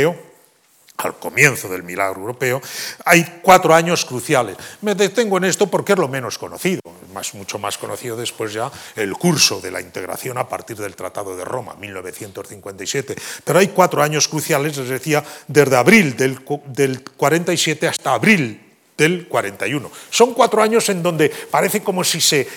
al 0.98 1.18
comienzo 1.18 1.68
del 1.68 1.84
milagro 1.84 2.22
europeo, 2.22 2.62
hay 3.06 3.40
cuatro 3.42 3.74
años 3.74 4.06
cruciales. 4.06 4.56
Me 4.82 4.96
detengo 4.96 5.38
en 5.38 5.46
esto 5.46 5.68
porque 5.68 5.94
es 5.94 6.00
lo 6.00 6.08
menos 6.08 6.38
conocido, 6.38 6.82
más, 7.14 7.34
mucho 7.34 7.60
más 7.60 7.78
conocido 7.78 8.16
después 8.16 8.54
ya 8.54 8.72
el 8.96 9.14
curso 9.14 9.60
de 9.60 9.72
la 9.72 9.82
integración 9.82 10.38
a 10.38 10.48
partir 10.48 10.78
del 10.78 10.96
Tratado 10.96 11.36
de 11.36 11.44
Roma, 11.44 11.76
1957. 11.80 13.16
Pero 13.44 13.60
hay 13.60 13.70
cuatro 13.70 14.02
años 14.02 14.28
cruciales, 14.28 14.78
les 14.78 14.90
decía, 14.90 15.24
desde 15.48 15.76
abril 15.76 16.16
del, 16.16 16.40
del 16.68 17.04
47 17.04 17.88
hasta 17.88 18.14
abril 18.14 18.62
del 18.98 19.28
41. 19.28 19.92
Son 20.10 20.34
cuatro 20.34 20.62
años 20.62 20.88
en 20.90 21.02
donde 21.02 21.30
parece 21.30 21.82
como 21.82 22.04
si 22.04 22.22
se 22.22 22.48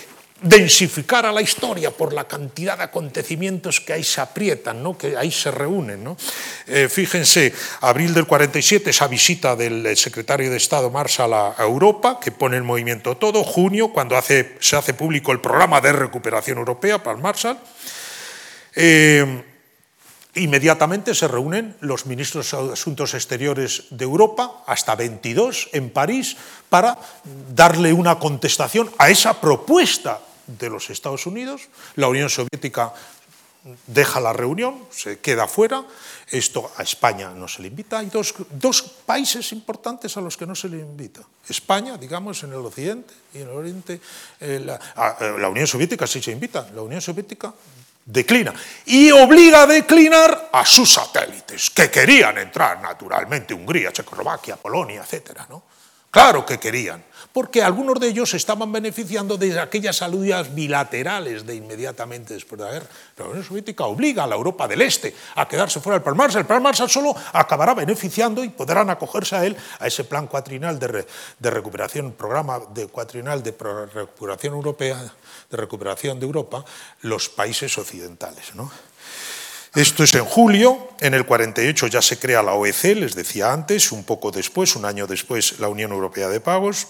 densificar 0.44 1.24
a 1.24 1.32
la 1.32 1.40
historia 1.40 1.90
por 1.90 2.12
la 2.12 2.28
cantidad 2.28 2.76
de 2.76 2.84
acontecimientos 2.84 3.80
que 3.80 3.94
ahí 3.94 4.04
se 4.04 4.20
aprietan, 4.20 4.82
¿no? 4.82 4.96
que 4.96 5.16
ahí 5.16 5.30
se 5.30 5.50
reúnen. 5.50 6.04
¿no? 6.04 6.16
Eh, 6.66 6.88
fíjense, 6.88 7.52
abril 7.80 8.12
del 8.12 8.26
47, 8.26 8.90
esa 8.90 9.08
visita 9.08 9.56
del 9.56 9.96
secretario 9.96 10.50
de 10.50 10.58
Estado 10.58 10.90
Marshall 10.90 11.32
a 11.32 11.54
Europa, 11.58 12.20
que 12.20 12.30
pone 12.30 12.58
en 12.58 12.64
movimiento 12.64 13.16
todo, 13.16 13.42
junio, 13.42 13.88
cuando 13.88 14.20
se 14.20 14.76
hace 14.76 14.94
público 14.94 15.32
el 15.32 15.40
programa 15.40 15.80
de 15.80 15.92
recuperación 15.92 16.58
europea 16.58 17.02
para 17.02 17.18
Marshall. 17.18 17.58
Eh, 18.76 19.44
Inmediatamente 20.36 21.14
se 21.14 21.28
reúnen 21.28 21.76
los 21.78 22.06
ministros 22.06 22.50
de 22.50 22.72
Asuntos 22.72 23.14
Exteriores 23.14 23.84
de 23.90 24.02
Europa, 24.02 24.64
hasta 24.66 24.96
22 24.96 25.68
en 25.72 25.90
París, 25.90 26.36
para 26.68 26.98
darle 27.54 27.92
una 27.92 28.18
contestación 28.18 28.90
a 28.98 29.10
esa 29.10 29.40
propuesta 29.40 30.18
de 30.46 30.70
los 30.70 30.90
Estados 30.90 31.26
Unidos. 31.26 31.68
La 31.96 32.08
Unión 32.08 32.28
Soviética 32.30 32.92
deja 33.86 34.20
la 34.20 34.32
reunión, 34.32 34.86
se 34.90 35.20
queda 35.20 35.48
fuera. 35.48 35.84
Esto 36.30 36.70
a 36.76 36.82
España 36.82 37.30
no 37.30 37.48
se 37.48 37.62
le 37.62 37.68
invita. 37.68 37.98
Hay 37.98 38.10
dos, 38.10 38.82
países 39.06 39.52
importantes 39.52 40.16
a 40.16 40.20
los 40.20 40.36
que 40.36 40.46
no 40.46 40.54
se 40.54 40.68
le 40.68 40.78
invita. 40.78 41.22
España, 41.48 41.96
digamos, 41.96 42.42
en 42.42 42.52
el 42.52 42.58
occidente 42.58 43.14
y 43.32 43.38
en 43.38 43.48
el 43.48 43.54
oriente. 43.54 44.00
Eh, 44.40 44.60
la, 44.64 44.74
eh, 45.20 45.36
la 45.38 45.48
Unión 45.48 45.66
Soviética 45.66 46.06
sí 46.06 46.22
se 46.22 46.32
invita. 46.32 46.68
La 46.74 46.82
Unión 46.82 47.00
Soviética 47.00 47.52
declina 48.04 48.52
y 48.84 49.10
obliga 49.10 49.62
a 49.62 49.66
declinar 49.66 50.50
a 50.52 50.64
sus 50.66 50.92
satélites, 50.92 51.70
que 51.70 51.90
querían 51.90 52.36
entrar 52.38 52.80
naturalmente, 52.80 53.54
Hungría, 53.54 53.92
Checoslovaquia, 53.92 54.56
Polonia, 54.56 55.04
etc. 55.10 55.40
¿no? 55.48 55.62
Claro 56.10 56.44
que 56.44 56.58
querían, 56.58 57.02
porque 57.34 57.64
algunos 57.64 57.98
de 57.98 58.06
ellos 58.06 58.32
estaban 58.32 58.70
beneficiando 58.70 59.36
de 59.36 59.58
aquellas 59.58 60.02
ayudas 60.02 60.54
bilaterales 60.54 61.44
de 61.44 61.56
inmediatamente 61.56 62.32
después 62.32 62.60
de 62.60 62.64
la 62.64 62.72
guerra. 62.74 62.86
La 63.18 63.24
Unión 63.24 63.42
Soviética 63.42 63.86
obliga 63.86 64.22
a 64.22 64.26
la 64.28 64.36
Europa 64.36 64.68
del 64.68 64.80
Este 64.82 65.12
a 65.34 65.48
quedarse 65.48 65.80
fuera 65.80 65.98
del 65.98 66.04
Plan 66.04 66.16
Marshall. 66.16 66.42
El 66.42 66.46
Plan 66.46 66.62
Marshall 66.62 66.88
solo 66.88 67.12
acabará 67.32 67.74
beneficiando 67.74 68.44
y 68.44 68.50
podrán 68.50 68.88
acogerse 68.88 69.34
a 69.34 69.44
él, 69.44 69.56
a 69.80 69.88
ese 69.88 70.04
plan 70.04 70.28
cuatrinal 70.28 70.78
de, 70.78 71.04
de 71.40 71.50
recuperación, 71.50 72.12
programa 72.12 72.60
de 72.72 72.86
cuatrinal 72.86 73.42
de 73.42 73.50
recuperación 73.50 74.54
europea, 74.54 75.02
de 75.50 75.56
recuperación 75.56 76.20
de 76.20 76.26
Europa, 76.26 76.64
los 77.02 77.28
países 77.28 77.76
occidentales. 77.76 78.54
¿no? 78.54 78.70
Esto 79.74 80.04
es 80.04 80.14
en 80.14 80.24
julio, 80.24 80.90
en 81.00 81.14
el 81.14 81.26
48 81.26 81.88
ya 81.88 82.00
se 82.00 82.16
crea 82.16 82.44
la 82.44 82.54
OEC, 82.54 82.94
les 82.94 83.16
decía 83.16 83.52
antes, 83.52 83.90
un 83.90 84.04
poco 84.04 84.30
después, 84.30 84.76
un 84.76 84.84
año 84.84 85.08
después, 85.08 85.58
la 85.58 85.66
Unión 85.66 85.90
Europea 85.90 86.28
de 86.28 86.38
Pagos. 86.38 86.86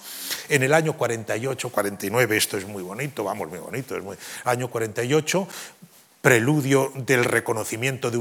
En 0.50 0.62
el 0.62 0.74
año 0.74 0.92
48, 0.92 1.70
49, 1.70 2.36
esto 2.36 2.58
es 2.58 2.68
muy 2.68 2.82
bonito, 2.82 3.24
vamos, 3.24 3.48
muy 3.48 3.58
bonito. 3.58 3.96
Año 4.44 4.68
48, 4.68 5.48
preludio 6.20 6.92
del 6.94 7.24
reconocimiento 7.24 8.10
de 8.10 8.18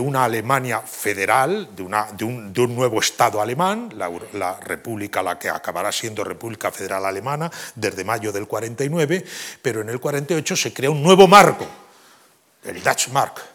una, 0.00 0.24
Alemania 0.24 0.80
federal, 0.80 1.68
de, 1.76 1.82
un, 2.24 2.74
nuevo 2.74 2.98
Estado 2.98 3.42
alemán, 3.42 3.90
la, 3.94 4.10
la, 4.32 4.58
república, 4.58 5.22
la 5.22 5.38
que 5.38 5.50
acabará 5.50 5.92
siendo 5.92 6.24
República 6.24 6.72
Federal 6.72 7.04
Alemana, 7.04 7.50
desde 7.74 8.04
mayo 8.04 8.32
del 8.32 8.46
49, 8.46 9.22
pero 9.60 9.82
en 9.82 9.90
el 9.90 10.00
48 10.00 10.56
se 10.56 10.72
crea 10.72 10.90
un 10.90 11.02
nuevo 11.02 11.28
marco, 11.28 11.66
el 12.64 12.82
Dutch 12.82 13.08
Mark, 13.08 13.51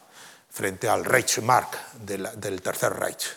frente 0.57 0.89
al 0.89 1.05
Reichsmark 1.05 1.93
del, 1.93 2.31
del 2.35 2.63
Tercer 2.63 2.91
Reich. 2.91 3.27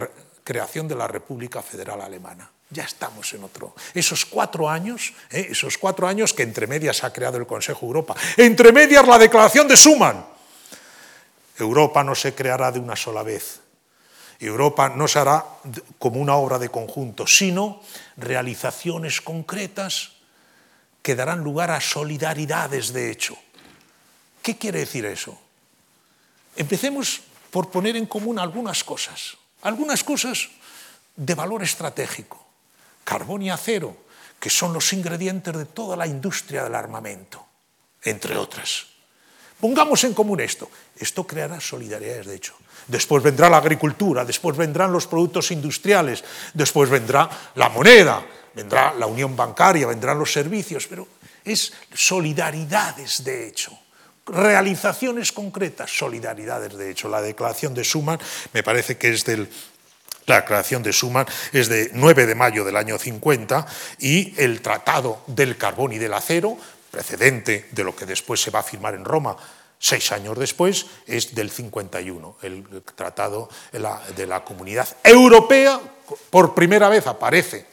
creación 0.43 0.89
de 0.89 0.95
la 0.95 1.07
República 1.07 1.61
Federal 1.61 2.01
Alemana. 2.01 2.51
Ya 2.71 2.85
estamos 2.85 3.33
en 3.33 3.45
otro. 3.45 3.75
Esos 3.95 4.27
cuatro 4.27 4.69
años, 4.69 5.15
¿eh? 5.31 5.49
esos 5.51 5.79
cuatro 5.79 6.07
años 6.07 6.35
que 6.35 6.43
entre 6.43 6.67
medias 6.67 7.03
ha 7.03 7.13
creado 7.13 7.39
el 7.39 7.47
Consejo 7.47 7.87
Europa, 7.87 8.15
entre 8.37 8.73
medias 8.73 9.07
la 9.07 9.19
declaración 9.19 9.67
de 9.67 9.77
Schuman. 9.77 10.25
Europa 11.57 12.05
no 12.05 12.15
se 12.15 12.35
creará 12.35 12.71
de 12.71 12.79
una 12.79 12.95
sola 12.95 13.23
vez. 13.23 13.61
Europa 14.39 14.91
no 14.91 15.09
se 15.09 15.19
hará 15.19 15.45
como 15.99 16.21
una 16.21 16.37
obra 16.37 16.59
de 16.59 16.69
conjunto, 16.69 17.27
sino 17.27 17.81
realizaciones 18.17 19.21
concretas 19.21 20.13
que 21.03 21.17
darán 21.17 21.43
lugar 21.43 21.71
a 21.71 21.81
solidaridades 21.81 22.93
de 22.93 23.11
hecho. 23.11 23.37
¿Qué 24.43 24.59
quiere 24.59 24.81
decir 24.81 25.07
eso? 25.07 25.37
Empecemos 26.55 27.23
por 27.51 27.71
poner 27.71 27.97
en 27.97 28.07
común 28.07 28.39
algunas 28.39 28.85
cosas, 28.85 29.39
algunas 29.63 30.05
cosas 30.05 30.51
de 31.17 31.35
valor 31.35 31.63
estratégico 31.63 32.48
carbón 33.09 33.41
y 33.41 33.49
acero, 33.49 33.97
que 34.39 34.51
son 34.51 34.75
los 34.75 34.93
ingredientes 34.93 35.57
de 35.57 35.65
toda 35.65 35.97
la 35.97 36.07
industria 36.07 36.65
del 36.65 36.75
armamento, 36.75 37.43
entre 38.03 38.37
otras. 38.37 38.85
Pongamos 39.59 40.05
en 40.05 40.13
común 40.13 40.41
esto. 40.41 40.71
Esto 40.95 41.27
creará 41.27 41.59
solidaridades, 41.59 42.27
de 42.27 42.35
hecho. 42.35 42.55
Después 42.87 43.23
vendrá 43.23 43.49
la 43.49 43.57
agricultura, 43.57 44.27
después 44.27 44.59
vendrán 44.59 44.93
los 44.93 45.07
productos 45.07 45.51
industriales, 45.53 46.23
después 46.53 46.91
vendrá 46.91 47.31
la 47.55 47.71
moneda, 47.71 48.27
vendrá 48.55 48.93
la 48.93 49.07
unión 49.07 49.35
bancaria, 49.35 49.87
vendrán 49.87 50.19
los 50.19 50.31
servicios, 50.31 50.87
pero 50.87 51.09
es 51.43 51.73
solidaridades, 51.95 53.25
de 53.25 53.49
hecho 53.49 53.73
realizaciones 54.31 55.33
concretas, 55.33 55.91
solidaridades 55.91 56.77
de 56.77 56.91
hecho. 56.91 57.09
La 57.09 57.23
declaración 57.23 57.73
de 57.73 57.83
Schuman 57.83 58.21
me 58.53 58.63
parece 58.63 58.99
que 58.99 59.09
es 59.09 59.25
del 59.25 59.49
la 60.29 60.45
creación 60.45 60.83
de 60.83 60.93
Schuman 60.93 61.27
es 61.53 61.69
de 61.69 61.91
9 61.95 62.27
de 62.27 62.35
mayo 62.35 62.65
del 62.65 62.77
año 62.77 62.99
50 62.99 63.67
y 63.99 64.35
el 64.37 64.61
Tratado 64.61 65.23
del 65.27 65.57
Carbón 65.57 65.93
y 65.93 65.99
del 65.99 66.15
Acero, 66.15 66.57
precedente 66.91 67.69
de 67.73 67.85
lo 67.85 67.97
que 67.97 68.07
después 68.07 68.41
se 68.41 68.51
va 68.51 68.61
a 68.61 68.63
firmar 68.63 68.95
en 68.95 69.05
Roma 69.05 69.37
seis 69.79 70.11
años 70.13 70.39
después, 70.39 70.87
es 71.07 71.35
del 71.35 71.51
51. 71.51 72.37
El 72.43 72.83
Tratado 72.95 73.49
de 73.73 74.27
la 74.27 74.45
Comunidad 74.45 74.89
Europea, 75.05 75.81
por 76.31 76.55
primera 76.55 76.89
vez 76.89 77.07
aparece 77.07 77.67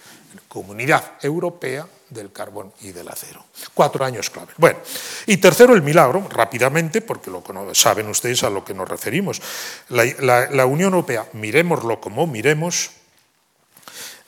Comunidad 0.48 1.14
Europea 1.22 1.86
del 2.10 2.32
carbón 2.32 2.72
y 2.82 2.92
del 2.92 3.08
acero. 3.08 3.44
Cuatro 3.74 4.06
años 4.06 4.30
clave. 4.30 4.54
Bueno, 4.58 4.80
y 5.26 5.38
tercero, 5.38 5.74
el 5.74 5.82
milagro, 5.82 6.28
rápidamente, 6.30 7.02
porque 7.02 7.32
lo 7.32 7.44
saben 7.74 8.08
ustedes 8.10 8.44
a 8.44 8.50
lo 8.50 8.64
que 8.64 8.74
nos 8.74 8.88
referimos. 8.88 9.42
La, 9.90 10.66
Unión 10.66 10.94
Europea, 10.94 11.28
miremoslo 11.34 12.00
como 12.00 12.28
miremos, 12.28 12.92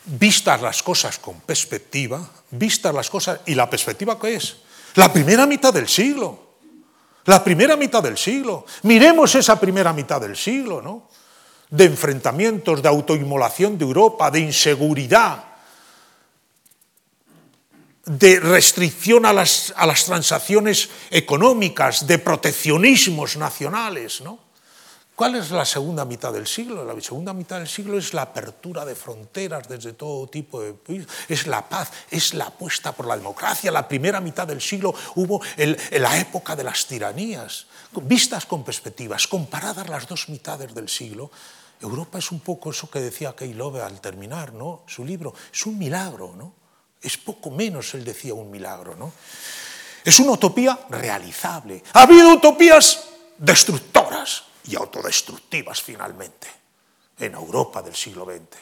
vistas 0.05 0.61
las 0.61 0.81
cosas 0.81 1.19
con 1.19 1.39
perspectiva, 1.41 2.27
vistas 2.51 2.93
las 2.93 3.09
cosas, 3.09 3.41
¿y 3.45 3.55
la 3.55 3.69
perspectiva 3.69 4.19
qué 4.19 4.35
es? 4.35 4.57
La 4.95 5.11
primera 5.11 5.45
mitad 5.45 5.73
del 5.73 5.87
siglo. 5.87 6.47
La 7.25 7.43
primera 7.43 7.75
mitad 7.75 8.01
del 8.01 8.17
siglo. 8.17 8.65
Miremos 8.83 9.35
esa 9.35 9.59
primera 9.59 9.91
mitad 9.91 10.21
del 10.21 10.35
siglo, 10.35 10.81
¿no? 10.81 11.09
De 11.69 11.83
enfrentamientos, 11.83 12.81
de 12.81 12.87
autoinmolación 12.87 13.77
de 13.77 13.83
Europa, 13.83 14.31
de 14.31 14.39
inseguridad, 14.39 15.46
de 18.07 18.39
restricción 18.39 19.25
a 19.25 19.33
las, 19.33 19.73
a 19.75 19.85
las, 19.85 20.05
transacciones 20.05 20.89
económicas, 21.11 22.07
de 22.07 22.17
proteccionismos 22.17 23.35
nacionales. 23.35 24.21
¿no? 24.21 24.39
¿Cuál 25.15 25.35
es 25.35 25.51
la 25.51 25.65
segunda 25.65 26.05
mitad 26.05 26.31
del 26.31 26.47
siglo? 26.47 26.85
La 26.85 26.99
segunda 27.01 27.33
mitad 27.33 27.57
del 27.57 27.67
siglo 27.67 27.97
es 27.97 28.13
la 28.13 28.21
apertura 28.21 28.85
de 28.85 28.95
fronteras 28.95 29.67
desde 29.67 29.93
todo 29.93 30.27
tipo 30.27 30.61
de 30.61 30.75
es 31.27 31.47
la 31.47 31.67
paz, 31.67 31.91
es 32.09 32.33
la 32.33 32.45
apuesta 32.45 32.91
por 32.91 33.07
la 33.07 33.17
democracia. 33.17 33.71
La 33.71 33.87
primera 33.87 34.21
mitad 34.21 34.47
del 34.47 34.61
siglo 34.61 34.93
hubo 35.15 35.41
el, 35.57 35.77
la 35.91 36.17
época 36.19 36.55
de 36.55 36.63
las 36.63 36.85
tiranías. 36.85 37.65
Vistas 38.03 38.45
con 38.45 38.63
perspectivas, 38.63 39.27
comparadas 39.27 39.89
las 39.89 40.07
dos 40.07 40.29
mitades 40.29 40.73
del 40.73 40.87
siglo, 40.87 41.31
Europa 41.81 42.19
es 42.19 42.31
un 42.31 42.39
poco 42.39 42.71
eso 42.71 42.89
que 42.89 42.99
decía 42.99 43.35
Kay 43.35 43.53
Love 43.53 43.81
al 43.81 44.01
terminar 44.01 44.53
¿no? 44.53 44.83
su 44.87 45.05
libro, 45.05 45.33
es 45.51 45.65
un 45.65 45.77
milagro, 45.77 46.33
¿no? 46.35 46.53
Es 47.01 47.17
poco 47.17 47.51
menos, 47.51 47.93
él 47.93 48.03
decía, 48.03 48.33
un 48.33 48.49
milagro, 48.49 48.95
¿no? 48.95 49.13
Es 50.03 50.19
una 50.19 50.31
utopía 50.31 50.79
realizable. 50.89 51.83
Ha 51.93 52.03
habido 52.03 52.33
utopías 52.33 53.07
destructoras 53.37 54.43
y 54.65 54.75
autodestructivas 54.75 55.81
finalmente 55.81 56.47
en 57.19 57.33
Europa 57.33 57.81
del 57.81 57.95
siglo 57.95 58.25
XX. 58.25 58.57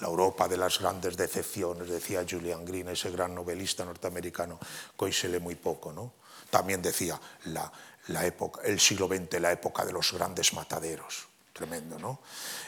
La 0.00 0.06
Europa 0.06 0.46
de 0.46 0.56
las 0.56 0.78
grandes 0.78 1.16
decepciones, 1.16 1.88
decía 1.88 2.24
Julian 2.28 2.64
Green, 2.64 2.88
ese 2.88 3.10
gran 3.10 3.34
novelista 3.34 3.84
norteamericano, 3.84 4.58
que 4.96 5.12
se 5.12 5.28
lee 5.28 5.40
muy 5.40 5.56
poco, 5.56 5.92
¿no? 5.92 6.12
También 6.50 6.80
decía 6.80 7.20
la, 7.46 7.70
la 8.08 8.24
época, 8.24 8.60
el 8.62 8.78
siglo 8.78 9.08
XX, 9.08 9.40
la 9.40 9.52
época 9.52 9.84
de 9.84 9.92
los 9.92 10.12
grandes 10.12 10.52
mataderos. 10.52 11.26
Tremendo, 11.52 11.98
¿no? 11.98 12.20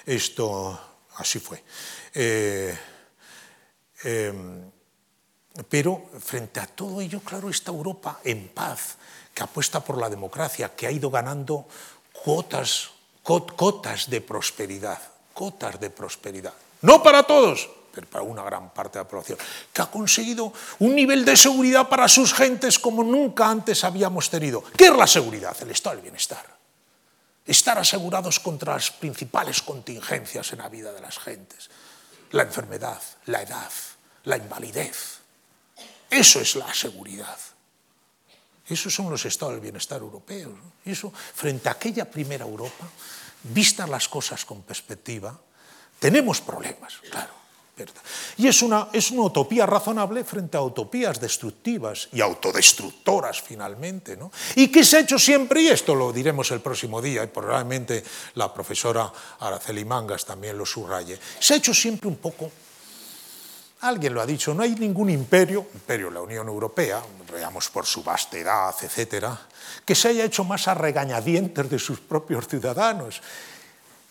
Esto 0.05 0.79
así 1.17 1.39
fue. 1.39 1.63
Eh, 2.13 2.77
eh, 4.03 4.33
pero 5.69 6.11
frente 6.21 6.61
a 6.61 6.67
todo 6.67 7.01
ello, 7.01 7.21
claro, 7.21 7.51
esta 7.51 7.71
Europa 7.71 8.21
en 8.25 8.49
paz, 8.49 8.97
que 9.35 9.43
apuesta 9.43 9.81
por 9.81 9.99
la 9.99 10.09
democracia, 10.09 10.75
que 10.75 10.87
ha 10.87 10.91
ido 10.91 11.11
ganando 11.11 11.67
cuotas 12.13 12.91
cotas 13.23 14.11
de 14.11 14.21
prosperidad, 14.21 14.99
cotas 15.35 15.79
de 15.79 15.91
prosperidad. 15.91 16.55
No 16.83 17.03
para 17.03 17.23
todos, 17.23 17.69
pero 17.93 18.07
para 18.07 18.25
una 18.25 18.43
gran 18.43 18.71
parte 18.71 18.99
de 18.99 19.05
la 19.05 19.09
población, 19.09 19.39
que 19.73 19.83
ha 19.83 19.91
conseguido 19.91 20.53
un 20.79 20.95
nivel 20.95 21.25
de 21.25 21.37
seguridad 21.37 21.89
para 21.89 22.09
sus 22.09 22.33
gentes 22.33 22.79
como 22.79 23.03
nunca 23.03 23.49
antes 23.49 23.85
habíamos 23.85 24.31
tenido. 24.31 24.63
¿Qué 24.77 24.87
es 24.87 24.97
la 24.97 25.07
seguridad? 25.07 25.57
El 25.61 25.71
estado 25.71 25.97
del 25.97 26.03
bienestar. 26.03 26.45
Estar 27.45 27.79
asegurados 27.79 28.39
contra 28.41 28.75
las 28.75 28.91
principales 28.91 29.63
contingencias 29.63 30.53
en 30.53 30.59
la 30.59 30.69
vida 30.69 30.93
de 30.93 31.01
las 31.01 31.19
gentes. 31.19 31.71
La 32.31 32.43
enfermedad, 32.43 33.01
la 33.27 33.43
edad, 33.43 33.71
la 34.25 34.37
invalidez. 34.37 35.20
Eso 36.11 36.41
es 36.41 36.57
la 36.57 36.73
seguridad. 36.75 37.39
Esos 38.67 38.95
son 38.95 39.11
los 39.11 39.25
estados 39.25 39.55
del 39.55 39.63
bienestar 39.63 40.01
europeos. 40.01 40.53
Eso, 40.85 41.13
frente 41.13 41.69
a 41.69 41.73
aquella 41.73 42.11
primera 42.11 42.45
Europa, 42.45 42.89
vistas 43.45 43.89
las 43.89 44.09
cosas 44.09 44.45
con 44.45 44.63
perspectiva, 44.63 45.39
tenemos 45.99 46.41
problemas, 46.41 46.99
claro. 47.11 47.41
Y 48.37 48.47
es 48.47 48.63
una, 48.63 48.89
es 48.93 49.11
una 49.11 49.23
utopía 49.23 49.67
razonable 49.67 50.25
frente 50.25 50.57
a 50.57 50.63
utopías 50.63 51.21
destructivas 51.21 52.09
y 52.13 52.21
autodestructoras 52.21 53.41
finalmente. 53.43 54.17
¿no? 54.17 54.31
¿Y 54.57 54.69
qué 54.69 54.85
se 54.85 54.99
ha 54.99 55.01
hecho 55.01 55.19
siempre? 55.19 55.63
Y 55.63 55.69
esto 55.69 55.95
lo 55.95 56.13
diremos 56.13 56.51
el 56.51 56.61
próximo 56.61 57.01
día, 57.01 57.25
y 57.25 57.29
probablemente 57.29 58.05
la 58.35 58.53
profesora 58.53 59.11
Araceli 59.39 59.85
Mangas 59.85 60.25
también 60.25 60.57
lo 60.59 60.67
subraye. 60.67 61.19
Se 61.39 61.55
ha 61.55 61.57
hecho 61.57 61.75
siempre 61.75 62.09
un 62.09 62.17
poco 62.17 62.51
Alguien 63.83 64.13
lo 64.13 64.21
ha 64.21 64.27
dicho, 64.27 64.53
no 64.53 64.63
hay 64.63 64.75
ningún 64.75 65.09
imperio, 65.09 65.67
imperio 65.73 66.11
la 66.11 66.21
Unión 66.21 66.47
Europea, 66.49 67.03
veamos 67.33 67.71
por 67.71 67.87
su 67.87 68.03
vastedad, 68.03 68.75
etcétera, 68.83 69.41
que 69.87 69.95
se 69.95 70.09
haya 70.09 70.25
hecho 70.25 70.45
más 70.45 70.69
a 70.69 70.75
regañadientes 70.75 71.71
de 71.71 71.79
sus 71.79 71.99
propios 71.99 72.47
ciudadanos. 72.47 73.23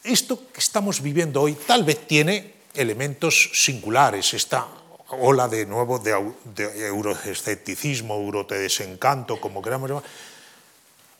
Esto 0.03 0.51
que 0.51 0.59
estamos 0.59 1.01
viviendo 1.01 1.41
hoy 1.41 1.53
tal 1.53 1.83
vez 1.83 2.07
tiene 2.07 2.55
elementos 2.73 3.51
singulares, 3.53 4.33
esta 4.33 4.65
ola 5.09 5.47
de 5.47 5.67
nuevo 5.67 5.99
de, 5.99 6.15
de 6.55 6.87
euroescepticismo, 6.87 8.15
eurodesencanto, 8.15 9.39
como 9.39 9.61
queramos 9.61 9.89
llamar, 9.89 10.03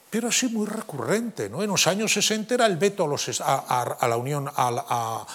pero 0.10 0.28
así 0.28 0.48
muy 0.48 0.66
recurrente. 0.66 1.50
¿no? 1.50 1.62
En 1.62 1.70
los 1.70 1.86
años 1.88 2.14
60 2.14 2.54
era 2.54 2.66
el 2.66 2.78
veto 2.78 3.04
a, 3.04 4.08
la 4.08 4.18
Unión, 4.18 4.50
a, 4.56 5.26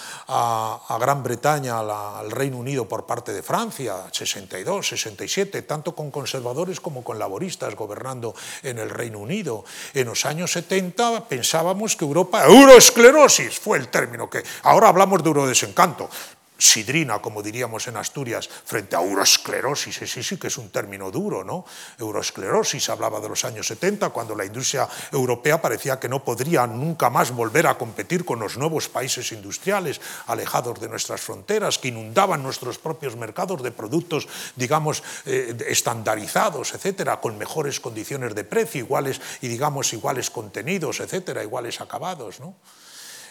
Gran 0.99 1.23
Bretaña, 1.23 1.79
al 1.79 2.31
Reino 2.31 2.57
Unido 2.57 2.87
por 2.87 3.05
parte 3.05 3.33
de 3.33 3.41
Francia, 3.41 4.07
62, 4.11 4.87
67, 4.87 5.61
tanto 5.63 5.95
con 5.95 6.11
conservadores 6.11 6.79
como 6.79 7.03
con 7.03 7.17
laboristas 7.17 7.75
gobernando 7.75 8.35
en 8.63 8.79
el 8.79 8.89
Reino 8.89 9.19
Unido. 9.19 9.63
En 9.93 10.07
los 10.07 10.25
años 10.25 10.51
70 10.51 11.27
pensábamos 11.27 11.95
que 11.95 12.05
Europa, 12.05 12.43
euroesclerosis 12.45 13.59
fue 13.59 13.77
el 13.77 13.87
término 13.87 14.29
que 14.29 14.43
ahora 14.63 14.89
hablamos 14.89 15.23
de 15.23 15.29
eurodesencanto 15.29 16.09
sidrina, 16.57 17.19
como 17.19 17.41
diríamos 17.41 17.87
en 17.87 17.97
Asturias, 17.97 18.47
frente 18.47 18.95
a 18.95 19.01
euroesclerosis, 19.01 20.01
ese 20.01 20.23
sí 20.23 20.37
que 20.37 20.47
es 20.47 20.57
un 20.57 20.69
término 20.69 21.11
duro, 21.11 21.43
¿no? 21.43 21.65
Euroesclerosis 21.99 22.89
hablaba 22.89 23.19
de 23.19 23.29
los 23.29 23.43
años 23.45 23.67
70, 23.67 24.09
cuando 24.09 24.35
la 24.35 24.45
industria 24.45 24.87
europea 25.11 25.61
parecía 25.61 25.99
que 25.99 26.09
no 26.09 26.23
podría 26.23 26.67
nunca 26.67 27.09
más 27.09 27.31
volver 27.31 27.67
a 27.67 27.77
competir 27.77 28.25
con 28.25 28.39
los 28.39 28.57
nuevos 28.57 28.87
países 28.87 29.31
industriales 29.31 29.99
alejados 30.27 30.79
de 30.79 30.89
nuestras 30.89 31.21
fronteras, 31.21 31.77
que 31.77 31.89
inundaban 31.89 32.43
nuestros 32.43 32.77
propios 32.77 33.15
mercados 33.15 33.61
de 33.61 33.71
productos, 33.71 34.27
digamos, 34.55 35.03
eh, 35.25 35.55
estandarizados, 35.67 36.73
etcétera, 36.73 37.19
con 37.19 37.37
mejores 37.37 37.79
condiciones 37.79 38.35
de 38.35 38.43
precio, 38.43 38.79
iguales 38.79 39.21
y 39.41 39.47
digamos 39.47 39.93
iguales 39.93 40.29
contenidos, 40.29 40.99
etcétera, 40.99 41.43
iguales 41.43 41.81
acabados, 41.81 42.39
¿no? 42.39 42.55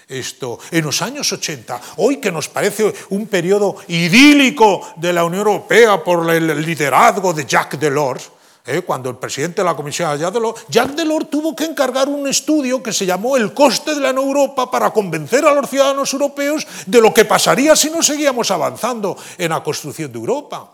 Esto 0.08 0.58
en 0.70 0.84
los 0.84 1.02
años 1.02 1.32
80, 1.32 1.80
hoy 1.96 2.18
que 2.18 2.32
nos 2.32 2.48
parece 2.48 2.92
un 3.10 3.26
periodo 3.26 3.76
idílico 3.88 4.94
de 4.96 5.12
la 5.12 5.24
Unión 5.24 5.46
Europea 5.46 6.02
por 6.02 6.30
el 6.30 6.64
liderazgo 6.64 7.32
de 7.32 7.46
Jacques 7.46 7.80
Delors, 7.80 8.30
¿eh? 8.66 8.82
cuando 8.82 9.10
el 9.10 9.16
presidente 9.16 9.62
de 9.62 9.64
la 9.64 9.76
Comisión 9.76 10.16
Jacques 10.18 10.34
Delors, 10.34 10.66
Jacques 10.68 10.96
Delors 10.96 11.30
tuvo 11.30 11.54
que 11.54 11.64
encargar 11.64 12.08
un 12.08 12.26
estudio 12.26 12.82
que 12.82 12.92
se 12.92 13.06
llamó 13.06 13.36
El 13.36 13.52
coste 13.52 13.94
de 13.94 14.00
la 14.00 14.10
Europa 14.10 14.70
para 14.70 14.90
convencer 14.90 15.44
a 15.44 15.54
los 15.54 15.68
ciudadanos 15.68 16.12
europeos 16.12 16.66
de 16.86 17.00
lo 17.00 17.12
que 17.12 17.24
pasaría 17.24 17.76
si 17.76 17.90
no 17.90 18.02
seguíamos 18.02 18.50
avanzando 18.50 19.16
en 19.38 19.50
la 19.50 19.62
construcción 19.62 20.12
de 20.12 20.18
Europa. 20.18 20.70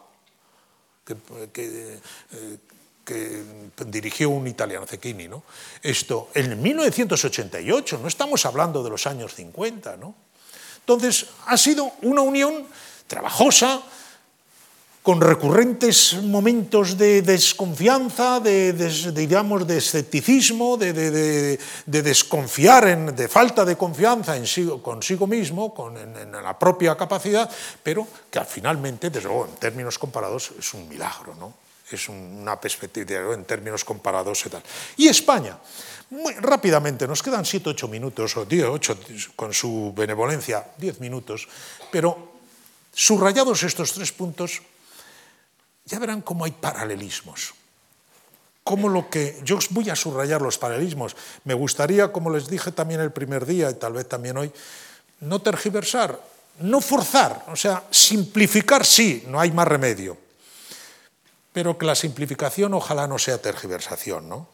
Que, 1.05 2.01
eh, 2.33 2.59
que 3.11 3.43
dirigió 3.87 4.31
un 4.31 4.47
italiano, 4.47 4.87
Cecchini, 4.87 5.27
¿no? 5.27 5.43
Esto, 5.83 6.31
en 6.35 6.63
1988, 6.63 7.99
no 7.99 8.07
estamos 8.07 8.47
hablando 8.47 8.85
de 8.85 8.91
los 8.91 9.07
años 9.09 9.35
50, 9.35 9.97
¿no? 9.97 10.15
Entonces, 10.79 11.27
ha 11.47 11.57
sido 11.57 11.91
una 12.03 12.23
unión 12.23 12.67
trabajosa, 13.09 13.83
con 15.03 15.19
recurrentes 15.21 16.23
momentos 16.23 16.99
de 16.99 17.23
desconfianza, 17.23 18.39
de, 18.39 18.73
digamos, 19.13 19.67
de 19.67 19.79
escepticismo, 19.79 20.77
de, 20.77 21.59
desconfiar, 21.87 22.87
en, 22.87 23.17
de 23.17 23.27
falta 23.27 23.65
de 23.65 23.77
confianza 23.77 24.37
en 24.37 24.45
consigo 24.81 25.27
mismo, 25.27 25.73
con, 25.75 25.97
en, 25.97 26.31
la 26.31 26.57
propia 26.59 26.97
capacidad, 26.97 27.51
pero 27.83 28.07
que 28.31 28.45
finalmente, 28.45 29.09
desde 29.09 29.27
luego, 29.27 29.47
en 29.47 29.57
términos 29.57 29.99
comparados, 29.99 30.53
es 30.59 30.75
un 30.75 30.87
milagro, 30.87 31.35
¿no? 31.35 31.70
Es 31.97 32.09
una 32.09 32.61
perspectiva 32.61 33.35
en 33.35 33.45
términos 33.45 33.85
comparados 33.85 34.47
y 34.47 34.51
tal. 34.51 34.63
Y 34.97 35.09
España, 35.09 35.59
muy 36.11 36.35
rápidamente, 36.35 37.07
nos 37.07 37.23
quedan 37.23 37.45
7, 37.45 37.71
8 37.71 37.89
minutos, 37.89 38.37
o 38.37 38.45
10, 38.45 38.67
8 38.67 38.99
con 39.37 39.53
su 39.53 39.93
benevolencia, 39.97 40.67
10 40.79 41.01
minutos, 41.01 41.49
pero 41.91 42.33
subrayados 42.93 43.63
estos 43.63 43.93
tres 43.93 44.13
puntos, 44.13 44.63
ya 45.85 45.99
verán 45.99 46.23
cómo 46.23 46.45
hay 46.45 46.53
paralelismos. 46.53 47.55
Como 48.63 48.89
lo 48.89 49.09
que 49.09 49.41
yo 49.43 49.59
voy 49.71 49.91
a 49.91 49.97
subrayar 49.97 50.43
los 50.43 50.59
paralelismos. 50.59 51.17
Me 51.45 51.55
gustaría, 51.55 52.13
como 52.13 52.31
les 52.31 52.49
dije 52.49 52.71
también 52.73 53.01
el 53.01 53.11
primer 53.11 53.47
día 53.47 53.71
y 53.71 53.75
tal 53.75 53.95
vez 53.95 54.09
también 54.09 54.37
hoy, 54.37 54.53
no 55.21 55.41
tergiversar, 55.41 56.21
no 56.61 56.81
forzar, 56.81 57.47
o 57.49 57.57
sea, 57.57 57.85
simplificar 57.91 58.85
sí, 58.85 59.25
no 59.27 59.41
hay 59.41 59.51
más 59.51 59.67
remedio 59.67 60.30
pero 61.53 61.77
que 61.77 61.87
la 61.87 61.95
simplificación 61.95 62.75
ojalá 62.75 63.07
no 63.07 63.19
sea 63.19 63.41
tergiversación. 63.41 64.29
¿no? 64.29 64.49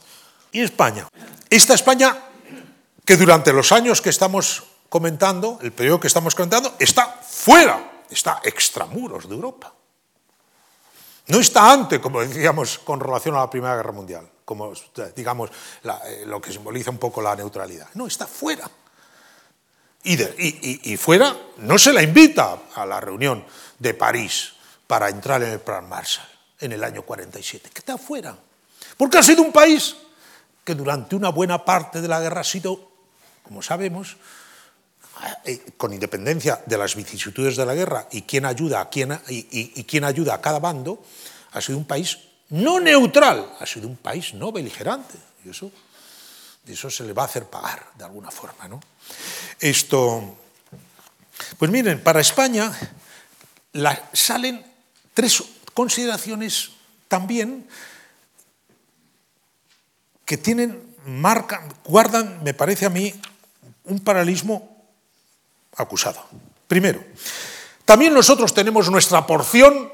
Y 0.52 0.62
España. 0.62 1.08
Esta 1.50 1.74
España 1.74 2.16
que 3.06 3.16
durante 3.16 3.52
los 3.52 3.70
años 3.70 4.02
que 4.02 4.10
estamos 4.10 4.64
comentando, 4.88 5.58
el 5.62 5.72
periodo 5.72 6.00
que 6.00 6.08
estamos 6.08 6.34
comentando, 6.34 6.74
está 6.78 7.06
fuera, 7.06 8.02
está 8.10 8.40
extramuros 8.42 9.28
de 9.28 9.34
Europa. 9.34 9.72
No 11.28 11.38
está 11.38 11.72
ante, 11.72 12.00
como 12.00 12.20
decíamos 12.20 12.78
con 12.80 12.98
relación 13.00 13.36
a 13.36 13.40
la 13.40 13.50
Primera 13.50 13.76
Guerra 13.76 13.92
Mundial, 13.92 14.28
como 14.44 14.72
digamos 15.14 15.50
eh, 15.84 16.24
lo 16.26 16.40
que 16.40 16.52
simboliza 16.52 16.90
un 16.90 16.98
poco 16.98 17.22
la 17.22 17.36
neutralidad. 17.36 17.88
No, 17.94 18.06
está 18.08 18.26
fuera. 18.26 18.68
Y, 20.02 20.92
y, 20.92 20.96
fuera 20.96 21.36
no 21.58 21.78
se 21.78 21.92
la 21.92 22.00
invita 22.00 22.58
a 22.76 22.86
la 22.86 23.00
reunión 23.00 23.44
de 23.80 23.92
París 23.92 24.52
para 24.86 25.08
entrar 25.08 25.42
en 25.42 25.50
el 25.50 25.58
Plan 25.58 25.88
Marshall 25.88 26.35
en 26.60 26.72
el 26.72 26.82
año 26.84 27.02
47, 27.02 27.70
que 27.72 27.78
está 27.78 27.98
fuera. 27.98 28.36
Porque 28.96 29.18
ha 29.18 29.22
sido 29.22 29.42
un 29.42 29.52
país 29.52 29.96
que 30.64 30.74
durante 30.74 31.14
una 31.14 31.28
buena 31.28 31.64
parte 31.64 32.00
de 32.00 32.08
la 32.08 32.20
guerra 32.20 32.40
ha 32.40 32.44
sido, 32.44 32.90
como 33.42 33.62
sabemos, 33.62 34.16
eh, 35.44 35.72
con 35.76 35.92
independencia 35.92 36.62
de 36.66 36.76
las 36.76 36.94
vicisitudes 36.94 37.56
de 37.56 37.64
la 37.64 37.74
guerra 37.74 38.08
y 38.10 38.22
quién 38.22 38.44
ayuda 38.44 38.80
a 38.80 38.90
quién, 38.90 39.18
y, 39.28 39.84
quién 39.84 40.04
ayuda 40.04 40.34
a 40.34 40.40
cada 40.40 40.58
bando, 40.58 41.02
ha 41.52 41.60
sido 41.60 41.78
un 41.78 41.86
país 41.86 42.18
no 42.50 42.80
neutral, 42.80 43.54
ha 43.58 43.64
sido 43.64 43.88
un 43.88 43.96
país 43.96 44.34
no 44.34 44.52
beligerante. 44.52 45.16
Y 45.44 45.50
eso, 45.50 45.70
eso 46.66 46.90
se 46.90 47.04
le 47.04 47.12
va 47.12 47.22
a 47.22 47.26
hacer 47.26 47.46
pagar 47.46 47.92
de 47.96 48.04
alguna 48.04 48.30
forma. 48.30 48.68
¿no? 48.68 48.80
Esto, 49.60 50.36
pues 51.58 51.70
miren, 51.70 52.02
para 52.02 52.20
España 52.20 52.70
salen 54.12 54.64
tres 55.14 55.40
consideraciones 55.76 56.70
también 57.06 57.68
que 60.24 60.38
tienen, 60.38 60.96
marcan, 61.04 61.68
guardan, 61.84 62.42
me 62.42 62.54
parece 62.54 62.86
a 62.86 62.90
mí, 62.90 63.12
un 63.84 64.00
paralelismo 64.00 64.88
acusado. 65.76 66.24
Primero, 66.66 67.04
también 67.84 68.14
nosotros 68.14 68.54
tenemos 68.54 68.90
nuestra 68.90 69.26
porción, 69.26 69.92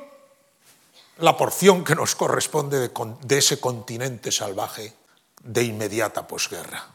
la 1.19 1.37
porción 1.37 1.83
que 1.83 1.97
nos 1.97 2.15
corresponde 2.15 2.79
de, 2.79 2.91
de 3.21 3.39
ese 3.39 3.59
continente 3.59 4.31
salvaje 4.31 4.95
de 5.43 5.65
inmediata 5.65 6.29
posguerra. 6.29 6.95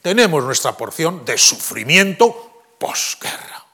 Tenemos 0.00 0.42
nuestra 0.42 0.72
porción 0.72 1.26
de 1.26 1.36
sufrimiento 1.36 2.64
posguerra 2.78 3.66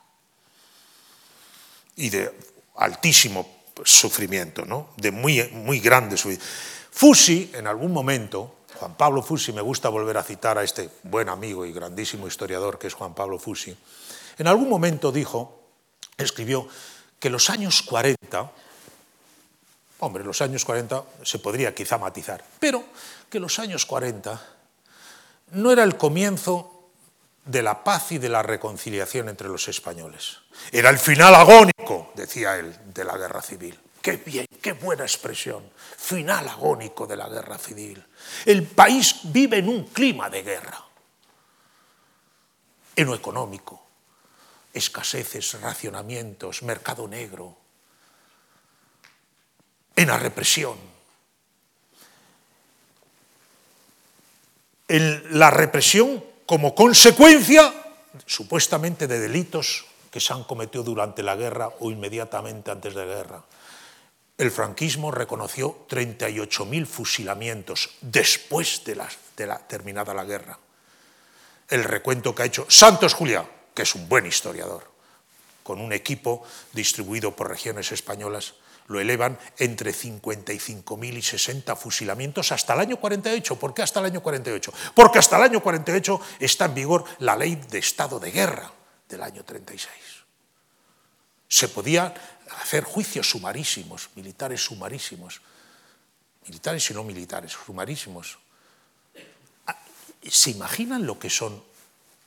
y 1.94 2.10
de 2.10 2.36
altísimo 2.74 3.61
sufrimiento, 3.84 4.64
¿no? 4.64 4.88
de 4.96 5.10
muy, 5.10 5.42
muy 5.52 5.80
grande 5.80 6.16
sufrimiento. 6.16 6.46
Fusi, 6.90 7.50
en 7.54 7.66
algún 7.66 7.92
momento, 7.92 8.56
Juan 8.78 8.96
Pablo 8.96 9.22
Fusi, 9.22 9.52
me 9.52 9.62
gusta 9.62 9.88
volver 9.88 10.18
a 10.18 10.22
citar 10.22 10.58
a 10.58 10.62
este 10.62 10.90
buen 11.04 11.28
amigo 11.28 11.64
y 11.64 11.72
grandísimo 11.72 12.26
historiador 12.26 12.78
que 12.78 12.86
es 12.86 12.94
Juan 12.94 13.14
Pablo 13.14 13.38
Fusi, 13.38 13.76
en 14.38 14.46
algún 14.46 14.68
momento 14.68 15.12
dijo, 15.12 15.60
escribió, 16.16 16.68
que 17.18 17.30
los 17.30 17.50
años 17.50 17.82
40, 17.82 18.50
hombre, 20.00 20.24
los 20.24 20.40
años 20.42 20.64
40 20.64 21.04
se 21.22 21.38
podría 21.38 21.74
quizá 21.74 21.98
matizar, 21.98 22.44
pero 22.58 22.84
que 23.30 23.38
los 23.38 23.58
años 23.58 23.86
40 23.86 24.42
no 25.52 25.70
era 25.70 25.84
el 25.84 25.96
comienzo 25.96 26.71
de 27.44 27.62
la 27.62 27.82
paz 27.82 28.12
y 28.12 28.18
de 28.18 28.28
la 28.28 28.42
reconciliación 28.42 29.28
entre 29.28 29.48
los 29.48 29.66
españoles. 29.68 30.38
Era 30.70 30.90
el 30.90 30.98
final 30.98 31.34
agónico, 31.34 32.12
decía 32.14 32.56
él, 32.56 32.76
de 32.86 33.04
la 33.04 33.16
guerra 33.16 33.42
civil. 33.42 33.78
Qué 34.00 34.16
bien, 34.16 34.46
qué 34.60 34.72
buena 34.72 35.04
expresión. 35.04 35.70
Final 35.96 36.48
agónico 36.48 37.06
de 37.06 37.16
la 37.16 37.28
guerra 37.28 37.58
civil. 37.58 38.04
El 38.44 38.64
país 38.64 39.20
vive 39.24 39.58
en 39.58 39.68
un 39.68 39.86
clima 39.88 40.28
de 40.28 40.42
guerra. 40.42 40.84
En 42.94 43.06
lo 43.06 43.14
económico, 43.14 43.86
escaseces, 44.72 45.60
racionamientos, 45.60 46.62
mercado 46.62 47.08
negro, 47.08 47.56
en 49.96 50.08
la 50.08 50.18
represión. 50.18 50.76
En 54.88 55.38
la 55.38 55.50
represión 55.50 56.31
como 56.46 56.74
consecuencia, 56.74 57.72
supuestamente, 58.26 59.06
de 59.06 59.20
delitos 59.20 59.86
que 60.10 60.20
se 60.20 60.32
han 60.32 60.44
cometido 60.44 60.84
durante 60.84 61.22
la 61.22 61.36
guerra 61.36 61.70
o 61.80 61.90
inmediatamente 61.90 62.70
antes 62.70 62.94
de 62.94 63.06
la 63.06 63.14
guerra. 63.14 63.42
El 64.36 64.50
franquismo 64.50 65.10
reconoció 65.10 65.86
38.000 65.88 66.86
fusilamientos 66.86 67.90
después 68.00 68.82
de 68.84 68.96
la, 68.96 69.58
terminada 69.68 70.12
la 70.14 70.24
guerra. 70.24 70.58
El 71.68 71.84
recuento 71.84 72.34
que 72.34 72.42
ha 72.42 72.46
hecho 72.46 72.66
Santos 72.68 73.14
Juliá, 73.14 73.48
que 73.74 73.82
es 73.82 73.94
un 73.94 74.08
buen 74.08 74.26
historiador, 74.26 74.90
con 75.62 75.80
un 75.80 75.92
equipo 75.92 76.42
distribuido 76.72 77.36
por 77.36 77.48
regiones 77.48 77.92
españolas, 77.92 78.54
lo 78.88 79.00
elevan 79.00 79.38
entre 79.58 79.92
55.000 79.92 81.16
y 81.16 81.22
60 81.22 81.76
fusilamientos 81.76 82.52
hasta 82.52 82.74
el 82.74 82.80
año 82.80 82.96
48. 82.98 83.58
¿Por 83.58 83.74
qué 83.74 83.82
hasta 83.82 84.00
el 84.00 84.06
año 84.06 84.22
48? 84.22 84.72
Porque 84.94 85.18
hasta 85.18 85.36
el 85.36 85.44
año 85.44 85.62
48 85.62 86.20
está 86.40 86.66
en 86.66 86.74
vigor 86.74 87.04
la 87.20 87.36
ley 87.36 87.56
de 87.56 87.78
estado 87.78 88.18
de 88.18 88.30
guerra 88.30 88.72
del 89.08 89.22
año 89.22 89.44
36. 89.44 89.90
Se 91.48 91.68
podían 91.68 92.12
hacer 92.60 92.84
juicios 92.84 93.28
sumarísimos, 93.28 94.10
militares 94.14 94.64
sumarísimos, 94.64 95.40
militares 96.46 96.90
y 96.90 96.94
no 96.94 97.04
militares, 97.04 97.52
sumarísimos. 97.52 98.38
Ah, 99.66 99.78
¿Se 100.28 100.50
imaginan 100.50 101.06
lo 101.06 101.18
que 101.18 101.30
son 101.30 101.62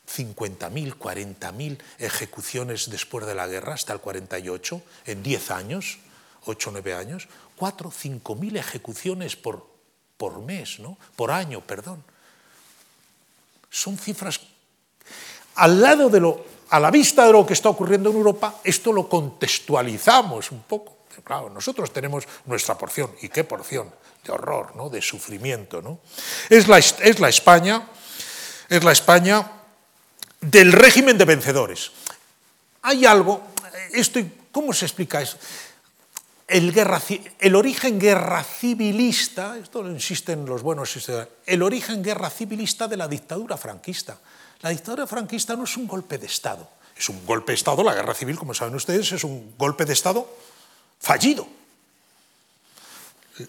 50.000, 0.08 0.98
40.000 0.98 1.80
ejecuciones 2.00 2.90
después 2.90 3.26
de 3.26 3.36
la 3.36 3.48
guerra 3.48 3.74
hasta 3.74 3.94
el 3.94 4.00
48, 4.00 4.82
en 5.06 5.24
10 5.24 5.52
años, 5.52 5.98
8 6.46 6.70
o 6.70 6.74
9 6.74 6.94
años, 6.94 7.28
4 7.58 7.92
5.000 7.92 8.58
ejecuciones 8.58 9.36
por, 9.36 9.66
por 10.18 10.42
mes, 10.42 10.80
¿no? 10.80 10.98
por 11.16 11.32
año, 11.32 11.62
perdón. 11.62 12.04
Son 13.70 13.98
cifras 13.98 14.40
al 15.56 15.82
lado 15.82 16.10
de 16.10 16.20
lo, 16.20 16.46
a 16.70 16.80
la 16.80 16.92
vista 16.92 17.26
de 17.26 17.32
lo 17.32 17.46
que 17.46 17.54
está 17.54 17.70
ocurriendo 17.70 18.10
en 18.10 18.18
Europa, 18.18 18.60
esto 18.64 18.92
lo 18.92 19.08
contextualizamos 19.08 20.52
un 20.52 20.64
poco. 20.64 20.98
Claro, 21.24 21.50
nosotros 21.50 21.92
tenemos 21.94 22.28
nuestra 22.46 22.78
porción, 22.78 23.12
¿y 23.22 23.30
qué 23.30 23.44
porción? 23.44 23.90
De 24.24 24.32
horror, 24.32 24.76
¿no? 24.76 24.90
de 24.90 25.02
sufrimiento. 25.02 25.82
¿no? 25.82 26.00
Es, 26.50 26.68
la, 26.68 26.78
es 26.78 27.20
la 27.20 27.30
España, 27.30 27.88
es 28.68 28.84
la 28.84 28.92
España 28.92 29.50
del 30.42 30.74
régimen 30.74 31.18
de 31.18 31.26
vencedores. 31.26 31.92
Hay 32.82 33.06
algo, 33.06 33.42
esto, 33.94 34.20
¿cómo 34.52 34.74
se 34.74 34.86
explica 34.86 35.22
eso? 35.22 35.38
El, 36.48 37.56
origen 37.56 38.00
guerra 38.00 38.44
civilista, 38.44 39.58
esto 39.58 39.82
lo 39.82 39.90
insisten 39.90 40.46
los 40.46 40.62
buenos 40.62 40.96
el 41.46 41.64
origen 41.64 42.04
guerra 42.04 42.30
civilista 42.30 42.88
de 42.88 42.98
la 42.98 43.08
dictadura 43.08 43.58
franquista. 43.58 44.20
La 44.62 44.70
dictadura 44.70 45.08
franquista 45.08 45.56
no 45.56 45.64
es 45.64 45.76
un 45.76 45.88
golpe 45.88 46.20
de 46.20 46.28
Estado, 46.28 46.70
es 46.96 47.10
un 47.10 47.26
golpe 47.26 47.52
de 47.52 47.56
Estado, 47.56 47.84
la 47.84 47.96
guerra 47.96 48.14
civil, 48.14 48.38
como 48.38 48.54
saben 48.54 48.76
ustedes, 48.76 49.12
es 49.12 49.24
un 49.24 49.56
golpe 49.58 49.86
de 49.86 49.94
Estado 49.94 50.28
fallido. 51.00 51.48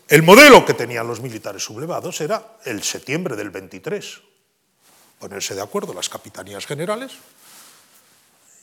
El 0.08 0.22
modelo 0.22 0.64
que 0.64 0.74
tenían 0.74 1.06
los 1.06 1.20
militares 1.20 1.62
sublevados 1.62 2.20
era 2.20 2.56
el 2.64 2.82
septiembre 2.82 3.36
del 3.36 3.50
23, 3.50 4.20
ponerse 5.18 5.54
de 5.54 5.62
acuerdo 5.62 5.92
las 5.92 6.08
capitanías 6.08 6.66
generales, 6.66 7.12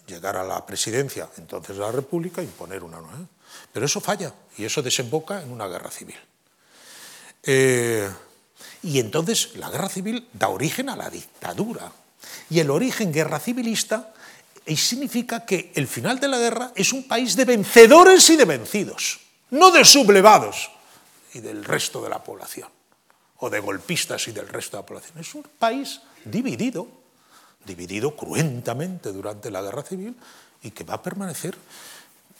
llegar 0.07 0.35
a 0.35 0.43
la 0.43 0.65
presidencia 0.65 1.29
entonces 1.37 1.77
la 1.77 1.91
República 1.91 2.41
imponer 2.41 2.83
una 2.83 2.99
nueva. 2.99 3.27
Pero 3.71 3.85
eso 3.85 4.01
falla 4.01 4.33
y 4.57 4.65
eso 4.65 4.81
desemboca 4.81 5.41
en 5.41 5.51
una 5.51 5.67
guerra 5.67 5.89
civil. 5.89 6.17
Eh, 7.43 8.09
y 8.83 8.99
entonces 8.99 9.55
la 9.55 9.69
guerra 9.69 9.89
civil 9.89 10.27
da 10.33 10.49
origen 10.49 10.89
a 10.89 10.95
la 10.95 11.09
dictadura. 11.09 11.91
Y 12.49 12.59
el 12.59 12.69
origen 12.69 13.11
guerra 13.11 13.39
civilista 13.39 14.13
significa 14.75 15.45
que 15.45 15.71
el 15.75 15.87
final 15.87 16.19
de 16.19 16.27
la 16.27 16.37
guerra 16.37 16.71
es 16.75 16.93
un 16.93 17.07
país 17.07 17.35
de 17.35 17.45
vencedores 17.45 18.29
y 18.29 18.35
de 18.35 18.45
vencidos, 18.45 19.19
no 19.51 19.71
de 19.71 19.83
sublevados 19.83 20.71
y 21.33 21.39
del 21.39 21.65
resto 21.65 22.01
de 22.01 22.09
la 22.09 22.23
población, 22.23 22.69
o 23.39 23.49
de 23.49 23.59
golpistas 23.59 24.27
y 24.27 24.31
del 24.31 24.47
resto 24.47 24.77
de 24.77 24.83
la 24.83 24.87
población. 24.87 25.17
Es 25.19 25.35
un 25.35 25.43
país 25.43 26.01
dividido, 26.23 26.87
dividido 27.65 28.15
cruentamente 28.15 29.11
durante 29.11 29.51
la 29.51 29.61
guerra 29.61 29.83
civil 29.83 30.15
y 30.61 30.71
que 30.71 30.83
va 30.83 30.95
a 30.95 31.01
permanecer 31.01 31.57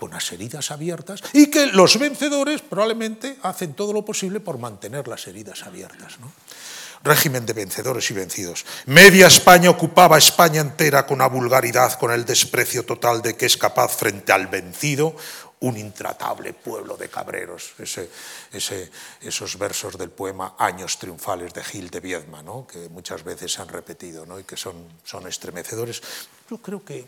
con 0.03 0.11
las 0.11 0.33
heridas 0.33 0.69
abiertas 0.69 1.23
y 1.31 1.47
que 1.47 1.67
los 1.67 1.97
vencedores 1.97 2.61
probablemente 2.61 3.37
hacen 3.41 3.73
todo 3.73 3.93
lo 3.93 4.03
posible 4.03 4.41
por 4.41 4.57
mantener 4.57 5.07
las 5.07 5.27
heridas 5.27 5.63
abiertas. 5.63 6.17
Régimen 7.05 7.45
de 7.45 7.53
vencedores 7.53 8.11
y 8.11 8.13
vencidos. 8.13 8.65
Media 8.85 9.27
España 9.27 9.69
ocupaba 9.69 10.17
España 10.17 10.59
entera 10.59 11.05
con 11.05 11.15
una 11.15 11.27
vulgaridad, 11.27 11.97
con 11.97 12.11
el 12.11 12.25
desprecio 12.25 12.83
total 12.83 13.21
de 13.21 13.37
que 13.37 13.45
es 13.45 13.55
capaz 13.55 13.95
frente 13.95 14.33
al 14.33 14.47
vencido 14.47 15.15
un 15.61 15.77
intratable 15.77 16.51
pueblo 16.51 16.97
de 16.97 17.07
cabreros, 17.07 17.71
ese, 17.79 18.09
ese, 18.51 18.91
esos 19.21 19.57
versos 19.57 19.97
del 19.97 20.09
poema 20.09 20.55
Años 20.59 20.99
triunfales 20.99 21.53
de 21.53 21.63
Gil 21.63 21.89
de 21.89 22.01
Viedma, 22.01 22.43
¿no? 22.43 22.67
que 22.67 22.89
muchas 22.89 23.23
veces 23.23 23.53
se 23.53 23.61
han 23.61 23.69
repetido 23.69 24.25
¿no? 24.25 24.37
y 24.37 24.43
que 24.43 24.57
son, 24.57 24.75
son 25.05 25.25
estremecedores. 25.27 26.01
Yo 26.49 26.57
creo 26.57 26.83
que 26.83 27.07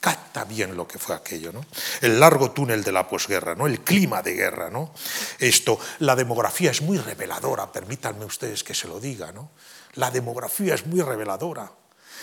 capta 0.00 0.44
bien 0.44 0.76
lo 0.76 0.86
que 0.86 0.98
fue 0.98 1.14
aquello, 1.14 1.52
¿no? 1.52 1.64
El 2.00 2.18
largo 2.18 2.50
túnel 2.52 2.82
de 2.82 2.92
la 2.92 3.08
posguerra, 3.08 3.54
¿no? 3.54 3.66
El 3.66 3.80
clima 3.80 4.22
de 4.22 4.34
guerra, 4.34 4.70
¿no? 4.70 4.92
Esto, 5.38 5.78
la 6.00 6.16
demografía 6.16 6.70
es 6.70 6.82
muy 6.82 6.98
reveladora, 6.98 7.70
permítanme 7.70 8.24
ustedes 8.24 8.64
que 8.64 8.74
se 8.74 8.88
lo 8.88 9.00
diga, 9.00 9.32
¿no? 9.32 9.50
La 9.94 10.10
demografía 10.10 10.74
es 10.74 10.86
muy 10.86 11.02
reveladora. 11.02 11.70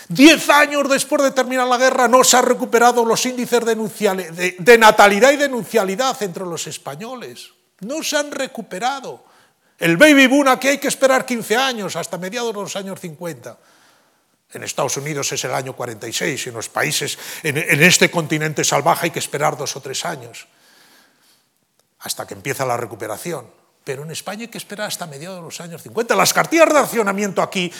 Diez 0.08 0.48
años 0.48 0.88
después 0.88 1.22
de 1.22 1.32
terminar 1.32 1.66
la 1.66 1.76
guerra 1.76 2.08
no 2.08 2.24
se 2.24 2.36
han 2.36 2.46
recuperado 2.46 3.04
los 3.04 3.26
índices 3.26 3.62
de, 3.64 4.78
natalidad 4.78 5.32
y 5.32 5.36
denuncialidad 5.36 6.22
entre 6.22 6.44
los 6.44 6.66
españoles. 6.66 7.50
No 7.80 8.02
se 8.02 8.16
han 8.16 8.30
recuperado. 8.30 9.24
El 9.78 9.96
baby 9.96 10.26
boom 10.26 10.48
aquí 10.48 10.68
hay 10.68 10.78
que 10.78 10.88
esperar 10.88 11.26
15 11.26 11.56
años, 11.56 11.94
hasta 11.94 12.16
mediados 12.16 12.54
de 12.54 12.60
los 12.60 12.74
años 12.74 12.98
50. 13.00 13.58
En 14.52 14.62
Estados 14.62 14.96
Unidos 14.96 15.30
es 15.32 15.44
el 15.44 15.54
año 15.54 15.76
46, 15.76 16.46
en 16.46 16.54
los 16.54 16.68
países, 16.68 17.18
en, 17.42 17.58
en 17.58 17.82
este 17.82 18.10
continente 18.10 18.64
salvaje 18.64 19.06
hay 19.06 19.10
que 19.10 19.18
esperar 19.18 19.56
dos 19.56 19.76
o 19.76 19.80
tres 19.80 20.04
años, 20.04 20.46
hasta 22.00 22.26
que 22.26 22.34
empieza 22.34 22.64
la 22.64 22.76
recuperación. 22.76 23.50
Pero 23.84 24.02
en 24.02 24.10
España 24.10 24.42
hay 24.42 24.48
que 24.48 24.58
esperar 24.58 24.88
hasta 24.88 25.06
mediados 25.06 25.38
de 25.38 25.42
los 25.42 25.60
años 25.60 25.82
50. 25.82 26.14
Las 26.14 26.32
cartillas 26.32 26.68
de 26.68 26.74
racionamiento 26.74 27.42
aquí 27.42 27.72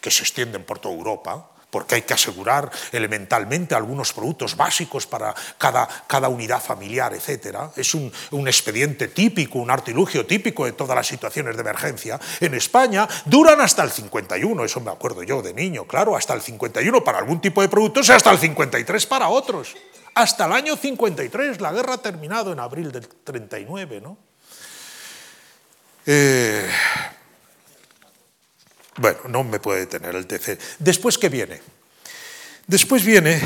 que 0.00 0.10
se 0.10 0.22
extienden 0.22 0.64
por 0.64 0.78
toda 0.78 0.94
Europa, 0.94 1.50
porque 1.74 1.96
hay 1.96 2.02
que 2.02 2.14
asegurar 2.14 2.70
elementalmente 2.92 3.74
algunos 3.74 4.12
productos 4.12 4.56
básicos 4.56 5.08
para 5.08 5.34
cada, 5.58 5.88
cada 6.06 6.28
unidad 6.28 6.62
familiar, 6.62 7.12
etc. 7.14 7.56
Es 7.74 7.94
un, 7.94 8.12
expediente 8.46 9.08
típico, 9.08 9.58
un 9.58 9.72
artilugio 9.72 10.24
típico 10.24 10.66
de 10.66 10.72
todas 10.72 10.94
las 10.94 11.08
situaciones 11.08 11.56
de 11.56 11.62
emergencia. 11.62 12.20
En 12.38 12.54
España 12.54 13.08
duran 13.24 13.60
hasta 13.60 13.82
el 13.82 13.90
51, 13.90 14.64
eso 14.64 14.80
me 14.82 14.92
acuerdo 14.92 15.24
yo 15.24 15.42
de 15.42 15.52
niño, 15.52 15.84
claro, 15.84 16.14
hasta 16.14 16.32
el 16.34 16.42
51 16.42 17.02
para 17.02 17.18
algún 17.18 17.40
tipo 17.40 17.60
de 17.60 17.68
productos 17.68 18.08
y 18.08 18.12
hasta 18.12 18.30
el 18.30 18.38
53 18.38 19.06
para 19.06 19.28
otros. 19.28 19.74
Hasta 20.14 20.46
el 20.46 20.52
año 20.52 20.76
53, 20.76 21.60
la 21.60 21.72
guerra 21.72 21.94
ha 21.94 21.98
terminado 21.98 22.52
en 22.52 22.60
abril 22.60 22.92
del 22.92 23.08
39, 23.08 24.00
¿no? 24.00 24.16
Eh, 26.06 26.70
bueno, 28.96 29.20
no 29.28 29.44
me 29.44 29.60
puede 29.60 29.80
detener 29.80 30.14
el 30.14 30.26
TC. 30.26 30.58
Después, 30.78 31.18
¿qué 31.18 31.28
viene? 31.28 31.60
Después 32.66 33.04
viene 33.04 33.40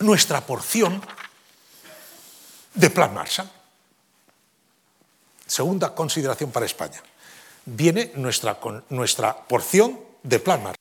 nuestra 0.00 0.40
porción 0.46 1.02
de 2.74 2.90
Plan 2.90 3.12
Marshall. 3.12 3.50
Segunda 5.46 5.94
consideración 5.94 6.52
para 6.52 6.66
España. 6.66 7.02
Viene 7.64 8.12
nuestra, 8.14 8.58
nuestra 8.90 9.34
porción 9.34 9.98
de 10.22 10.38
plan 10.38 10.62
Marshall. 10.62 10.76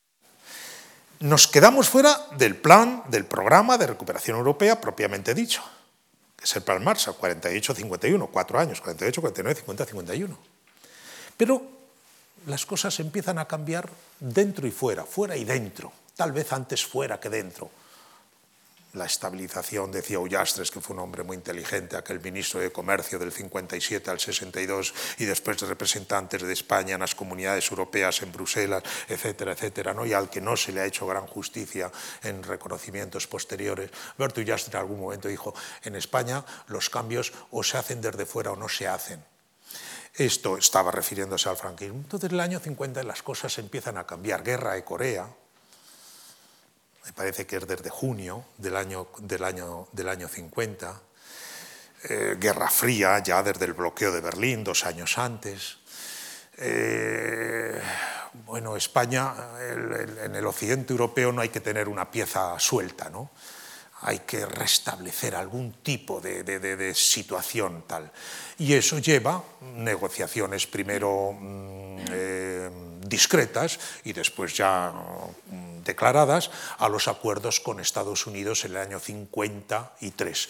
Nos 1.19 1.47
quedamos 1.47 1.89
fuera 1.89 2.27
del 2.37 2.55
plan, 2.55 3.03
del 3.07 3.25
programa 3.25 3.77
de 3.77 3.87
recuperación 3.87 4.37
europea 4.37 4.79
propiamente 4.79 5.33
dicho, 5.33 5.63
es 6.41 6.55
el 6.55 6.61
plan 6.61 6.83
Marshall, 6.83 7.17
48-51, 7.17 8.29
cuatro 8.31 8.59
años, 8.59 8.79
48, 8.81 9.21
49, 9.21 9.59
50, 9.61 9.85
51. 9.85 10.37
Pero 11.35 11.76
las 12.47 12.65
cosas 12.65 12.99
empiezan 12.99 13.37
a 13.37 13.45
cambiar 13.45 13.89
dentro 14.19 14.67
y 14.67 14.71
fuera, 14.71 15.03
fuera 15.05 15.37
y 15.37 15.45
dentro, 15.45 15.91
tal 16.15 16.31
vez 16.31 16.51
antes 16.51 16.85
fuera 16.85 17.19
que 17.19 17.29
dentro 17.29 17.69
la 18.97 19.05
estabilización, 19.05 19.91
decía 19.91 20.19
Ullastres, 20.19 20.71
que 20.71 20.81
fue 20.81 20.95
un 20.95 21.01
hombre 21.01 21.23
muy 21.23 21.37
inteligente, 21.37 21.95
aquel 21.95 22.19
ministro 22.19 22.59
de 22.59 22.71
Comercio 22.71 23.19
del 23.19 23.31
57 23.31 24.09
al 24.09 24.19
62 24.19 24.93
y 25.19 25.25
después 25.25 25.59
de 25.59 25.67
representantes 25.67 26.41
de 26.41 26.53
España 26.53 26.95
en 26.95 27.01
las 27.01 27.15
comunidades 27.15 27.69
europeas, 27.69 28.21
en 28.21 28.31
Bruselas, 28.31 28.83
etcétera, 29.07 29.53
etcétera, 29.53 29.93
¿no? 29.93 30.05
y 30.05 30.13
al 30.13 30.29
que 30.29 30.41
no 30.41 30.57
se 30.57 30.71
le 30.71 30.81
ha 30.81 30.85
hecho 30.85 31.05
gran 31.05 31.27
justicia 31.27 31.91
en 32.23 32.43
reconocimientos 32.43 33.27
posteriores. 33.27 33.91
Berto 34.17 34.41
Ullastres 34.41 34.73
en 34.73 34.79
algún 34.79 34.99
momento 34.99 35.27
dijo, 35.27 35.53
en 35.83 35.95
España 35.95 36.43
los 36.67 36.89
cambios 36.89 37.33
o 37.51 37.63
se 37.63 37.77
hacen 37.77 38.01
desde 38.01 38.25
fuera 38.25 38.51
o 38.51 38.55
no 38.55 38.67
se 38.67 38.87
hacen. 38.87 39.36
Esto 40.17 40.57
estaba 40.57 40.91
refiriéndose 40.91 41.47
al 41.47 41.57
franquismo. 41.57 41.99
Entonces, 41.99 42.29
en 42.29 42.33
el 42.35 42.39
año 42.39 42.59
50 42.59 43.03
las 43.03 43.21
cosas 43.21 43.55
empiezan 43.59 43.97
a 43.97 44.07
cambiar. 44.07 44.43
Guerra 44.43 44.73
de 44.73 44.83
Corea, 44.83 45.27
me 47.05 47.13
parece 47.13 47.45
que 47.45 47.57
es 47.57 47.67
desde 47.67 47.91
junio 47.91 48.43
del 48.57 48.77
año, 48.77 49.09
del 49.19 49.43
año, 49.43 49.87
del 49.91 50.09
año 50.09 50.27
50, 50.27 51.01
eh, 52.09 52.35
Guerra 52.39 52.67
Fría, 52.67 53.19
ya 53.19 53.43
desde 53.43 53.65
el 53.65 53.73
bloqueo 53.73 54.11
de 54.11 54.21
Berlín, 54.21 54.63
dos 54.63 54.85
años 54.85 55.19
antes. 55.19 55.77
Eh, 56.57 57.79
bueno, 58.45 58.75
España, 58.75 59.35
en 59.61 60.35
el 60.35 60.45
occidente 60.47 60.93
europeo 60.93 61.31
no 61.31 61.41
hay 61.41 61.49
que 61.49 61.61
tener 61.61 61.87
una 61.87 62.09
pieza 62.09 62.59
suelta, 62.59 63.11
¿no? 63.11 63.29
Hay 64.01 64.19
que 64.19 64.45
restablecer 64.45 65.35
algún 65.35 65.73
tipo 65.81 66.21
de, 66.21 66.93
situación 66.93 67.83
tal. 67.87 68.11
Y 68.59 68.73
eso 68.73 68.99
lleva 68.99 69.43
negociaciones 69.75 70.67
primero 70.67 71.33
mm, 71.33 71.97
eh, 72.11 72.69
discretas 73.01 73.79
y 74.03 74.13
después 74.13 74.55
ya 74.55 74.91
mm, 74.91 75.83
declaradas 75.83 76.51
a 76.77 76.89
los 76.89 77.07
acuerdos 77.07 77.59
con 77.59 77.79
Estados 77.79 78.27
Unidos 78.27 78.65
en 78.65 78.71
el 78.71 78.77
año 78.77 78.99
53. 78.99 80.49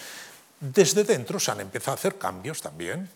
Desde 0.60 1.04
dentro 1.04 1.40
se 1.40 1.52
han 1.52 1.62
empezado 1.62 1.92
a 1.92 2.00
hacer 2.00 2.18
cambios 2.18 2.62
también. 2.62 3.10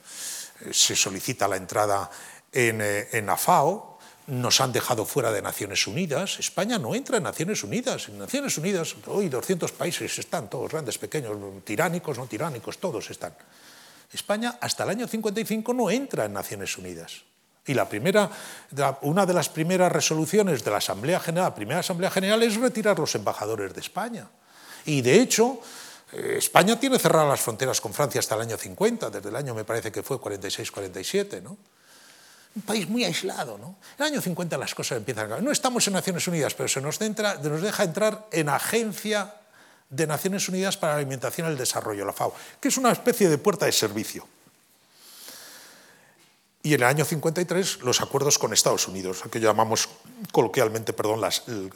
Eh, 0.61 0.73
se 0.73 0.95
solicita 0.95 1.47
la 1.47 1.57
entrada 1.57 2.09
en, 2.53 2.81
eh, 2.81 3.09
en 3.11 3.29
AFAO, 3.29 3.90
nos 4.27 4.61
han 4.61 4.71
dejado 4.71 5.05
fuera 5.05 5.31
de 5.31 5.41
Naciones 5.41 5.87
Unidas. 5.87 6.39
España 6.39 6.77
no 6.77 6.95
entra 6.95 7.17
en 7.17 7.23
Naciones 7.23 7.63
Unidas. 7.63 8.07
En 8.07 8.19
Naciones 8.19 8.57
Unidas, 8.57 8.95
hoy 9.07 9.29
200 9.29 9.71
países 9.71 10.17
están, 10.19 10.49
todos 10.49 10.71
grandes, 10.71 10.97
pequeños, 10.97 11.35
tiránicos, 11.63 12.17
no 12.17 12.27
tiránicos, 12.27 12.77
todos 12.77 13.09
están. 13.09 13.33
España 14.13 14.57
hasta 14.61 14.83
el 14.83 14.89
año 14.89 15.07
55 15.07 15.73
no 15.73 15.89
entra 15.89 16.25
en 16.25 16.33
Naciones 16.33 16.77
Unidas. 16.77 17.23
Y 17.65 17.73
la 17.73 17.87
primera, 17.87 18.29
una 19.01 19.25
de 19.25 19.33
las 19.33 19.49
primeras 19.49 19.91
resoluciones 19.91 20.63
de 20.63 20.71
la 20.71 20.77
Asamblea 20.77 21.19
General, 21.19 21.53
primera 21.53 21.79
Asamblea 21.79 22.09
General, 22.09 22.41
es 22.41 22.55
retirar 22.55 22.97
los 22.97 23.13
embajadores 23.15 23.73
de 23.73 23.81
España. 23.81 24.27
Y 24.85 25.01
de 25.01 25.21
hecho, 25.21 25.59
eh, 26.11 26.35
España 26.37 26.79
tiene 26.79 26.97
cerradas 26.97 27.29
las 27.29 27.41
fronteras 27.41 27.79
con 27.79 27.93
Francia 27.93 28.19
hasta 28.19 28.35
el 28.35 28.41
año 28.41 28.57
50, 28.57 29.09
desde 29.11 29.29
el 29.29 29.35
año 29.35 29.53
me 29.53 29.63
parece 29.63 29.91
que 29.91 30.01
fue 30.01 30.17
46-47, 30.17 31.41
¿no? 31.41 31.57
Un 32.55 32.61
país 32.63 32.87
muy 32.89 33.03
aislado. 33.03 33.57
¿no? 33.57 33.75
En 33.97 34.05
el 34.05 34.13
año 34.13 34.21
50 34.21 34.57
las 34.57 34.75
cosas 34.75 34.97
empiezan 34.97 35.25
a 35.25 35.27
cambiar. 35.29 35.43
No 35.43 35.51
estamos 35.51 35.85
en 35.87 35.93
Naciones 35.93 36.27
Unidas, 36.27 36.53
pero 36.53 36.67
se 36.67 36.81
nos, 36.81 36.99
nos 36.99 37.61
deja 37.61 37.83
entrar 37.83 38.27
en 38.31 38.49
Agencia 38.49 39.35
de 39.89 40.07
Naciones 40.07 40.47
Unidas 40.49 40.77
para 40.77 40.93
la 40.93 40.99
Alimentación 40.99 41.47
y 41.47 41.51
el 41.51 41.57
Desarrollo, 41.57 42.05
la 42.05 42.13
FAO, 42.13 42.33
que 42.59 42.69
es 42.69 42.77
una 42.77 42.91
especie 42.91 43.29
de 43.29 43.37
puerta 43.37 43.65
de 43.65 43.71
servicio. 43.71 44.27
Y 46.63 46.73
en 46.75 46.81
el 46.81 46.87
año 46.87 47.05
53 47.05 47.81
los 47.81 48.01
acuerdos 48.01 48.37
con 48.37 48.53
Estados 48.53 48.87
Unidos, 48.87 49.23
que 49.31 49.39
llamamos 49.39 49.89
coloquialmente 50.31 50.93
perdón, 50.93 51.21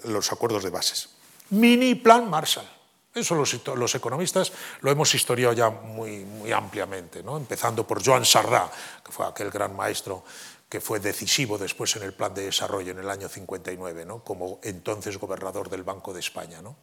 los 0.03 0.31
acuerdos 0.31 0.63
de 0.63 0.69
bases. 0.69 1.09
Mini 1.49 1.95
Plan 1.95 2.29
Marshall. 2.29 2.67
Eso 3.13 3.33
los, 3.33 3.95
economistas 3.95 4.51
lo 4.81 4.91
hemos 4.91 5.15
historiado 5.15 5.53
ya 5.53 5.69
muy, 5.69 6.25
muy 6.25 6.51
ampliamente, 6.51 7.23
¿no? 7.23 7.37
empezando 7.37 7.87
por 7.87 8.05
Joan 8.05 8.25
Sardá, 8.25 8.69
que 9.05 9.11
fue 9.11 9.25
aquel 9.25 9.49
gran 9.51 9.73
maestro 9.73 10.25
que 10.69 10.81
fue 10.81 10.99
decisivo 10.99 11.57
después 11.57 11.95
en 11.95 12.03
el 12.03 12.13
plan 12.13 12.33
de 12.33 12.45
desarrollo 12.45 12.91
en 12.91 12.99
el 12.99 13.09
año 13.09 13.29
59, 13.29 14.05
¿no? 14.05 14.23
como 14.23 14.59
entonces 14.63 15.17
gobernador 15.17 15.69
del 15.69 15.83
Banco 15.83 16.13
de 16.13 16.19
España. 16.19 16.61
¿no? 16.61 16.75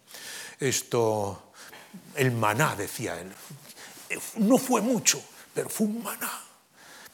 Esto, 0.61 1.53
el 2.15 2.33
maná, 2.33 2.77
decía 2.77 3.21
él, 3.21 3.33
no 4.37 4.59
fue 4.59 4.81
mucho, 4.81 5.23
pero 5.55 5.69
fue 5.69 5.87
un 5.87 6.03
maná, 6.03 6.43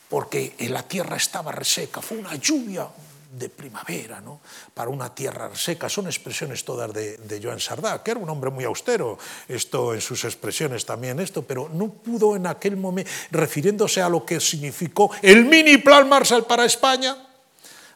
porque 0.09 0.55
la 0.69 0.83
tierra 0.83 1.16
estaba 1.16 1.53
reseca, 1.53 2.03
fue 2.03 2.19
una 2.19 2.35
lluvia 2.35 2.89
de 3.31 3.49
primavera, 3.49 4.20
¿no? 4.20 4.41
para 4.72 4.91
una 4.91 5.14
tierra 5.14 5.51
seca. 5.55 5.89
Son 5.89 6.07
expresiones 6.07 6.64
todas 6.64 6.93
de, 6.93 7.41
Joan 7.43 7.61
Sardá, 7.61 8.03
que 8.03 8.12
era 8.12 8.20
un 8.20 8.29
hombre 8.29 8.51
muy 8.51 8.64
austero, 8.64 9.18
esto 9.49 9.95
en 9.95 10.01
sus 10.01 10.24
expresiones 10.24 10.87
también, 10.87 11.20
esto, 11.20 11.43
pero 11.43 11.68
no 11.68 11.89
pudo 11.89 12.37
en 12.37 12.47
aquel 12.47 12.76
momento, 12.76 13.11
refiriéndose 13.31 14.01
a 14.01 14.09
lo 14.09 14.24
que 14.24 14.41
significó 14.41 15.11
el 15.22 15.45
mini 15.45 15.76
plan 15.79 16.09
Marshall 16.09 16.47
para 16.47 16.64
España, 16.64 17.16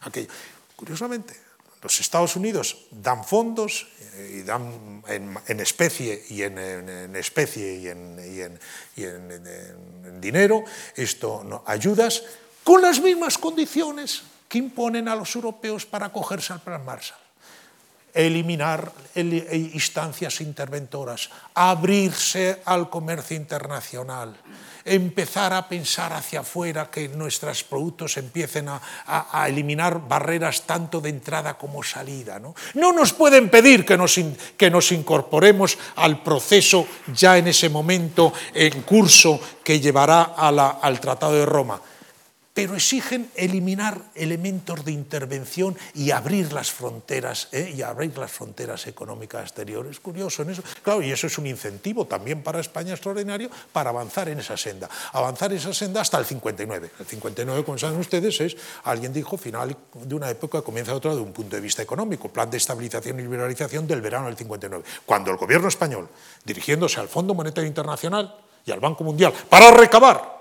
aquello. 0.01 0.29
Curiosamente, 0.75 1.35
los 1.81 1.99
Estados 1.99 2.35
Unidos 2.35 2.85
dan 2.91 3.25
fondos 3.25 3.87
eh, 4.15 4.39
y 4.39 4.43
dan 4.43 5.03
en, 5.07 5.59
especie 5.59 6.25
y 6.29 6.43
en, 6.43 6.57
especie 7.15 7.73
y 8.95 9.03
en, 9.03 10.19
dinero, 10.21 10.63
esto, 10.95 11.63
ayudas 11.65 12.23
con 12.63 12.81
las 12.81 13.01
mismas 13.01 13.37
condiciones 13.37 14.23
que 14.53 14.59
imponen 14.59 15.09
a 15.09 15.15
los 15.15 15.33
europeos 15.33 15.89
para 15.89 16.13
acogerse 16.13 16.53
al 16.53 16.61
Plan 16.61 16.85
Marshall. 16.85 17.17
Eliminar 18.13 18.93
instancias 19.73 20.41
interventoras, 20.41 21.31
abrirse 21.55 22.61
al 22.65 22.87
comercio 22.87 23.35
internacional, 23.35 24.37
empezar 24.85 25.53
a 25.53 25.67
pensar 25.67 26.13
hacia 26.13 26.41
afuera 26.41 26.91
que 26.91 27.09
nuestros 27.09 27.63
productos 27.63 28.17
empiecen 28.17 28.69
a, 28.69 29.47
eliminar 29.49 30.07
barreras 30.07 30.69
tanto 30.69 31.01
de 31.01 31.09
entrada 31.09 31.57
como 31.57 31.81
salida. 31.81 32.37
No, 32.37 32.53
no 32.75 32.93
nos 32.93 33.11
pueden 33.11 33.49
pedir 33.49 33.83
que 33.83 33.97
nos, 33.97 34.19
que 34.55 34.69
nos 34.69 34.91
incorporemos 34.91 35.79
al 35.95 36.21
proceso 36.21 36.85
ya 37.11 37.39
en 37.39 37.47
ese 37.47 37.69
momento 37.69 38.31
en 38.53 38.83
curso 38.83 39.41
que 39.63 39.79
llevará 39.79 40.35
al 40.37 40.99
Tratado 40.99 41.33
de 41.33 41.47
Roma 41.47 41.81
pero 42.53 42.75
exigen 42.75 43.29
eliminar 43.35 43.99
elementos 44.13 44.85
de 44.85 44.91
intervención 44.91 45.75
y 45.95 46.11
abrir 46.11 46.53
las 46.53 46.71
fronteras 46.71 47.47
¿eh? 47.51 47.73
y 47.75 47.81
abrir 47.81 48.15
las 48.17 48.31
fronteras 48.31 48.85
económicas 48.85 49.43
exteriores. 49.43 49.99
Curioso 49.99 50.43
en 50.43 50.51
eso. 50.51 50.63
Claro, 50.83 51.01
y 51.01 51.11
eso 51.11 51.27
es 51.27 51.37
un 51.37 51.47
incentivo 51.47 52.05
también 52.05 52.43
para 52.43 52.59
España 52.59 52.93
extraordinario 52.93 53.49
para 53.71 53.89
avanzar 53.89 54.29
en 54.29 54.39
esa 54.39 54.55
senda. 54.55 54.87
Avanzar 55.13 55.51
esa 55.53 55.73
senda 55.73 56.01
hasta 56.01 56.19
el 56.19 56.25
59. 56.25 56.91
El 56.99 57.05
59, 57.05 57.63
como 57.63 57.77
saben 57.77 57.99
ustedes, 57.99 58.39
es, 58.41 58.55
alguien 58.83 59.11
dijo, 59.11 59.35
final 59.35 59.75
de 59.93 60.15
una 60.15 60.29
época 60.29 60.61
comienza 60.61 60.93
otra 60.93 61.15
de 61.15 61.21
un 61.21 61.33
punto 61.33 61.55
de 61.55 61.61
vista 61.61 61.81
económico, 61.81 62.29
plan 62.29 62.51
de 62.51 62.57
estabilización 62.57 63.19
y 63.19 63.23
liberalización 63.23 63.87
del 63.87 64.01
verano 64.01 64.27
del 64.27 64.37
59. 64.37 64.83
Cuando 65.05 65.31
el 65.31 65.37
gobierno 65.37 65.67
español, 65.67 66.07
dirigiéndose 66.45 66.99
al 66.99 67.07
Fondo 67.07 67.33
Monetario 67.33 67.67
Internacional 67.67 68.35
y 68.65 68.71
al 68.71 68.79
Banco 68.79 69.03
Mundial 69.03 69.33
para 69.49 69.71
recabar 69.71 70.33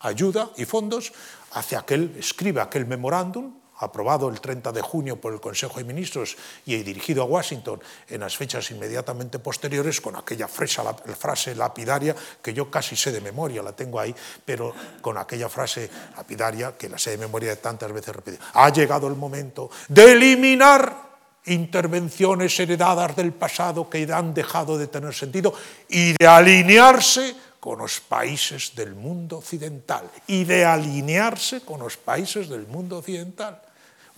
ayuda 0.00 0.50
y 0.56 0.64
fondos, 0.64 1.12
hace 1.52 1.76
aquel, 1.76 2.14
escribe 2.18 2.60
aquel 2.60 2.86
memorándum 2.86 3.58
aprobado 3.78 4.28
el 4.28 4.40
30 4.40 4.72
de 4.72 4.82
junio 4.82 5.20
por 5.20 5.32
el 5.32 5.40
Consejo 5.40 5.78
de 5.78 5.84
Ministros 5.84 6.36
y 6.66 6.76
dirigido 6.82 7.22
a 7.22 7.26
Washington 7.26 7.80
en 8.08 8.20
las 8.20 8.36
fechas 8.36 8.70
inmediatamente 8.70 9.38
posteriores 9.38 10.00
con 10.00 10.16
aquella 10.16 10.48
frase 10.48 11.54
lapidaria 11.54 12.14
que 12.42 12.52
yo 12.52 12.70
casi 12.70 12.96
sé 12.96 13.12
de 13.12 13.20
memoria, 13.20 13.62
la 13.62 13.72
tengo 13.72 14.00
ahí, 14.00 14.14
pero 14.44 14.74
con 15.00 15.16
aquella 15.16 15.48
frase 15.48 15.90
lapidaria 16.16 16.76
que 16.76 16.88
la 16.88 16.98
sé 16.98 17.12
de 17.12 17.18
memoria 17.18 17.60
tantas 17.60 17.92
veces 17.92 18.14
repetida. 18.14 18.44
Ha 18.54 18.70
llegado 18.70 19.06
el 19.06 19.14
momento 19.14 19.70
de 19.88 20.12
eliminar 20.12 21.08
intervenciones 21.46 22.58
heredadas 22.60 23.16
del 23.16 23.32
pasado 23.32 23.88
que 23.88 24.06
han 24.12 24.34
dejado 24.34 24.76
de 24.76 24.88
tener 24.88 25.14
sentido 25.14 25.54
y 25.88 26.12
de 26.12 26.26
alinearse 26.26 27.34
con 27.60 27.78
los 27.78 28.00
países 28.00 28.74
del 28.74 28.94
mundo 28.94 29.38
occidental 29.38 30.10
y 30.26 30.44
de 30.44 30.64
alinearse 30.64 31.60
con 31.62 31.80
los 31.80 31.96
países 31.96 32.48
del 32.48 32.66
mundo 32.66 32.98
occidental. 32.98 33.62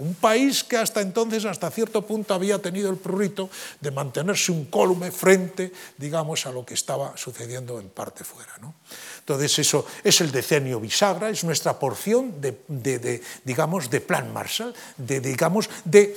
Un 0.01 0.15
país 0.15 0.65
que 0.65 0.79
hasta 0.79 1.03
entonces, 1.03 1.45
hasta 1.45 1.71
cierto 1.71 2.01
punto, 2.01 2.33
había 2.33 2.59
tenido 2.59 2.89
el 2.89 2.97
prurito 2.97 3.51
de 3.81 3.91
mantenerse 3.91 4.51
un 4.51 4.65
cólume 4.65 5.11
frente, 5.11 5.73
digamos, 5.99 6.47
a 6.47 6.53
lo 6.53 6.65
que 6.65 6.73
estaba 6.73 7.19
sucediendo 7.19 7.79
en 7.79 7.91
parte 7.91 8.25
fuera. 8.25 8.57
¿no? 8.63 8.75
Entonces, 9.19 9.59
eso 9.59 9.85
es 10.03 10.23
el 10.23 10.33
decenio 10.33 10.81
bisagra, 10.81 11.29
es 11.29 11.45
nuestra 11.45 11.79
porción 11.79 12.41
de, 12.41 12.63
de 12.69 13.23
digamos, 13.45 13.91
de 13.91 14.01
plan 14.01 14.33
Marshall, 14.33 14.75
de, 14.97 15.21
digamos, 15.21 15.69
de... 15.85 16.17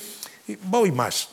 Voy 0.63 0.91
más, 0.93 1.29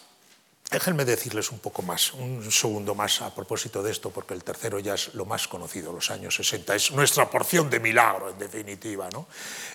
Déjenme 0.70 1.04
decirles 1.04 1.50
un 1.50 1.58
poco 1.58 1.82
más, 1.82 2.14
un 2.14 2.46
segundo 2.52 2.94
más 2.94 3.22
a 3.22 3.34
propósito 3.34 3.82
de 3.82 3.90
esto, 3.90 4.10
porque 4.10 4.34
el 4.34 4.44
tercero 4.44 4.78
ya 4.78 4.94
es 4.94 5.12
lo 5.14 5.24
más 5.24 5.48
conocido, 5.48 5.92
los 5.92 6.12
años 6.12 6.36
60, 6.36 6.76
es 6.76 6.92
nuestra 6.92 7.28
porción 7.28 7.68
de 7.68 7.80
milagro, 7.80 8.30
en 8.30 8.38
definitiva, 8.38 9.08
¿no? 9.12 9.26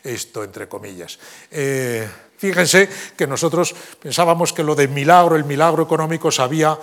Esto 0.02 0.41
entre 0.41 0.70
comillas. 0.70 1.20
Eh, 1.52 2.08
fíjense 2.38 2.88
que 3.18 3.28
nosotros 3.28 3.76
pensábamos 4.00 4.54
que 4.54 4.64
lo 4.64 4.74
de 4.74 4.88
milagro, 4.88 5.36
el 5.36 5.43
milagro 5.43 5.84
económico, 5.84 6.32
se 6.32 6.41
había 6.41 6.80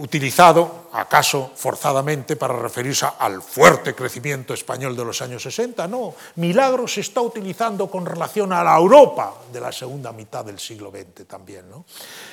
utilizado, 0.00 0.88
acaso 0.92 1.52
forzadamente, 1.54 2.36
para 2.36 2.56
referirse 2.56 3.06
al 3.18 3.42
fuerte 3.42 3.94
crecimiento 3.94 4.54
español 4.54 4.96
de 4.96 5.04
los 5.04 5.20
años 5.22 5.42
60. 5.42 5.86
No, 5.88 6.14
milagro 6.36 6.86
se 6.86 7.00
está 7.00 7.20
utilizando 7.20 7.90
con 7.90 8.04
relación 8.04 8.52
a 8.52 8.62
la 8.62 8.76
Europa 8.76 9.34
de 9.52 9.60
la 9.60 9.72
segunda 9.72 10.12
mitad 10.12 10.44
del 10.44 10.58
siglo 10.58 10.90
XX 10.90 11.26
también. 11.26 11.68
¿no? 11.70 11.84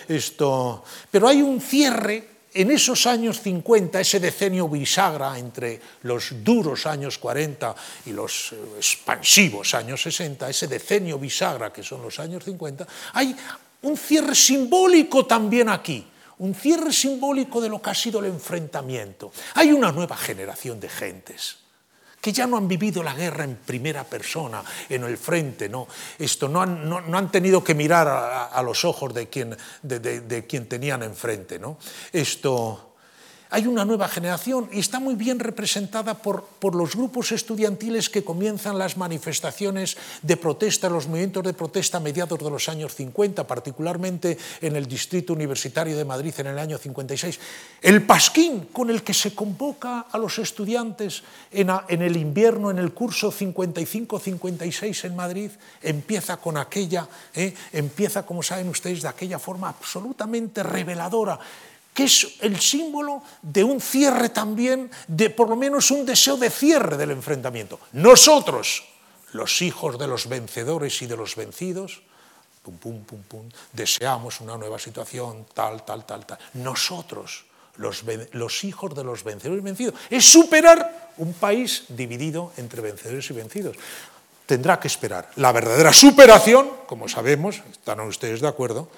Esto, 0.07 0.83
pero 1.09 1.27
hay 1.27 1.41
un 1.41 1.61
cierre 1.61 2.29
en 2.53 2.71
esos 2.71 3.07
años 3.07 3.39
50, 3.41 4.01
ese 4.01 4.19
decenio 4.19 4.67
bisagra 4.67 5.37
entre 5.37 5.79
los 6.03 6.43
duros 6.43 6.85
años 6.85 7.17
40 7.17 7.73
y 8.07 8.11
los 8.11 8.51
eh, 8.51 8.55
expansivos 8.77 9.73
años 9.73 10.01
60, 10.01 10.49
ese 10.49 10.67
decenio 10.67 11.17
bisagra 11.17 11.71
que 11.71 11.81
son 11.83 12.01
los 12.01 12.19
años 12.19 12.43
50, 12.43 12.85
hay 13.13 13.35
un 13.83 13.95
cierre 13.95 14.35
simbólico 14.35 15.25
también 15.25 15.69
aquí 15.69 16.10
un 16.41 16.55
cierre 16.55 16.91
simbólico 16.91 17.61
de 17.61 17.69
lo 17.69 17.81
que 17.81 17.91
ha 17.91 17.95
sido 17.95 18.19
el 18.19 18.25
enfrentamiento. 18.25 19.31
Hay 19.55 19.71
una 19.71 19.91
nueva 19.91 20.17
generación 20.17 20.79
de 20.79 20.89
gentes 20.89 21.57
que 22.19 22.31
ya 22.31 22.45
no 22.45 22.57
han 22.57 22.67
vivido 22.67 23.01
la 23.01 23.15
guerra 23.15 23.43
en 23.43 23.55
primera 23.55 24.03
persona, 24.03 24.63
en 24.89 25.03
el 25.03 25.17
frente, 25.17 25.67
no, 25.67 25.87
Esto, 26.19 26.47
no, 26.47 26.61
han, 26.61 26.87
no, 26.87 27.17
han 27.17 27.31
tenido 27.31 27.63
que 27.63 27.73
mirar 27.73 28.07
a, 28.07 28.61
los 28.61 28.85
ojos 28.85 29.11
de 29.11 29.27
quien, 29.27 29.57
de, 29.81 29.99
de 29.99 30.45
quien 30.45 30.69
tenían 30.69 31.01
enfrente. 31.01 31.57
¿no? 31.57 31.79
Esto, 32.13 32.90
hay 33.51 33.67
una 33.67 33.83
nueva 33.83 34.07
generación 34.07 34.69
y 34.71 34.79
está 34.79 34.99
muy 35.01 35.15
bien 35.15 35.37
representada 35.37 36.15
por, 36.15 36.45
por, 36.45 36.73
los 36.73 36.95
grupos 36.95 37.33
estudiantiles 37.33 38.09
que 38.09 38.23
comienzan 38.23 38.79
las 38.79 38.95
manifestaciones 38.95 39.97
de 40.21 40.37
protesta, 40.37 40.89
los 40.89 41.07
movimientos 41.07 41.43
de 41.43 41.53
protesta 41.53 41.97
a 41.97 41.99
mediados 41.99 42.39
de 42.39 42.49
los 42.49 42.69
años 42.69 42.95
50, 42.95 43.45
particularmente 43.45 44.37
en 44.61 44.77
el 44.77 44.87
Distrito 44.87 45.33
Universitario 45.33 45.97
de 45.97 46.05
Madrid 46.05 46.33
en 46.37 46.47
el 46.47 46.57
año 46.57 46.77
56. 46.77 47.39
El 47.81 48.03
pasquín 48.03 48.69
con 48.71 48.89
el 48.89 49.03
que 49.03 49.13
se 49.13 49.35
convoca 49.35 50.05
a 50.09 50.17
los 50.17 50.39
estudiantes 50.39 51.23
en, 51.51 51.69
en 51.89 52.01
el 52.01 52.15
invierno, 52.15 52.71
en 52.71 52.77
el 52.77 52.93
curso 52.93 53.33
55-56 53.33 55.03
en 55.03 55.15
Madrid, 55.15 55.51
empieza 55.81 56.37
con 56.37 56.55
aquella, 56.55 57.05
eh, 57.35 57.53
empieza, 57.73 58.25
como 58.25 58.41
saben 58.43 58.69
ustedes, 58.69 59.01
de 59.01 59.09
aquella 59.09 59.39
forma 59.39 59.67
absolutamente 59.67 60.63
reveladora 60.63 61.37
que 61.93 62.03
es 62.05 62.37
el 62.39 62.59
símbolo 62.59 63.21
de 63.41 63.63
un 63.63 63.81
cierre 63.81 64.29
también, 64.29 64.89
de 65.07 65.29
por 65.29 65.49
lo 65.49 65.55
menos 65.55 65.91
un 65.91 66.05
deseo 66.05 66.37
de 66.37 66.49
cierre 66.49 66.97
del 66.97 67.11
enfrentamiento. 67.11 67.79
Nosotros, 67.93 68.85
los 69.33 69.61
hijos 69.61 69.99
de 69.99 70.07
los 70.07 70.27
vencedores 70.27 71.01
y 71.01 71.07
de 71.07 71.17
los 71.17 71.35
vencidos, 71.35 72.01
pum, 72.63 72.77
pum, 72.77 73.03
pum, 73.03 73.21
pum, 73.23 73.49
deseamos 73.73 74.39
una 74.39 74.57
nueva 74.57 74.79
situación, 74.79 75.45
tal, 75.53 75.83
tal, 75.83 76.05
tal, 76.05 76.25
tal. 76.25 76.39
Nosotros, 76.53 77.45
los, 77.75 78.03
los 78.31 78.63
hijos 78.63 78.95
de 78.95 79.03
los 79.03 79.23
vencedores 79.23 79.61
y 79.61 79.65
vencidos, 79.65 79.95
es 80.09 80.25
superar 80.25 81.11
un 81.17 81.33
país 81.33 81.85
dividido 81.89 82.53
entre 82.55 82.81
vencedores 82.81 83.29
y 83.29 83.33
vencidos. 83.33 83.75
Tendrá 84.45 84.79
que 84.79 84.87
esperar. 84.87 85.29
La 85.35 85.51
verdadera 85.51 85.93
superación, 85.93 86.69
como 86.87 87.07
sabemos, 87.07 87.61
están 87.71 87.99
ustedes 88.01 88.41
de 88.41 88.47
acuerdo, 88.47 88.89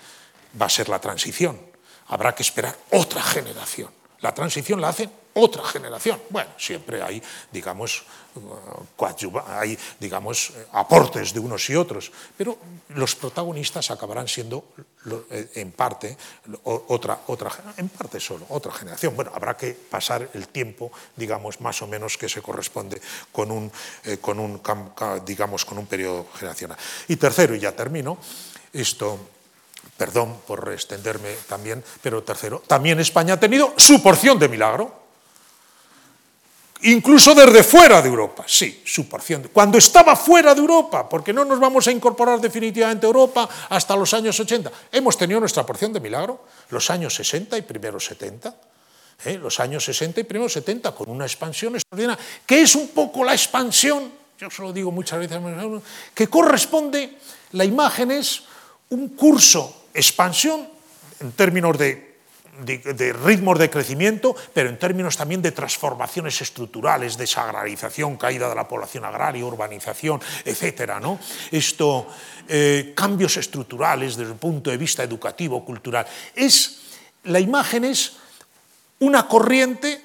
va 0.59 0.67
a 0.67 0.69
ser 0.69 0.89
la 0.89 0.99
transición 0.99 1.72
habrá 2.07 2.33
que 2.35 2.43
esperar 2.43 2.77
otra 2.91 3.21
generación. 3.21 3.89
La 4.21 4.33
transición 4.33 4.79
la 4.79 4.89
hace 4.89 5.09
otra 5.33 5.63
generación. 5.65 6.21
Bueno, 6.29 6.51
siempre 6.57 7.01
hay, 7.01 7.21
digamos, 7.51 8.03
hay, 9.47 9.77
digamos, 9.99 10.53
aportes 10.71 11.33
de 11.33 11.39
unos 11.39 11.69
y 11.69 11.75
otros, 11.75 12.11
pero 12.37 12.57
los 12.89 13.15
protagonistas 13.15 13.91
acabarán 13.91 14.27
siendo, 14.27 14.63
eh, 15.29 15.49
en 15.55 15.71
parte, 15.71 16.15
otra, 16.63 17.19
otra, 17.27 17.51
en 17.77 17.89
parte 17.89 18.19
solo, 18.19 18.45
otra 18.49 18.71
generación. 18.71 19.15
Bueno, 19.15 19.31
habrá 19.33 19.57
que 19.57 19.73
pasar 19.73 20.29
el 20.33 20.47
tiempo, 20.47 20.91
digamos, 21.15 21.59
más 21.61 21.81
o 21.81 21.87
menos 21.87 22.17
que 22.17 22.29
se 22.29 22.41
corresponde 22.41 23.01
con 23.31 23.51
un, 23.51 23.71
eh, 24.05 24.17
con 24.19 24.39
un 24.39 24.61
digamos, 25.25 25.65
con 25.65 25.79
un 25.79 25.87
periodo 25.87 26.27
generacional. 26.35 26.77
Y 27.07 27.15
tercero, 27.17 27.55
y 27.55 27.59
ya 27.59 27.75
termino, 27.75 28.17
esto 28.71 29.19
Perdón 29.97 30.41
por 30.47 30.71
extenderme 30.73 31.35
también, 31.47 31.83
pero 32.01 32.23
tercero, 32.23 32.63
también 32.65 32.99
España 32.99 33.35
ha 33.35 33.39
tenido 33.39 33.73
su 33.77 34.01
porción 34.01 34.39
de 34.39 34.49
milagro. 34.49 35.03
Incluso 36.85 37.33
desde 37.33 37.63
fuera 37.63 38.01
de 38.01 38.09
Europa, 38.09 38.43
sí, 38.45 38.81
su 38.85 39.07
porción. 39.07 39.49
Cuando 39.53 39.77
estaba 39.77 40.17
fuera 40.17 40.53
de 40.53 40.59
Europa, 40.59 41.07
porque 41.07 41.31
no 41.31 41.45
nos 41.45 41.57
vamos 41.57 41.87
a 41.87 41.91
incorporar 41.91 42.41
definitivamente 42.41 43.05
a 43.05 43.07
Europa 43.07 43.47
hasta 43.69 43.95
los 43.95 44.13
años 44.13 44.37
80, 44.37 44.69
hemos 44.91 45.17
tenido 45.17 45.39
nuestra 45.39 45.65
porción 45.65 45.93
de 45.93 46.01
milagro, 46.01 46.43
los 46.69 46.89
años 46.89 47.15
60 47.15 47.57
y 47.57 47.61
primeros 47.61 48.03
70. 48.05 48.53
¿eh? 49.25 49.37
Los 49.37 49.61
años 49.61 49.85
60 49.85 50.19
y 50.19 50.23
primeros 50.23 50.51
70, 50.53 50.91
con 50.91 51.09
una 51.09 51.25
expansión 51.25 51.75
extraordinaria, 51.75 52.21
que 52.45 52.61
es 52.61 52.75
un 52.75 52.89
poco 52.89 53.23
la 53.23 53.31
expansión, 53.31 54.11
yo 54.37 54.49
se 54.49 54.61
lo 54.61 54.73
digo 54.73 54.91
muchas 54.91 55.19
veces, 55.19 55.39
que 56.13 56.27
corresponde, 56.27 57.17
la 57.53 57.63
imagen 57.63 58.11
es 58.11 58.43
un 58.89 59.09
curso 59.09 59.82
expansión 59.93 60.67
en 61.19 61.31
términos 61.33 61.77
de, 61.77 62.13
ritmos 63.23 63.57
de 63.57 63.69
crecimiento, 63.69 64.35
pero 64.53 64.69
en 64.69 64.77
términos 64.77 65.17
también 65.17 65.41
de 65.41 65.51
transformaciones 65.51 66.41
estructurales, 66.41 67.17
desagrarización, 67.17 68.17
caída 68.17 68.49
de 68.49 68.55
la 68.55 68.67
población 68.67 69.05
agraria, 69.05 69.45
urbanización, 69.45 70.21
etcétera, 70.45 70.99
¿no? 70.99 71.19
Esto, 71.51 72.07
eh, 72.47 72.93
cambios 72.95 73.37
estructurales 73.37 74.17
desde 74.17 74.31
el 74.33 74.37
punto 74.37 74.69
de 74.69 74.77
vista 74.77 75.03
educativo, 75.03 75.65
cultural. 75.65 76.05
Es, 76.35 76.81
la 77.23 77.39
imagen 77.39 77.85
es 77.85 78.17
una 78.99 79.27
corriente 79.27 80.01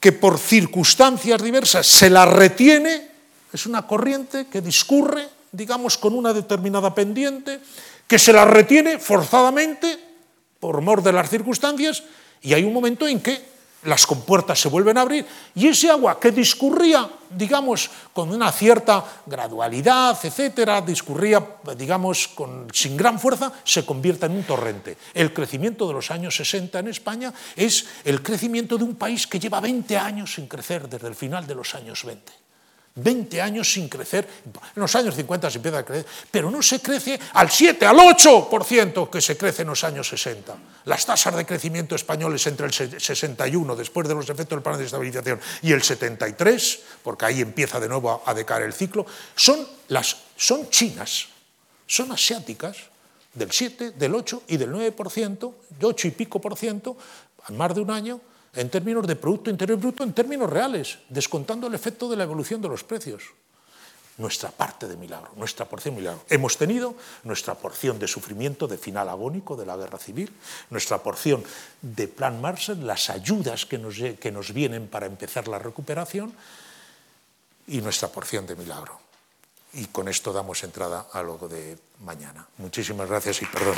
que 0.00 0.12
por 0.12 0.38
circunstancias 0.38 1.42
diversas 1.42 1.86
se 1.86 2.08
la 2.08 2.24
retiene, 2.24 3.08
es 3.52 3.66
una 3.66 3.86
corriente 3.86 4.46
que 4.46 4.62
discurre, 4.62 5.28
digamos, 5.52 5.98
con 5.98 6.14
una 6.14 6.32
determinada 6.32 6.94
pendiente, 6.94 7.60
que 8.10 8.18
se 8.18 8.32
las 8.32 8.50
retiene 8.50 8.98
forzadamente 8.98 9.96
por 10.58 10.80
mor 10.80 11.00
de 11.00 11.12
las 11.12 11.30
circunstancias 11.30 12.02
y 12.42 12.54
hay 12.54 12.64
un 12.64 12.74
momento 12.74 13.06
en 13.06 13.20
que 13.20 13.38
las 13.84 14.04
compuertas 14.04 14.58
se 14.58 14.68
vuelven 14.68 14.98
a 14.98 15.02
abrir 15.02 15.24
y 15.54 15.68
ese 15.68 15.88
agua 15.88 16.18
que 16.18 16.32
discurría, 16.32 17.08
digamos, 17.30 17.88
con 18.12 18.32
una 18.32 18.50
cierta 18.50 19.04
gradualidad, 19.24 20.18
etcétera, 20.20 20.80
discurría, 20.80 21.38
digamos, 21.76 22.26
con, 22.26 22.66
sin 22.72 22.96
gran 22.96 23.20
fuerza, 23.20 23.52
se 23.62 23.86
convierte 23.86 24.26
en 24.26 24.32
un 24.32 24.42
torrente. 24.42 24.98
El 25.14 25.32
crecimiento 25.32 25.86
de 25.86 25.94
los 25.94 26.10
años 26.10 26.34
60 26.34 26.80
en 26.80 26.88
España 26.88 27.32
es 27.54 27.86
el 28.02 28.24
crecimiento 28.24 28.76
de 28.76 28.82
un 28.82 28.96
país 28.96 29.28
que 29.28 29.38
lleva 29.38 29.60
20 29.60 29.96
años 29.96 30.34
sin 30.34 30.48
crecer 30.48 30.88
desde 30.88 31.06
el 31.06 31.14
final 31.14 31.46
de 31.46 31.54
los 31.54 31.76
años 31.76 32.04
20. 32.04 32.39
20 32.94 33.40
años 33.40 33.72
sin 33.72 33.88
crecer. 33.88 34.28
En 34.74 34.80
los 34.80 34.94
años 34.96 35.14
50 35.14 35.50
se 35.50 35.58
empieza 35.58 35.78
a 35.78 35.84
crecer, 35.84 36.06
pero 36.30 36.50
no 36.50 36.60
se 36.62 36.80
crece 36.80 37.18
al 37.34 37.50
7, 37.50 37.86
al 37.86 37.96
8% 37.96 39.10
que 39.10 39.20
se 39.20 39.36
crece 39.36 39.62
en 39.62 39.68
los 39.68 39.84
años 39.84 40.08
60. 40.08 40.56
Las 40.84 41.06
tasas 41.06 41.36
de 41.36 41.46
crecimiento 41.46 41.94
españoles 41.94 42.46
entre 42.46 42.66
el 42.66 42.72
61, 42.72 43.76
después 43.76 44.08
de 44.08 44.14
los 44.14 44.28
efectos 44.28 44.56
del 44.56 44.62
plan 44.62 44.78
de 44.78 44.84
estabilización, 44.84 45.40
y 45.62 45.72
el 45.72 45.82
73, 45.82 46.80
porque 47.02 47.26
ahí 47.26 47.40
empieza 47.40 47.78
de 47.80 47.88
nuevo 47.88 48.22
a 48.24 48.34
decaer 48.34 48.62
el 48.62 48.72
ciclo, 48.72 49.06
son, 49.34 49.66
las, 49.88 50.16
son 50.36 50.68
chinas, 50.70 51.28
son 51.86 52.12
asiáticas, 52.12 52.76
del 53.34 53.52
7, 53.52 53.92
del 53.92 54.14
8 54.14 54.42
y 54.48 54.56
del 54.56 54.72
9%, 54.72 55.54
de 55.78 55.86
8 55.86 56.08
y 56.08 56.10
pico 56.10 56.40
por 56.40 56.56
ciento, 56.56 56.96
en 57.48 57.56
más 57.56 57.74
de 57.74 57.80
un 57.80 57.90
año, 57.90 58.20
en 58.54 58.70
términos 58.70 59.06
de 59.06 59.16
Producto 59.16 59.50
Interior 59.50 59.78
Bruto, 59.78 60.02
en 60.02 60.12
términos 60.12 60.50
reales, 60.50 60.98
descontando 61.08 61.66
el 61.66 61.74
efecto 61.74 62.08
de 62.08 62.16
la 62.16 62.24
evolución 62.24 62.60
de 62.60 62.68
los 62.68 62.84
precios. 62.84 63.22
Nuestra 64.18 64.50
parte 64.50 64.86
de 64.86 64.96
milagro, 64.96 65.30
nuestra 65.36 65.64
porción 65.64 65.94
de 65.94 66.02
milagro. 66.02 66.24
Hemos 66.28 66.58
tenido 66.58 66.94
nuestra 67.24 67.54
porción 67.54 67.98
de 67.98 68.06
sufrimiento 68.06 68.66
de 68.66 68.76
final 68.76 69.08
agónico 69.08 69.56
de 69.56 69.64
la 69.64 69.76
guerra 69.76 69.98
civil, 69.98 70.30
nuestra 70.68 70.98
porción 70.98 71.42
de 71.80 72.06
Plan 72.06 72.40
Marshall, 72.40 72.86
las 72.86 73.08
ayudas 73.08 73.64
que 73.64 73.78
nos, 73.78 73.96
que 73.96 74.30
nos 74.30 74.52
vienen 74.52 74.88
para 74.88 75.06
empezar 75.06 75.48
la 75.48 75.58
recuperación 75.58 76.34
y 77.66 77.80
nuestra 77.80 78.08
porción 78.08 78.46
de 78.46 78.56
milagro. 78.56 79.00
y 79.72 79.86
con 79.86 80.08
esto 80.08 80.32
damos 80.32 80.64
entrada 80.64 81.06
a 81.12 81.22
lo 81.22 81.38
de 81.48 81.78
mañana. 82.00 82.46
Muchísimas 82.58 83.08
gracias 83.08 83.40
y 83.42 83.46
perdón. 83.46 83.76